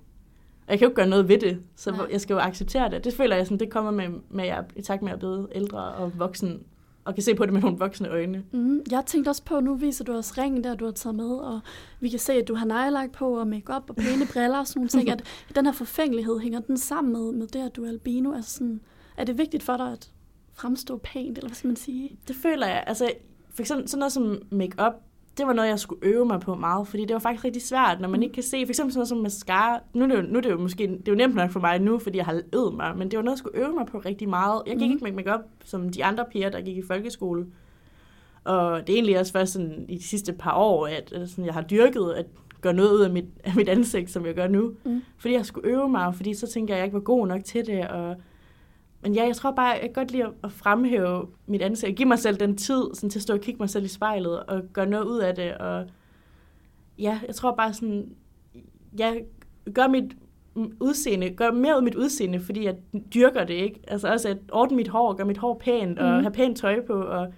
Og 0.67 0.71
jeg 0.71 0.79
kan 0.79 0.85
jo 0.85 0.89
ikke 0.89 0.95
gøre 0.95 1.09
noget 1.09 1.27
ved 1.27 1.37
det, 1.37 1.61
så 1.75 1.91
Nej. 1.91 2.07
jeg 2.11 2.21
skal 2.21 2.33
jo 2.33 2.39
acceptere 2.39 2.89
det. 2.89 3.03
Det 3.03 3.13
føler 3.13 3.35
jeg 3.35 3.45
sådan, 3.45 3.59
det 3.59 3.69
kommer 3.69 3.91
med, 3.91 4.09
med 4.29 4.45
at, 4.45 4.65
i 4.75 4.81
takt 4.81 5.01
med 5.01 5.11
at 5.11 5.19
blive 5.19 5.47
ældre 5.51 5.79
og 5.79 6.19
voksen, 6.19 6.63
og 7.09 7.15
kan 7.15 7.23
se 7.23 7.35
på 7.35 7.45
det 7.45 7.53
med 7.53 7.61
nogle 7.61 7.77
voksne 7.77 8.09
øjne. 8.09 8.43
Mm, 8.51 8.81
jeg 8.91 9.03
tænkte 9.05 9.29
også 9.29 9.43
på, 9.43 9.59
nu 9.59 9.75
viser 9.75 10.03
du 10.03 10.13
os 10.13 10.37
ringen 10.37 10.63
der, 10.63 10.75
du 10.75 10.85
har 10.85 10.91
taget 10.91 11.15
med, 11.15 11.29
og 11.29 11.59
vi 11.99 12.09
kan 12.09 12.19
se, 12.19 12.33
at 12.33 12.47
du 12.47 12.55
har 12.55 12.65
neglelagt 12.65 13.11
på, 13.11 13.39
og 13.39 13.47
makeup 13.47 13.89
og 13.89 13.95
pæne 13.95 14.27
briller 14.33 14.59
og 14.59 14.67
sådan 14.67 14.79
nogle 14.79 14.89
ting. 14.89 15.09
At 15.49 15.55
den 15.55 15.65
her 15.65 15.73
forfængelighed, 15.73 16.39
hænger 16.39 16.59
den 16.59 16.77
sammen 16.77 17.13
med, 17.13 17.31
med 17.31 17.47
det, 17.47 17.65
at 17.65 17.75
du 17.75 17.83
er 17.83 17.89
albino? 17.89 18.33
Altså 18.33 18.53
sådan, 18.53 18.81
er 19.17 19.23
det 19.23 19.37
vigtigt 19.37 19.63
for 19.63 19.77
dig 19.77 19.91
at 19.91 20.11
fremstå 20.53 20.97
pænt, 20.97 21.37
eller 21.37 21.49
hvad 21.49 21.55
skal 21.55 21.67
man 21.67 21.75
sige? 21.75 22.17
Det 22.27 22.35
føler 22.35 22.67
jeg. 22.67 22.83
Altså, 22.87 23.11
for 23.53 23.61
eksempel 23.61 23.89
sådan 23.89 23.99
noget 23.99 24.11
som 24.11 24.41
makeup 24.51 24.93
det 25.39 25.47
var 25.47 25.53
noget, 25.53 25.69
jeg 25.69 25.79
skulle 25.79 26.05
øve 26.05 26.25
mig 26.25 26.39
på 26.39 26.55
meget, 26.55 26.87
fordi 26.87 27.05
det 27.05 27.13
var 27.13 27.19
faktisk 27.19 27.45
rigtig 27.45 27.61
svært, 27.61 28.01
når 28.01 28.09
man 28.09 28.19
mm. 28.19 28.23
ikke 28.23 28.33
kan 28.33 28.43
se, 28.43 28.65
for 28.65 28.69
eksempel 28.69 28.93
sådan 28.93 28.99
noget 28.99 29.07
som 29.09 29.17
mascara, 29.17 29.79
nu 29.93 30.03
er 30.03 30.07
det 30.07 30.15
jo, 30.15 30.21
nu 30.21 30.37
er 30.37 30.41
det 30.41 30.49
jo 30.49 30.57
måske, 30.57 30.83
det 30.83 31.07
er 31.07 31.11
jo 31.11 31.15
nemt 31.15 31.35
nok 31.35 31.51
for 31.51 31.59
mig 31.59 31.79
nu, 31.79 31.99
fordi 31.99 32.17
jeg 32.17 32.25
har 32.25 32.41
øvet 32.53 32.73
mig, 32.73 32.97
men 32.97 33.11
det 33.11 33.17
var 33.17 33.23
noget, 33.23 33.35
jeg 33.35 33.39
skulle 33.39 33.57
øve 33.57 33.73
mig 33.73 33.85
på 33.85 33.97
rigtig 33.97 34.29
meget. 34.29 34.61
Jeg 34.67 34.77
gik 34.77 34.87
mm. 34.87 34.93
ikke 34.93 35.03
med 35.03 35.11
makeup 35.11 35.41
som 35.63 35.89
de 35.89 36.05
andre 36.05 36.25
piger, 36.31 36.49
der 36.49 36.61
gik 36.61 36.77
i 36.77 36.81
folkeskole, 36.81 37.45
og 38.43 38.87
det 38.87 38.93
er 38.93 38.97
egentlig 38.97 39.19
også 39.19 39.31
først 39.31 39.53
sådan 39.53 39.85
i 39.89 39.95
de 39.95 40.03
sidste 40.03 40.33
par 40.33 40.55
år, 40.55 40.87
at, 40.87 41.13
at 41.13 41.29
sådan, 41.29 41.45
jeg 41.45 41.53
har 41.53 41.61
dyrket 41.61 42.13
at 42.17 42.25
gøre 42.61 42.73
noget 42.73 42.91
ud 42.91 43.01
af 43.01 43.09
mit, 43.09 43.25
af 43.43 43.55
mit 43.55 43.69
ansigt, 43.69 44.11
som 44.11 44.25
jeg 44.25 44.35
gør 44.35 44.47
nu. 44.47 44.71
Mm. 44.85 45.01
Fordi 45.17 45.33
jeg 45.33 45.45
skulle 45.45 45.69
øve 45.69 45.89
mig, 45.89 46.15
fordi 46.15 46.33
så 46.33 46.47
tænker 46.47 46.73
jeg, 46.73 46.77
at 46.77 46.79
jeg 46.79 46.85
ikke 46.85 46.95
var 46.95 47.15
god 47.15 47.27
nok 47.27 47.43
til 47.43 47.65
det, 47.65 47.87
og 47.87 48.15
men 49.01 49.15
ja, 49.15 49.25
jeg 49.25 49.35
tror 49.35 49.51
bare, 49.51 49.67
jeg 49.67 49.81
kan 49.81 49.93
godt 49.93 50.11
lide 50.11 50.25
at 50.43 50.51
fremhæve 50.51 51.27
mit 51.47 51.61
ansigt. 51.61 51.97
Give 51.97 52.07
mig 52.07 52.19
selv 52.19 52.37
den 52.37 52.57
tid 52.57 52.83
sådan, 52.93 53.09
til 53.09 53.19
at 53.19 53.23
stå 53.23 53.33
og 53.33 53.39
kigge 53.39 53.59
mig 53.59 53.69
selv 53.69 53.85
i 53.85 53.87
spejlet 53.87 54.39
og 54.39 54.61
gøre 54.73 54.85
noget 54.85 55.05
ud 55.05 55.19
af 55.19 55.35
det. 55.35 55.53
Og 55.53 55.85
ja, 56.99 57.19
jeg 57.27 57.35
tror 57.35 57.55
bare 57.55 57.73
sådan, 57.73 58.09
jeg 58.99 59.23
gør 59.73 59.87
mit 59.87 60.15
udseende, 60.79 61.29
gør 61.29 61.51
mere 61.51 61.73
ud 61.73 61.77
af 61.77 61.83
mit 61.83 61.95
udseende, 61.95 62.39
fordi 62.39 62.65
jeg 62.65 62.75
dyrker 63.13 63.43
det, 63.43 63.53
ikke? 63.53 63.79
Altså 63.87 64.07
også 64.07 64.29
at 64.29 64.37
ordne 64.51 64.77
mit 64.77 64.87
hår, 64.87 65.13
gøre 65.13 65.27
mit 65.27 65.37
hår 65.37 65.57
pænt, 65.63 65.99
og 65.99 66.15
mm. 66.17 66.21
have 66.21 66.31
pænt 66.31 66.57
tøj 66.57 66.85
på, 66.85 66.93
og 66.93 67.33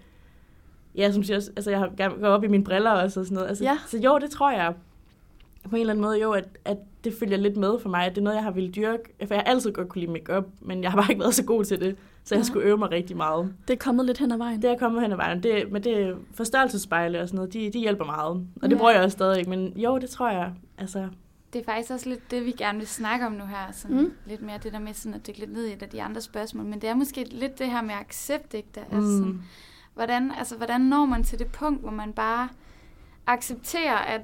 ja, 0.96 1.12
som 1.12 1.24
siger, 1.24 1.38
altså 1.56 1.70
jeg 1.72 1.80
har 1.80 2.10
gået 2.10 2.24
op 2.24 2.44
i 2.44 2.48
mine 2.48 2.64
briller 2.64 2.92
og 2.92 3.12
sådan 3.12 3.34
noget. 3.34 3.48
Altså, 3.48 3.64
ja. 3.64 3.78
Så 3.88 3.98
jo, 3.98 4.20
det 4.20 4.30
tror 4.30 4.52
jeg 4.52 4.74
på 5.70 5.76
en 5.76 5.80
eller 5.80 5.94
anden 5.94 6.04
måde 6.04 6.22
jo, 6.22 6.32
at, 6.32 6.46
at 6.66 6.78
det 7.04 7.14
følger 7.20 7.38
lidt 7.38 7.58
med 7.58 7.80
for 7.80 7.90
mig. 7.90 8.10
Det 8.10 8.18
er 8.18 8.22
noget, 8.22 8.36
jeg 8.36 8.44
har 8.44 8.52
ville 8.52 8.72
dyrke. 8.72 9.04
For 9.28 9.34
jeg 9.34 9.44
har 9.46 9.52
altid 9.52 9.72
godt 9.72 9.90
kunne 9.90 10.00
lide 10.02 10.12
makeup, 10.12 10.46
men 10.62 10.84
jeg 10.84 10.92
har 10.92 10.98
bare 10.98 11.08
ikke 11.10 11.20
været 11.20 11.36
så 11.36 11.44
god 11.44 11.64
til 11.66 11.80
det. 11.80 11.96
Så 12.24 12.36
jeg 12.36 12.40
ja. 12.40 12.46
skulle 12.46 12.68
øve 12.68 12.78
mig 12.78 12.92
rigtig 12.92 13.18
meget. 13.18 13.54
Det 13.68 13.74
er 13.74 13.78
kommet 13.78 14.06
lidt 14.06 14.18
hen 14.18 14.32
ad 14.32 14.38
vejen. 14.38 14.62
Det 14.62 14.70
er 14.70 14.78
kommet 14.78 15.02
hen 15.02 15.12
ad 15.12 15.18
vejen. 15.18 15.44
Det, 15.44 15.72
men 15.72 15.84
det 15.84 16.16
forstørrelsespejle 16.34 17.22
og 17.22 17.28
sådan 17.28 17.36
noget, 17.36 17.54
de, 17.54 17.72
de 17.74 17.80
hjælper 17.80 18.06
meget. 18.06 18.48
Og 18.62 18.70
det 18.70 18.78
bruger 18.78 18.92
jeg 18.92 19.02
også 19.02 19.16
stadig. 19.16 19.50
Men 19.50 19.74
jo, 19.76 19.98
det 19.98 20.10
tror 20.10 20.30
jeg. 20.30 20.54
Altså, 20.78 21.08
det 21.54 21.60
er 21.60 21.66
faktisk 21.66 21.92
også 21.92 22.10
lidt 22.10 22.32
det, 22.32 22.46
vi 22.46 22.52
gerne 22.52 22.78
vil 22.78 22.88
snakke 22.88 23.26
om 23.26 23.32
nu 23.32 23.46
her. 23.46 23.72
Sådan 23.72 23.98
mm. 23.98 24.14
Lidt 24.26 24.42
mere 24.42 24.58
det 24.64 24.74
der 24.74 24.80
med 24.80 24.94
sådan 24.94 25.14
at 25.14 25.28
dykke 25.28 25.40
lidt 25.40 25.52
ned 25.52 25.66
i 25.66 25.74
et 25.74 25.84
af 25.84 25.90
de 25.90 26.02
andre 26.02 26.22
spørgsmål. 26.22 26.66
Men 26.66 26.82
det 26.82 26.90
er 26.90 26.96
måske 26.96 27.24
lidt 27.24 27.60
det 27.60 27.72
her 27.72 27.82
med 27.82 27.94
accept, 27.94 28.54
ikke? 28.54 28.70
Der, 28.76 28.82
mm. 28.92 28.98
altså, 28.98 29.18
sådan, 29.18 29.42
hvordan, 29.94 30.32
altså, 30.38 30.58
hvordan 30.58 30.82
når 30.82 31.06
man 31.06 31.24
til 31.24 31.40
det 31.40 31.48
punkt, 31.48 31.82
hvor 31.82 31.92
man 31.92 32.14
bare 32.14 32.50
accepterer, 33.28 33.98
at 33.98 34.22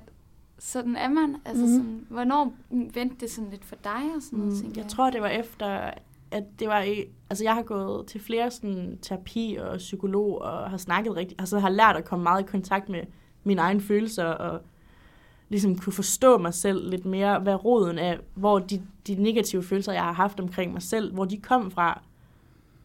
sådan 0.59 0.95
er 0.95 1.09
man. 1.09 1.35
Altså 1.45 1.65
mm. 1.65 1.71
sådan, 1.71 2.05
hvornår 2.09 2.53
vendte 2.69 3.15
det 3.19 3.31
sådan 3.31 3.49
lidt 3.49 3.65
for 3.65 3.75
dig 3.83 4.01
og 4.15 4.21
sådan 4.21 4.39
noget, 4.39 4.63
mm, 4.63 4.69
jeg? 4.69 4.77
Jeg 4.77 4.87
tror, 4.87 5.09
det 5.09 5.21
var 5.21 5.27
efter, 5.27 5.91
at 6.31 6.43
det 6.59 6.67
var 6.67 6.81
i, 6.81 7.05
altså 7.29 7.43
jeg 7.43 7.53
har 7.53 7.61
gået 7.61 8.07
til 8.07 8.21
flere 8.21 8.51
sådan 8.51 8.97
terapi 9.01 9.57
og 9.59 9.77
psykolog 9.77 10.41
og 10.41 10.69
har 10.69 10.77
snakket 10.77 11.15
rigtig, 11.15 11.35
altså 11.39 11.59
har 11.59 11.69
lært 11.69 11.95
at 11.95 12.05
komme 12.05 12.23
meget 12.23 12.43
i 12.43 12.45
kontakt 12.45 12.89
med 12.89 13.01
mine 13.43 13.61
egne 13.61 13.81
følelser 13.81 14.25
og 14.25 14.61
ligesom 15.49 15.77
kunne 15.77 15.93
forstå 15.93 16.37
mig 16.37 16.53
selv 16.53 16.89
lidt 16.89 17.05
mere, 17.05 17.39
hvad 17.39 17.65
roden 17.65 17.99
er, 17.99 18.17
hvor 18.35 18.59
de, 18.59 18.81
de 19.07 19.15
negative 19.15 19.63
følelser, 19.63 19.93
jeg 19.93 20.03
har 20.03 20.13
haft 20.13 20.39
omkring 20.39 20.73
mig 20.73 20.81
selv, 20.81 21.13
hvor 21.13 21.25
de 21.25 21.37
kom 21.37 21.71
fra. 21.71 22.01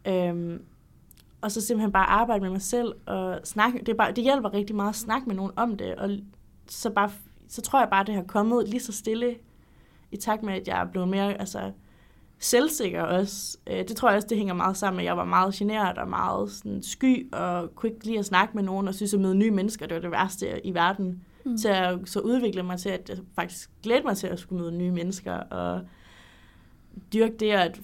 Øhm, 0.06 0.62
og 1.40 1.52
så 1.52 1.60
simpelthen 1.60 1.92
bare 1.92 2.06
arbejde 2.06 2.40
med 2.40 2.50
mig 2.50 2.62
selv 2.62 2.92
og 3.06 3.40
snakke. 3.44 3.78
Det, 3.78 3.88
er 3.88 3.94
bare, 3.94 4.12
det 4.12 4.24
hjælper 4.24 4.54
rigtig 4.54 4.76
meget 4.76 4.88
at 4.88 4.96
snakke 4.96 5.26
med 5.26 5.36
nogen 5.36 5.52
om 5.56 5.76
det, 5.76 5.94
og 5.94 6.10
så 6.66 6.90
bare 6.90 7.10
så 7.52 7.62
tror 7.62 7.78
jeg 7.78 7.88
bare, 7.90 8.04
det 8.04 8.14
har 8.14 8.22
kommet 8.22 8.68
lige 8.68 8.80
så 8.80 8.92
stille 8.92 9.34
i 10.12 10.16
takt 10.16 10.42
med, 10.42 10.54
at 10.54 10.68
jeg 10.68 10.80
er 10.80 10.84
blevet 10.84 11.08
mere 11.08 11.40
altså, 11.40 11.72
selvsikker 12.38 13.02
også. 13.02 13.58
Øh, 13.66 13.78
det 13.88 13.96
tror 13.96 14.08
jeg 14.08 14.16
også, 14.16 14.28
det 14.28 14.36
hænger 14.36 14.54
meget 14.54 14.76
sammen 14.76 14.96
med. 14.96 15.04
Jeg 15.04 15.16
var 15.16 15.24
meget 15.24 15.54
generet 15.54 15.98
og 15.98 16.08
meget 16.08 16.50
sådan, 16.50 16.82
sky, 16.82 17.32
og 17.32 17.74
kunne 17.74 17.92
ikke 17.92 18.06
lide 18.06 18.18
at 18.18 18.24
snakke 18.24 18.54
med 18.54 18.62
nogen, 18.62 18.88
og 18.88 18.94
synes 18.94 19.14
at 19.14 19.20
møde 19.20 19.34
nye 19.34 19.50
mennesker, 19.50 19.86
det 19.86 19.94
var 19.94 20.00
det 20.00 20.10
værste 20.10 20.66
i 20.66 20.74
verden. 20.74 21.24
Mm. 21.44 21.56
Til 21.56 21.68
at 21.68 21.98
så 22.04 22.20
udvikle 22.20 22.62
mig 22.62 22.78
til, 22.78 22.88
at 22.88 23.08
jeg 23.08 23.18
faktisk 23.34 23.70
glædte 23.82 24.06
mig 24.06 24.16
til 24.16 24.26
at 24.26 24.38
skulle 24.38 24.62
møde 24.62 24.72
nye 24.72 24.90
mennesker, 24.90 25.34
og 25.34 25.80
dyrke 27.12 27.36
det 27.36 27.50
at 27.50 27.80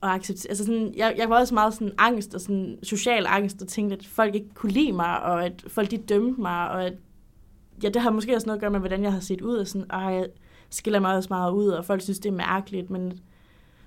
og 0.00 0.14
acceptere, 0.14 0.50
altså 0.50 0.64
sådan, 0.64 0.94
jeg, 0.96 1.14
jeg 1.18 1.30
var 1.30 1.38
også 1.38 1.54
meget 1.54 1.74
sådan 1.74 1.92
angst 1.98 2.34
og 2.34 2.40
sådan 2.40 2.78
social 2.82 3.26
angst 3.28 3.62
og 3.62 3.68
tænkte, 3.68 3.96
at 3.96 4.06
folk 4.06 4.34
ikke 4.34 4.54
kunne 4.54 4.72
lide 4.72 4.92
mig, 4.92 5.22
og 5.22 5.44
at 5.44 5.64
folk 5.66 5.90
de 5.90 5.96
dømte 5.96 6.40
mig, 6.40 6.70
og 6.70 6.84
at, 6.84 6.94
ja, 7.82 7.88
det 7.88 8.02
har 8.02 8.10
måske 8.10 8.34
også 8.34 8.46
noget 8.46 8.56
at 8.56 8.60
gøre 8.60 8.70
med, 8.70 8.80
hvordan 8.80 9.02
jeg 9.02 9.12
har 9.12 9.20
set 9.20 9.40
ud, 9.40 9.56
og 9.56 9.66
sådan, 9.66 9.92
og 9.92 10.14
jeg 10.14 10.26
skiller 10.70 11.00
mig 11.00 11.14
også 11.14 11.28
meget 11.30 11.52
ud, 11.52 11.68
og 11.68 11.84
folk 11.84 12.02
synes, 12.02 12.18
det 12.18 12.28
er 12.28 12.32
mærkeligt, 12.36 12.90
men 12.90 13.20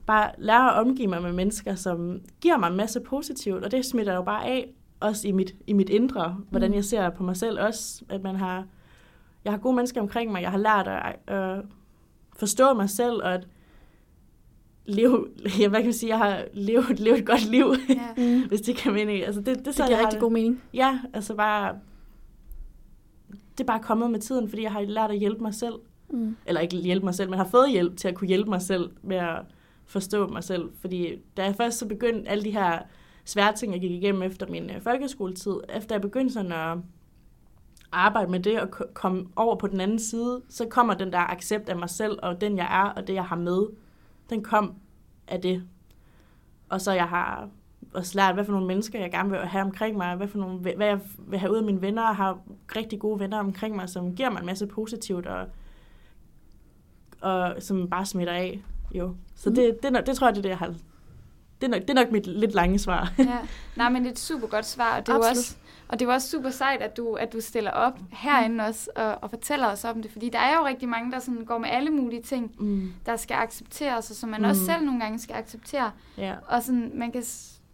bare 0.05 0.31
lære 0.37 0.75
at 0.75 0.79
omgive 0.79 1.07
mig 1.07 1.21
med 1.21 1.33
mennesker, 1.33 1.75
som 1.75 2.21
giver 2.41 2.57
mig 2.57 2.67
en 2.67 2.77
masse 2.77 2.99
positivt, 2.99 3.63
og 3.63 3.71
det 3.71 3.85
smitter 3.85 4.13
jo 4.13 4.21
bare 4.21 4.45
af, 4.45 4.73
også 4.99 5.27
i 5.27 5.31
mit, 5.31 5.55
i 5.67 5.73
mit 5.73 5.89
indre, 5.89 6.37
hvordan 6.49 6.69
mm. 6.69 6.75
jeg 6.75 6.85
ser 6.85 7.09
på 7.09 7.23
mig 7.23 7.37
selv 7.37 7.59
også, 7.59 8.03
at 8.09 8.23
man 8.23 8.35
har, 8.35 8.65
jeg 9.45 9.53
har 9.53 9.57
gode 9.57 9.75
mennesker 9.75 10.01
omkring 10.01 10.31
mig, 10.31 10.41
jeg 10.41 10.51
har 10.51 10.57
lært 10.57 10.87
at 10.87 11.35
øh, 11.35 11.63
forstå 12.37 12.73
mig 12.73 12.89
selv, 12.89 13.13
og 13.23 13.33
at 13.33 13.47
leve, 14.85 15.27
ja, 15.59 15.67
hvad 15.67 15.79
kan 15.79 15.85
man 15.85 15.93
sige, 15.93 16.09
jeg 16.09 16.17
har 16.17 16.43
levet, 16.53 16.99
levet 16.99 17.19
et 17.19 17.25
godt 17.25 17.45
liv, 17.45 17.73
ja. 17.89 18.23
hvis 18.49 18.61
det 18.61 18.75
kan 18.75 18.93
mening. 18.93 19.25
Altså, 19.25 19.41
det, 19.41 19.57
det, 19.57 19.65
det 19.65 19.75
giver 19.75 19.99
rigtig 19.99 20.19
god 20.19 20.31
mening. 20.31 20.61
Ja, 20.73 20.99
altså 21.13 21.35
bare, 21.35 21.75
det 23.57 23.63
er 23.63 23.67
bare 23.67 23.79
kommet 23.79 24.11
med 24.11 24.19
tiden, 24.19 24.49
fordi 24.49 24.63
jeg 24.63 24.71
har 24.71 24.81
lært 24.81 25.11
at 25.11 25.19
hjælpe 25.19 25.41
mig 25.41 25.53
selv. 25.53 25.75
Mm. 26.09 26.35
Eller 26.45 26.61
ikke 26.61 26.77
hjælpe 26.77 27.05
mig 27.05 27.15
selv, 27.15 27.29
men 27.29 27.39
har 27.39 27.47
fået 27.47 27.71
hjælp 27.71 27.97
til 27.97 28.07
at 28.07 28.15
kunne 28.15 28.27
hjælpe 28.27 28.49
mig 28.49 28.61
selv 28.61 28.91
med 29.01 29.17
at 29.17 29.39
forstå 29.85 30.27
mig 30.27 30.43
selv. 30.43 30.71
Fordi 30.81 31.15
da 31.37 31.43
jeg 31.43 31.55
først 31.55 31.77
så 31.77 31.87
begyndte 31.87 32.29
alle 32.29 32.43
de 32.43 32.51
her 32.51 32.79
svære 33.25 33.53
ting, 33.53 33.73
jeg 33.73 33.81
gik 33.81 33.91
igennem 33.91 34.21
efter 34.21 34.47
min 34.47 34.69
øh, 34.69 34.81
folkeskoletid, 34.81 35.55
efter 35.69 35.95
jeg 35.95 36.01
begyndte 36.01 36.33
sådan 36.33 36.51
at 36.51 36.77
arbejde 37.91 38.31
med 38.31 38.39
det 38.39 38.61
og 38.61 38.71
komme 38.93 39.27
over 39.35 39.55
på 39.55 39.67
den 39.67 39.81
anden 39.81 39.99
side, 39.99 40.41
så 40.49 40.67
kommer 40.69 40.93
den 40.93 41.11
der 41.11 41.31
accept 41.31 41.69
af 41.69 41.75
mig 41.75 41.89
selv 41.89 42.19
og 42.23 42.41
den 42.41 42.57
jeg 42.57 42.67
er 42.85 43.01
og 43.01 43.07
det 43.07 43.13
jeg 43.13 43.25
har 43.25 43.35
med 43.35 43.67
den 44.29 44.43
kom 44.43 44.73
af 45.27 45.41
det. 45.41 45.63
Og 46.69 46.81
så 46.81 46.91
jeg 46.91 47.07
har 47.07 47.49
også 47.95 48.11
lært, 48.15 48.33
hvad 48.33 48.45
for 48.45 48.51
nogle 48.51 48.67
mennesker 48.67 48.99
jeg 48.99 49.11
gerne 49.11 49.29
vil 49.29 49.39
have 49.39 49.63
omkring 49.63 49.97
mig, 49.97 50.15
hvad, 50.15 50.27
for 50.27 50.37
nogle, 50.37 50.59
hvad 50.59 50.87
jeg 50.87 50.99
vil 51.17 51.39
have 51.39 51.51
ud 51.51 51.57
af 51.57 51.63
mine 51.63 51.81
venner, 51.81 52.03
og 52.03 52.15
har 52.15 52.39
rigtig 52.75 52.99
gode 52.99 53.19
venner 53.19 53.39
omkring 53.39 53.75
mig, 53.75 53.89
som 53.89 54.15
giver 54.15 54.29
mig 54.29 54.39
en 54.39 54.45
masse 54.45 54.67
positivt, 54.67 55.25
og, 55.25 55.47
og 57.21 57.55
som 57.59 57.89
bare 57.89 58.05
smitter 58.05 58.33
af. 58.33 58.61
Jo. 58.91 59.15
Så 59.35 59.49
mm. 59.49 59.55
det, 59.55 59.77
det, 59.83 60.07
det 60.07 60.15
tror 60.15 60.27
jeg, 60.27 60.35
det 60.35 60.39
er 60.39 60.41
det, 60.41 60.49
jeg 60.49 60.57
har 60.57 60.73
det 61.61 61.67
er 61.67 61.71
nok, 61.71 61.81
det 61.81 61.89
er 61.89 61.93
nok 61.93 62.11
mit 62.11 62.27
lidt 62.27 62.53
lange 62.53 62.79
svar. 62.79 63.13
ja. 63.17 63.39
Nej, 63.75 63.89
men 63.89 64.01
det 64.01 64.07
er 64.07 64.11
et 64.11 64.19
super 64.19 64.47
godt 64.47 64.65
svar, 64.65 64.97
og 64.97 65.07
det 65.07 65.13
er 65.13 65.17
også 65.17 65.57
og 65.87 65.99
det 65.99 66.07
var 66.07 66.13
også 66.13 66.29
super 66.29 66.49
sejt, 66.49 66.81
at 66.81 66.97
du, 66.97 67.13
at 67.13 67.33
du 67.33 67.41
stiller 67.41 67.71
op 67.71 67.99
herinde 68.11 68.63
også 68.63 68.89
og, 68.95 69.17
og 69.21 69.29
fortæller 69.29 69.67
os 69.67 69.85
om 69.85 70.01
det, 70.01 70.11
fordi 70.11 70.29
der 70.29 70.39
er 70.39 70.57
jo 70.57 70.65
rigtig 70.65 70.89
mange, 70.89 71.11
der 71.11 71.19
sådan 71.19 71.45
går 71.45 71.57
med 71.57 71.69
alle 71.69 71.89
mulige 71.89 72.21
ting, 72.21 72.51
mm. 72.59 72.93
der 73.05 73.15
skal 73.15 73.35
accepteres, 73.35 74.09
og 74.09 74.15
som 74.15 74.29
man 74.29 74.41
mm. 74.41 74.47
også 74.47 74.65
selv 74.65 74.85
nogle 74.85 74.99
gange 74.99 75.19
skal 75.19 75.35
acceptere. 75.35 75.91
Yeah. 76.19 76.37
Og 76.47 76.63
sådan, 76.63 76.91
man 76.95 77.11
kan, 77.11 77.23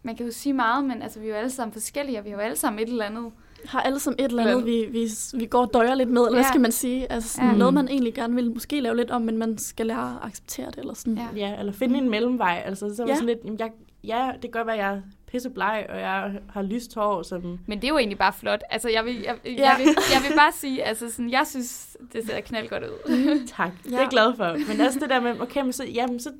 man 0.02 0.16
kan 0.16 0.26
jo 0.26 0.32
sige 0.32 0.52
meget, 0.52 0.84
men 0.84 1.02
altså, 1.02 1.20
vi 1.20 1.26
er 1.26 1.30
jo 1.30 1.36
alle 1.36 1.50
sammen 1.50 1.72
forskellige, 1.72 2.18
og 2.18 2.24
vi 2.24 2.30
har 2.30 2.36
jo 2.36 2.42
alle 2.42 2.56
sammen 2.56 2.82
et 2.82 2.88
eller 2.88 3.04
andet. 3.04 3.32
Har 3.64 3.80
alle 3.80 3.98
sammen 3.98 4.24
et 4.24 4.30
eller 4.30 4.46
andet, 4.46 4.66
vi, 4.66 4.86
vi, 4.90 5.08
vi 5.34 5.46
går 5.46 5.60
og 5.60 5.70
døjer 5.74 5.94
lidt 5.94 6.08
med, 6.08 6.22
eller 6.22 6.38
ja. 6.38 6.42
hvad 6.42 6.48
skal 6.48 6.60
man 6.60 6.72
sige? 6.72 7.12
Altså 7.12 7.28
sådan 7.28 7.50
ja. 7.50 7.56
noget, 7.56 7.74
man 7.74 7.88
egentlig 7.88 8.14
gerne 8.14 8.34
vil 8.34 8.50
måske 8.50 8.80
lave 8.80 8.96
lidt 8.96 9.10
om, 9.10 9.22
men 9.22 9.38
man 9.38 9.58
skal 9.58 9.86
lære 9.86 10.10
at 10.10 10.28
acceptere 10.28 10.66
det, 10.66 10.78
eller 10.78 10.94
sådan. 10.94 11.18
Ja, 11.18 11.26
ja 11.36 11.58
eller 11.58 11.72
finde 11.72 11.98
en 11.98 12.10
mellemvej. 12.10 12.62
Altså, 12.66 12.94
så 12.96 13.02
var 13.02 13.08
ja. 13.08 13.14
sådan 13.14 13.26
lidt, 13.26 13.60
jeg, 13.60 13.70
ja, 14.04 14.30
det 14.34 14.40
kan 14.40 14.50
godt 14.50 14.66
være, 14.66 14.76
at 14.76 14.82
jeg 14.82 15.02
pisse 15.26 15.50
bleg, 15.50 15.86
og 15.88 16.00
jeg 16.00 16.32
har 16.50 16.62
lyst 16.62 16.94
hår. 16.94 17.22
Som... 17.22 17.58
Men 17.66 17.78
det 17.78 17.84
er 17.84 17.88
jo 17.88 17.98
egentlig 17.98 18.18
bare 18.18 18.32
flot. 18.32 18.62
Altså, 18.70 18.88
jeg 18.88 19.04
vil, 19.04 19.14
jeg, 19.14 19.36
jeg, 19.44 19.54
ja. 19.58 19.70
jeg, 19.70 19.76
vil, 19.78 19.86
jeg 19.86 20.22
vil 20.28 20.36
bare 20.36 20.52
sige, 20.52 20.84
altså, 20.84 21.10
sådan, 21.10 21.30
jeg 21.30 21.46
synes, 21.46 21.96
det 22.12 22.26
ser 22.26 22.40
knald 22.40 22.68
godt 22.68 22.84
ud. 22.84 23.46
tak, 23.56 23.72
ja. 23.84 23.90
det 23.90 23.94
er 23.94 24.00
jeg 24.00 24.08
glad 24.10 24.36
for. 24.36 24.72
Men 24.72 24.86
også 24.86 24.98
det 25.00 25.10
der 25.10 25.20
med, 25.20 25.40
okay, 25.40 25.62
men 25.62 25.72
så, 25.72 25.84
jamen, 25.84 26.20
så, 26.20 26.30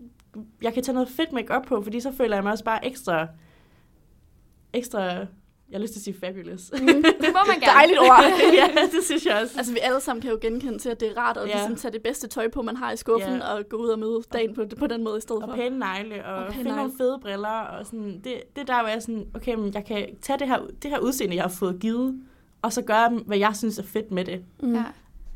jeg 0.63 0.75
kan 0.75 0.83
tage 0.83 0.95
noget 0.95 1.09
fedt 1.09 1.33
make 1.33 1.53
op 1.53 1.63
på, 1.63 1.83
fordi 1.83 2.01
så 2.01 2.13
føler 2.13 2.37
jeg 2.37 2.43
mig 2.43 2.53
også 2.53 2.65
bare 2.65 2.87
ekstra, 2.87 3.27
ekstra 4.73 5.27
jeg 5.73 5.79
har 5.79 5.83
lyst 5.83 5.93
til 5.93 6.01
at 6.01 6.05
sige 6.05 6.17
fabulous. 6.21 6.73
Mm. 6.73 6.87
Det 6.87 7.31
må 7.33 7.39
man 7.47 7.61
gerne. 7.61 7.73
Dejligt 7.79 7.99
ord. 7.99 8.25
ja, 8.61 8.67
det 8.97 9.05
synes 9.05 9.27
jeg 9.27 9.39
også. 9.43 9.55
Altså, 9.59 9.73
vi 9.73 9.79
alle 9.83 10.01
sammen 10.01 10.23
kan 10.23 10.31
jo 10.31 10.39
genkende 10.41 10.79
til, 10.79 10.89
at 10.89 11.01
det 11.01 11.09
er 11.09 11.19
rart 11.19 11.37
at 11.37 11.49
ja. 11.49 11.55
ligesom, 11.55 11.77
tage 11.77 11.93
det 11.93 12.03
bedste 12.03 12.29
tøj 12.29 12.49
på, 12.49 12.63
man 12.63 12.77
har 12.77 12.93
i 12.93 12.97
skuffen, 12.97 13.35
ja. 13.35 13.53
og 13.53 13.69
gå 13.69 13.77
ud 13.77 13.89
og 13.89 13.99
møde 13.99 14.21
dagen 14.33 14.55
på, 14.55 14.65
på 14.79 14.87
den 14.87 15.05
måde 15.05 15.19
i 15.19 15.21
stedet 15.21 15.43
og 15.43 15.49
for. 15.49 15.53
Og 15.53 15.59
pæne 15.59 15.79
negle, 15.79 16.25
og, 16.27 16.45
og 16.47 16.55
finde 16.55 16.77
nogle 16.77 16.93
fede 16.99 17.19
briller, 17.23 17.49
og 17.49 17.87
sådan, 17.87 18.21
det, 18.25 18.57
det 18.57 18.67
der, 18.67 18.81
hvor 18.81 18.89
jeg 18.89 19.03
sådan, 19.03 19.27
okay, 19.35 19.55
men 19.55 19.75
jeg 19.75 19.85
kan 19.85 20.07
tage 20.23 20.39
det 20.39 20.49
her, 20.49 20.59
det 20.83 20.91
her 20.91 20.99
udseende, 20.99 21.37
jeg 21.37 21.45
har 21.45 21.51
fået 21.51 21.79
givet, 21.81 22.21
og 22.63 22.73
så 22.73 22.83
gøre, 22.83 23.09
hvad 23.27 23.39
jeg 23.39 23.57
synes 23.57 23.79
er 23.79 23.83
fedt 23.83 24.11
med 24.11 24.25
det. 24.25 24.45
Mm. 24.63 24.75
Ja. 24.75 24.85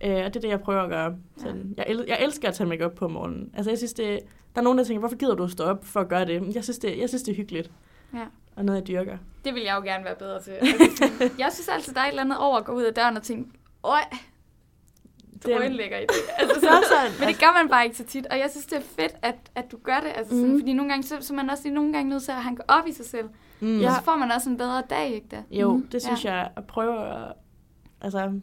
Øh, 0.05 0.25
og 0.27 0.35
det 0.35 0.37
er 0.37 0.40
det, 0.40 0.49
jeg 0.49 0.61
prøver 0.61 0.83
at 0.83 0.90
gøre. 0.90 1.16
Sådan, 1.37 1.75
ja. 1.77 1.83
jeg, 1.83 1.92
el- 1.92 2.05
jeg 2.09 2.18
elsker 2.20 2.49
at 2.49 2.55
tage 2.55 2.68
make 2.68 2.85
op 2.85 2.94
på 2.94 3.09
morgenen. 3.09 3.51
Altså, 3.55 3.70
jeg 3.70 3.79
synes, 3.79 3.92
det, 3.92 4.20
der 4.55 4.61
er 4.61 4.64
nogen, 4.64 4.79
der 4.79 4.85
tænker, 4.85 5.01
hvorfor 5.01 5.16
gider 5.16 5.35
du 5.35 5.44
at 5.44 5.51
stå 5.51 5.64
op 5.64 5.85
for 5.85 6.01
at 6.01 6.09
gøre 6.09 6.25
det? 6.25 6.55
Jeg 6.55 6.64
synes, 6.64 6.79
det, 6.79 6.99
jeg 6.99 7.09
synes, 7.09 7.22
det 7.22 7.33
er 7.33 7.37
hyggeligt. 7.37 7.70
Ja 8.14 8.27
og 8.57 8.64
noget, 8.64 8.81
jeg 8.81 8.87
dyrker. 8.87 9.19
Det 9.45 9.55
vil 9.55 9.62
jeg 9.62 9.77
jo 9.77 9.83
gerne 9.83 10.05
være 10.05 10.14
bedre 10.14 10.42
til. 10.42 10.51
Altså, 10.51 11.11
jeg 11.38 11.53
synes 11.53 11.69
altid, 11.69 11.95
der 11.95 12.01
er 12.01 12.05
et 12.05 12.09
eller 12.09 12.23
andet 12.23 12.38
over 12.38 12.59
at 12.59 12.64
gå 12.64 12.73
ud 12.73 12.83
af 12.83 12.95
døren 12.95 13.16
og 13.16 13.23
tænke, 13.23 13.51
øj, 13.83 14.01
drøn 15.47 15.73
ligger 15.73 15.99
i 15.99 16.03
det. 16.03 16.14
Altså, 16.38 16.61
så, 16.61 16.66
sådan, 16.66 17.12
men 17.21 17.29
det 17.29 17.40
gør 17.40 17.62
man 17.62 17.69
bare 17.69 17.85
ikke 17.85 17.97
så 17.97 18.05
tit, 18.05 18.27
og 18.27 18.38
jeg 18.38 18.51
synes, 18.51 18.66
det 18.66 18.79
er 18.79 18.83
fedt, 18.83 19.12
at, 19.23 19.35
at 19.55 19.73
du 19.73 19.79
gør 19.83 20.01
det. 20.01 20.12
Altså, 20.14 20.35
sådan, 20.35 20.53
mm. 20.53 20.61
Fordi 20.61 20.73
nogle 20.73 20.90
gange, 20.90 21.03
så, 21.03 21.16
så 21.21 21.35
man 21.35 21.51
også 21.51 21.62
lige 21.62 21.75
nogle 21.75 21.92
gange 21.92 22.11
nødt 22.11 22.23
til 22.23 22.33
at 22.33 22.42
hanke 22.42 22.71
op 22.71 22.87
i 22.87 22.92
sig 22.92 23.07
selv. 23.07 23.29
Mm. 23.61 23.85
Og 23.85 23.92
så 23.95 24.03
får 24.03 24.16
man 24.16 24.33
også 24.33 24.51
en 24.51 24.57
bedre 24.57 24.83
dag, 24.90 25.11
ikke 25.11 25.29
det? 25.31 25.45
Jo, 25.51 25.77
mm. 25.77 25.87
det 25.87 26.03
synes 26.03 26.25
ja. 26.25 26.35
jeg, 26.35 26.51
at 26.57 26.66
prøve 26.66 27.09
at, 27.09 27.33
altså, 28.01 28.40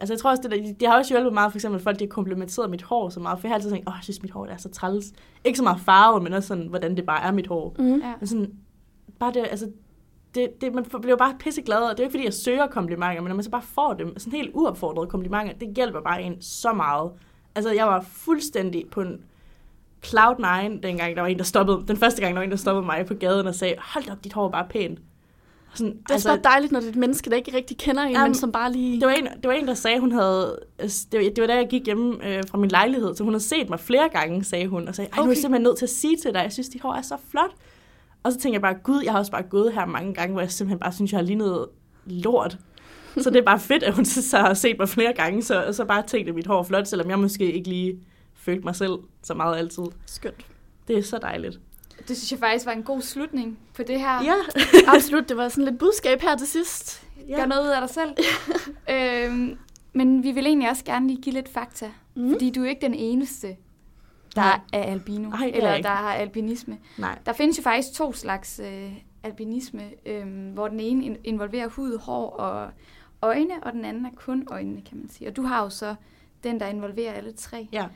Altså 0.00 0.14
jeg 0.14 0.20
tror 0.20 0.30
også, 0.30 0.42
det, 0.42 0.50
der, 0.50 0.74
det 0.80 0.88
har 0.88 0.98
også 0.98 1.14
hjulpet 1.14 1.32
meget, 1.32 1.52
for 1.52 1.56
eksempel 1.56 1.80
folk, 1.80 1.98
de 1.98 2.04
har 2.04 2.08
komplimenteret 2.08 2.70
mit 2.70 2.82
hår 2.82 3.08
så 3.08 3.20
meget, 3.20 3.40
for 3.40 3.46
jeg 3.46 3.50
har 3.50 3.54
altid 3.54 3.70
tænkt, 3.70 3.88
åh, 3.88 3.94
jeg 3.96 4.04
synes, 4.04 4.22
mit 4.22 4.30
hår 4.30 4.46
er 4.46 4.56
så 4.56 4.68
træls. 4.68 5.12
Ikke 5.44 5.56
så 5.56 5.62
meget 5.62 5.80
farve, 5.80 6.20
men 6.20 6.32
også 6.32 6.46
sådan, 6.48 6.66
hvordan 6.66 6.96
det 6.96 7.06
bare 7.06 7.22
er 7.22 7.32
mit 7.32 7.46
hår. 7.46 7.74
Mm. 7.78 8.00
Ja. 8.00 8.12
Men 8.20 8.26
sådan, 8.26 8.52
bare 9.18 9.32
det, 9.32 9.46
altså, 9.50 9.70
det, 10.34 10.60
det, 10.60 10.74
man 10.74 10.84
bliver 11.02 11.16
bare 11.16 11.36
pisseglad, 11.38 11.78
og 11.78 11.90
det 11.90 12.00
er 12.00 12.04
ikke, 12.04 12.12
fordi 12.12 12.24
jeg 12.24 12.34
søger 12.34 12.66
komplimenter, 12.66 13.20
men 13.20 13.28
når 13.28 13.34
man 13.34 13.44
så 13.44 13.50
bare 13.50 13.62
får 13.62 13.94
dem, 13.94 14.18
sådan 14.18 14.32
helt 14.32 14.50
uopfordrede 14.54 15.06
komplimenter, 15.06 15.52
det 15.52 15.72
hjælper 15.76 16.00
bare 16.00 16.22
en 16.22 16.42
så 16.42 16.72
meget. 16.72 17.10
Altså, 17.54 17.72
jeg 17.72 17.86
var 17.86 18.00
fuldstændig 18.00 18.84
på 18.90 19.00
en 19.00 19.20
cloud 20.04 20.36
nine, 20.36 20.82
dengang 20.82 21.16
der 21.16 21.22
var 21.22 21.28
en, 21.28 21.38
der 21.38 21.44
stoppede, 21.44 21.84
den 21.88 21.96
første 21.96 22.20
gang, 22.20 22.34
der 22.34 22.40
var 22.40 22.44
en, 22.44 22.50
der 22.50 22.56
stoppede 22.56 22.86
mig 22.86 23.06
på 23.06 23.14
gaden 23.14 23.46
og 23.46 23.54
sagde, 23.54 23.74
hold 23.78 24.10
op, 24.10 24.24
dit 24.24 24.32
hår 24.32 24.46
er 24.46 24.50
bare 24.50 24.66
pænt. 24.70 24.98
Sådan, 25.74 25.92
det 25.92 26.02
er 26.08 26.12
altså, 26.12 26.28
bare 26.28 26.40
dejligt, 26.44 26.72
når 26.72 26.80
det 26.80 26.86
er 26.86 26.90
et 26.90 26.96
menneske, 26.96 27.30
der 27.30 27.36
ikke 27.36 27.56
rigtig 27.56 27.78
kender 27.78 28.02
en, 28.02 28.12
jamen, 28.12 28.28
men 28.28 28.34
som 28.34 28.52
bare 28.52 28.72
lige... 28.72 29.00
Det 29.00 29.06
var, 29.06 29.12
en, 29.12 29.26
det 29.26 29.44
var 29.44 29.52
en, 29.52 29.68
der 29.68 29.74
sagde, 29.74 30.00
hun 30.00 30.12
havde... 30.12 30.58
Det 30.80 30.90
var, 31.12 31.18
det 31.18 31.38
var 31.40 31.46
da 31.46 31.54
jeg 31.54 31.68
gik 31.68 31.84
hjemme 31.84 32.28
øh, 32.28 32.42
fra 32.50 32.58
min 32.58 32.70
lejlighed, 32.70 33.14
så 33.14 33.24
hun 33.24 33.32
havde 33.32 33.44
set 33.44 33.70
mig 33.70 33.80
flere 33.80 34.08
gange, 34.08 34.44
sagde 34.44 34.66
hun, 34.66 34.88
og 34.88 34.94
sagde, 34.94 35.08
Ej, 35.08 35.12
okay. 35.12 35.20
nu 35.20 35.24
er 35.24 35.30
jeg 35.30 35.36
simpelthen 35.36 35.62
nødt 35.62 35.78
til 35.78 35.86
at 35.86 35.90
sige 35.90 36.16
til 36.16 36.34
dig, 36.34 36.42
jeg 36.42 36.52
synes, 36.52 36.68
dit 36.68 36.80
hår 36.80 36.94
er 36.94 37.02
så 37.02 37.16
flot. 37.30 37.50
Og 38.26 38.32
så 38.32 38.38
tænker 38.38 38.54
jeg 38.54 38.62
bare, 38.62 38.74
gud, 38.74 39.02
jeg 39.04 39.12
har 39.12 39.18
også 39.18 39.32
bare 39.32 39.42
gået 39.42 39.72
her 39.72 39.86
mange 39.86 40.14
gange, 40.14 40.32
hvor 40.32 40.40
jeg 40.40 40.50
simpelthen 40.50 40.78
bare 40.78 40.92
synes, 40.92 41.12
jeg 41.12 41.18
har 41.18 41.24
lignet 41.24 41.66
lort. 42.06 42.58
Så 43.16 43.30
det 43.30 43.38
er 43.38 43.44
bare 43.44 43.60
fedt, 43.60 43.82
at 43.82 43.94
hun 43.94 44.04
så 44.04 44.38
har 44.38 44.54
set 44.54 44.78
mig 44.78 44.88
flere 44.88 45.12
gange, 45.12 45.42
så, 45.42 45.72
så 45.72 45.84
bare 45.84 46.02
tænkte, 46.06 46.28
at 46.28 46.34
mit 46.34 46.46
hår 46.46 46.58
er 46.58 46.62
flot, 46.62 46.86
selvom 46.86 47.10
jeg 47.10 47.18
måske 47.18 47.52
ikke 47.52 47.68
lige 47.68 47.98
følte 48.34 48.64
mig 48.64 48.76
selv 48.76 48.92
så 49.22 49.34
meget 49.34 49.56
altid. 49.56 49.82
Skønt. 50.06 50.46
Det 50.88 50.98
er 50.98 51.02
så 51.02 51.18
dejligt. 51.22 51.60
Det 52.08 52.16
synes 52.16 52.32
jeg 52.32 52.38
faktisk 52.38 52.66
var 52.66 52.72
en 52.72 52.82
god 52.82 53.00
slutning 53.00 53.58
på 53.74 53.82
det 53.82 54.00
her. 54.00 54.22
Ja, 54.24 54.34
absolut. 54.96 55.28
Det 55.28 55.36
var 55.36 55.48
sådan 55.48 55.64
lidt 55.64 55.78
budskab 55.78 56.20
her 56.20 56.36
til 56.36 56.46
sidst. 56.46 57.02
Ja. 57.28 57.36
Gør 57.36 57.46
noget 57.46 57.62
ud 57.62 57.68
af 57.68 57.80
dig 57.80 57.90
selv. 57.90 58.16
øhm, 58.96 59.58
men 59.92 60.22
vi 60.22 60.32
vil 60.32 60.46
egentlig 60.46 60.70
også 60.70 60.84
gerne 60.84 61.06
lige 61.06 61.22
give 61.22 61.34
lidt 61.34 61.48
fakta. 61.48 61.90
Mm. 62.14 62.32
Fordi 62.32 62.50
du 62.50 62.64
er 62.64 62.68
ikke 62.68 62.86
den 62.86 62.94
eneste, 62.94 63.56
der 64.36 64.42
Nej. 64.42 64.60
er 64.72 64.82
albino, 64.82 65.30
Ej, 65.30 65.50
eller 65.54 65.82
der 65.82 65.88
har 65.88 66.14
albinisme. 66.14 66.78
Nej. 66.98 67.18
Der 67.26 67.32
findes 67.32 67.58
jo 67.58 67.62
faktisk 67.62 67.92
to 67.92 68.12
slags 68.12 68.60
øh, 68.64 68.92
albinisme, 69.22 69.82
øh, 70.06 70.52
hvor 70.54 70.68
den 70.68 70.80
ene 70.80 71.16
involverer 71.24 71.68
hud, 71.68 71.98
hår 71.98 72.30
og 72.30 72.70
øjne, 73.22 73.62
og 73.62 73.72
den 73.72 73.84
anden 73.84 74.06
er 74.06 74.10
kun 74.16 74.46
øjnene, 74.50 74.82
kan 74.88 74.98
man 74.98 75.08
sige. 75.10 75.28
Og 75.28 75.36
du 75.36 75.42
har 75.42 75.62
jo 75.62 75.70
så 75.70 75.94
den, 76.44 76.60
der 76.60 76.66
involverer 76.66 77.12
alle 77.12 77.32
tre. 77.32 77.68
Ja. 77.72 77.86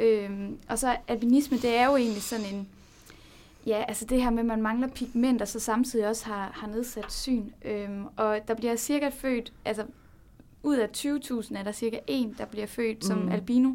Øhm, 0.00 0.58
og 0.68 0.78
så 0.78 0.96
albinisme, 1.08 1.56
det 1.56 1.76
er 1.76 1.86
jo 1.86 1.96
egentlig 1.96 2.22
sådan 2.22 2.54
en, 2.54 2.68
ja, 3.66 3.84
altså 3.88 4.04
det 4.04 4.22
her 4.22 4.30
med, 4.30 4.38
at 4.38 4.46
man 4.46 4.62
mangler 4.62 4.88
pigment, 4.88 5.42
og 5.42 5.48
så 5.48 5.60
samtidig 5.60 6.08
også 6.08 6.26
har, 6.26 6.50
har 6.54 6.66
nedsat 6.66 7.12
syn. 7.12 7.44
Øhm, 7.64 8.06
og 8.16 8.38
der 8.48 8.54
bliver 8.54 8.76
cirka 8.76 9.08
født, 9.08 9.52
altså 9.64 9.84
ud 10.62 10.76
af 10.76 10.88
20.000 10.96 11.58
er 11.58 11.62
der 11.62 11.72
cirka 11.72 11.98
en, 12.06 12.34
der 12.38 12.44
bliver 12.44 12.66
født 12.66 12.96
mm. 12.96 13.02
som 13.02 13.28
albino. 13.28 13.72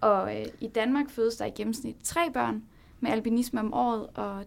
Og 0.00 0.40
øh, 0.40 0.46
i 0.60 0.68
Danmark 0.68 1.10
fødes 1.10 1.36
der 1.36 1.44
i 1.44 1.50
gennemsnit 1.50 1.96
tre 2.04 2.30
børn 2.32 2.62
med 3.00 3.10
albinisme 3.10 3.60
om 3.60 3.74
året, 3.74 4.06
og 4.14 4.44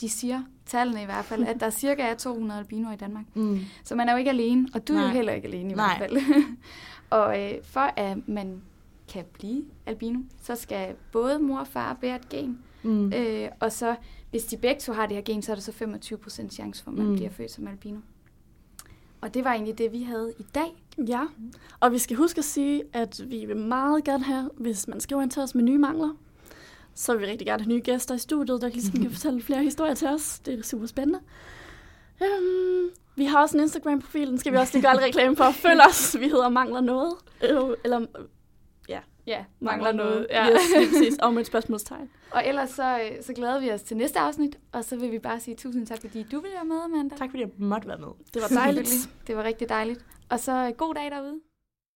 de 0.00 0.08
siger, 0.08 0.42
tallene 0.66 1.02
i 1.02 1.04
hvert 1.04 1.24
fald, 1.24 1.44
at 1.44 1.60
der 1.60 1.70
cirka 1.70 2.02
er 2.02 2.14
200 2.14 2.60
albinoer 2.60 2.92
i 2.92 2.96
Danmark. 2.96 3.24
Mm. 3.34 3.60
Så 3.84 3.94
man 3.94 4.08
er 4.08 4.12
jo 4.12 4.18
ikke 4.18 4.30
alene, 4.30 4.68
og 4.74 4.88
du 4.88 4.92
Nej. 4.92 5.02
er 5.02 5.06
jo 5.06 5.12
heller 5.12 5.32
ikke 5.32 5.48
alene 5.48 5.70
i 5.70 5.74
Nej. 5.74 5.98
hvert 5.98 6.10
fald. 6.10 6.42
og 7.10 7.40
øh, 7.42 7.54
for 7.64 7.80
at 7.80 8.28
man 8.28 8.62
kan 9.08 9.24
blive 9.32 9.64
albino, 9.86 10.18
så 10.42 10.54
skal 10.56 10.94
både 11.12 11.38
mor 11.38 11.58
og 11.58 11.66
far 11.66 11.94
bære 12.00 12.16
et 12.16 12.28
gen. 12.28 12.58
Mm. 12.82 13.12
Øh, 13.12 13.48
og 13.60 13.72
så, 13.72 13.94
hvis 14.30 14.44
de 14.44 14.56
begge 14.56 14.80
to 14.80 14.92
har 14.92 15.06
det 15.06 15.16
her 15.16 15.22
gen, 15.22 15.42
så 15.42 15.52
er 15.52 15.56
der 15.56 15.62
så 15.62 15.72
25% 16.44 16.48
chance 16.50 16.84
for, 16.84 16.90
at 16.90 16.96
man 16.96 17.06
Mm. 17.06 17.14
bliver 17.16 17.30
født 17.30 17.50
som 17.50 17.66
albino. 17.68 17.98
Og 19.20 19.34
det 19.34 19.44
var 19.44 19.52
egentlig 19.52 19.78
det, 19.78 19.92
vi 19.92 20.02
havde 20.02 20.32
i 20.38 20.42
dag. 20.54 20.84
Ja, 21.06 21.20
og 21.80 21.92
vi 21.92 21.98
skal 21.98 22.16
huske 22.16 22.38
at 22.38 22.44
sige, 22.44 22.82
at 22.92 23.20
vi 23.30 23.44
vil 23.44 23.56
meget 23.56 24.04
gerne 24.04 24.24
have, 24.24 24.50
hvis 24.56 24.88
man 24.88 25.00
skal 25.00 25.14
orientere 25.14 25.44
os 25.44 25.54
med 25.54 25.62
nye 25.64 25.78
mangler, 25.78 26.10
så 26.94 27.12
vil 27.12 27.20
vi 27.22 27.26
rigtig 27.26 27.46
gerne 27.46 27.62
have 27.62 27.72
nye 27.74 27.80
gæster 27.80 28.14
i 28.14 28.18
studiet, 28.18 28.62
der 28.62 28.68
ligesom 28.68 29.00
kan 29.00 29.10
fortælle 29.16 29.42
flere 29.42 29.62
historier 29.62 29.94
til 29.94 30.08
os. 30.08 30.38
Det 30.38 30.58
er 30.58 30.62
super 30.62 30.86
spændende. 30.86 31.20
Um, 32.20 32.90
vi 33.16 33.24
har 33.24 33.42
også 33.42 33.56
en 33.56 33.62
Instagram-profil, 33.62 34.28
den 34.28 34.38
skal 34.38 34.52
vi 34.52 34.56
også 34.56 34.72
lige 34.74 34.82
gøre 34.82 34.94
lidt 34.94 35.04
reklame 35.04 35.36
for. 35.36 35.50
Følg 35.66 35.80
os, 35.88 36.16
vi 36.20 36.28
hedder 36.28 36.48
Mangler 36.48 36.80
Noget. 36.80 37.14
Øh, 37.42 37.76
eller 37.84 38.06
Ja, 38.88 39.44
Ja. 40.30 40.46
Yes, 40.52 40.60
lige 40.78 40.88
præcis. 40.88 41.18
Og 41.18 41.32
med 41.34 41.40
et 41.40 41.46
spørgsmålstegn. 41.46 42.10
Og 42.34 42.46
ellers 42.46 42.70
så, 42.70 42.98
øh, 42.98 43.22
så 43.22 43.32
glæder 43.32 43.60
vi 43.60 43.70
os 43.70 43.82
til 43.82 43.96
næste 43.96 44.18
afsnit, 44.18 44.58
og 44.72 44.84
så 44.84 44.96
vil 44.96 45.12
vi 45.12 45.18
bare 45.18 45.40
sige 45.40 45.54
tusind 45.56 45.86
tak, 45.86 46.00
fordi 46.00 46.22
du 46.22 46.40
vil 46.40 46.50
være 46.54 46.64
med, 46.64 46.76
Amanda. 46.84 47.16
Tak 47.16 47.30
fordi 47.30 47.42
jeg 47.42 47.50
måtte 47.58 47.88
være 47.88 47.98
med. 47.98 48.08
Det 48.34 48.42
var 48.42 48.48
dejligt. 48.60 49.08
Det 49.26 49.36
var 49.36 49.42
rigtig 49.44 49.68
dejligt. 49.68 50.04
Og 50.30 50.40
så 50.40 50.74
god 50.78 50.94
dag 50.94 51.10
derude. 51.10 51.40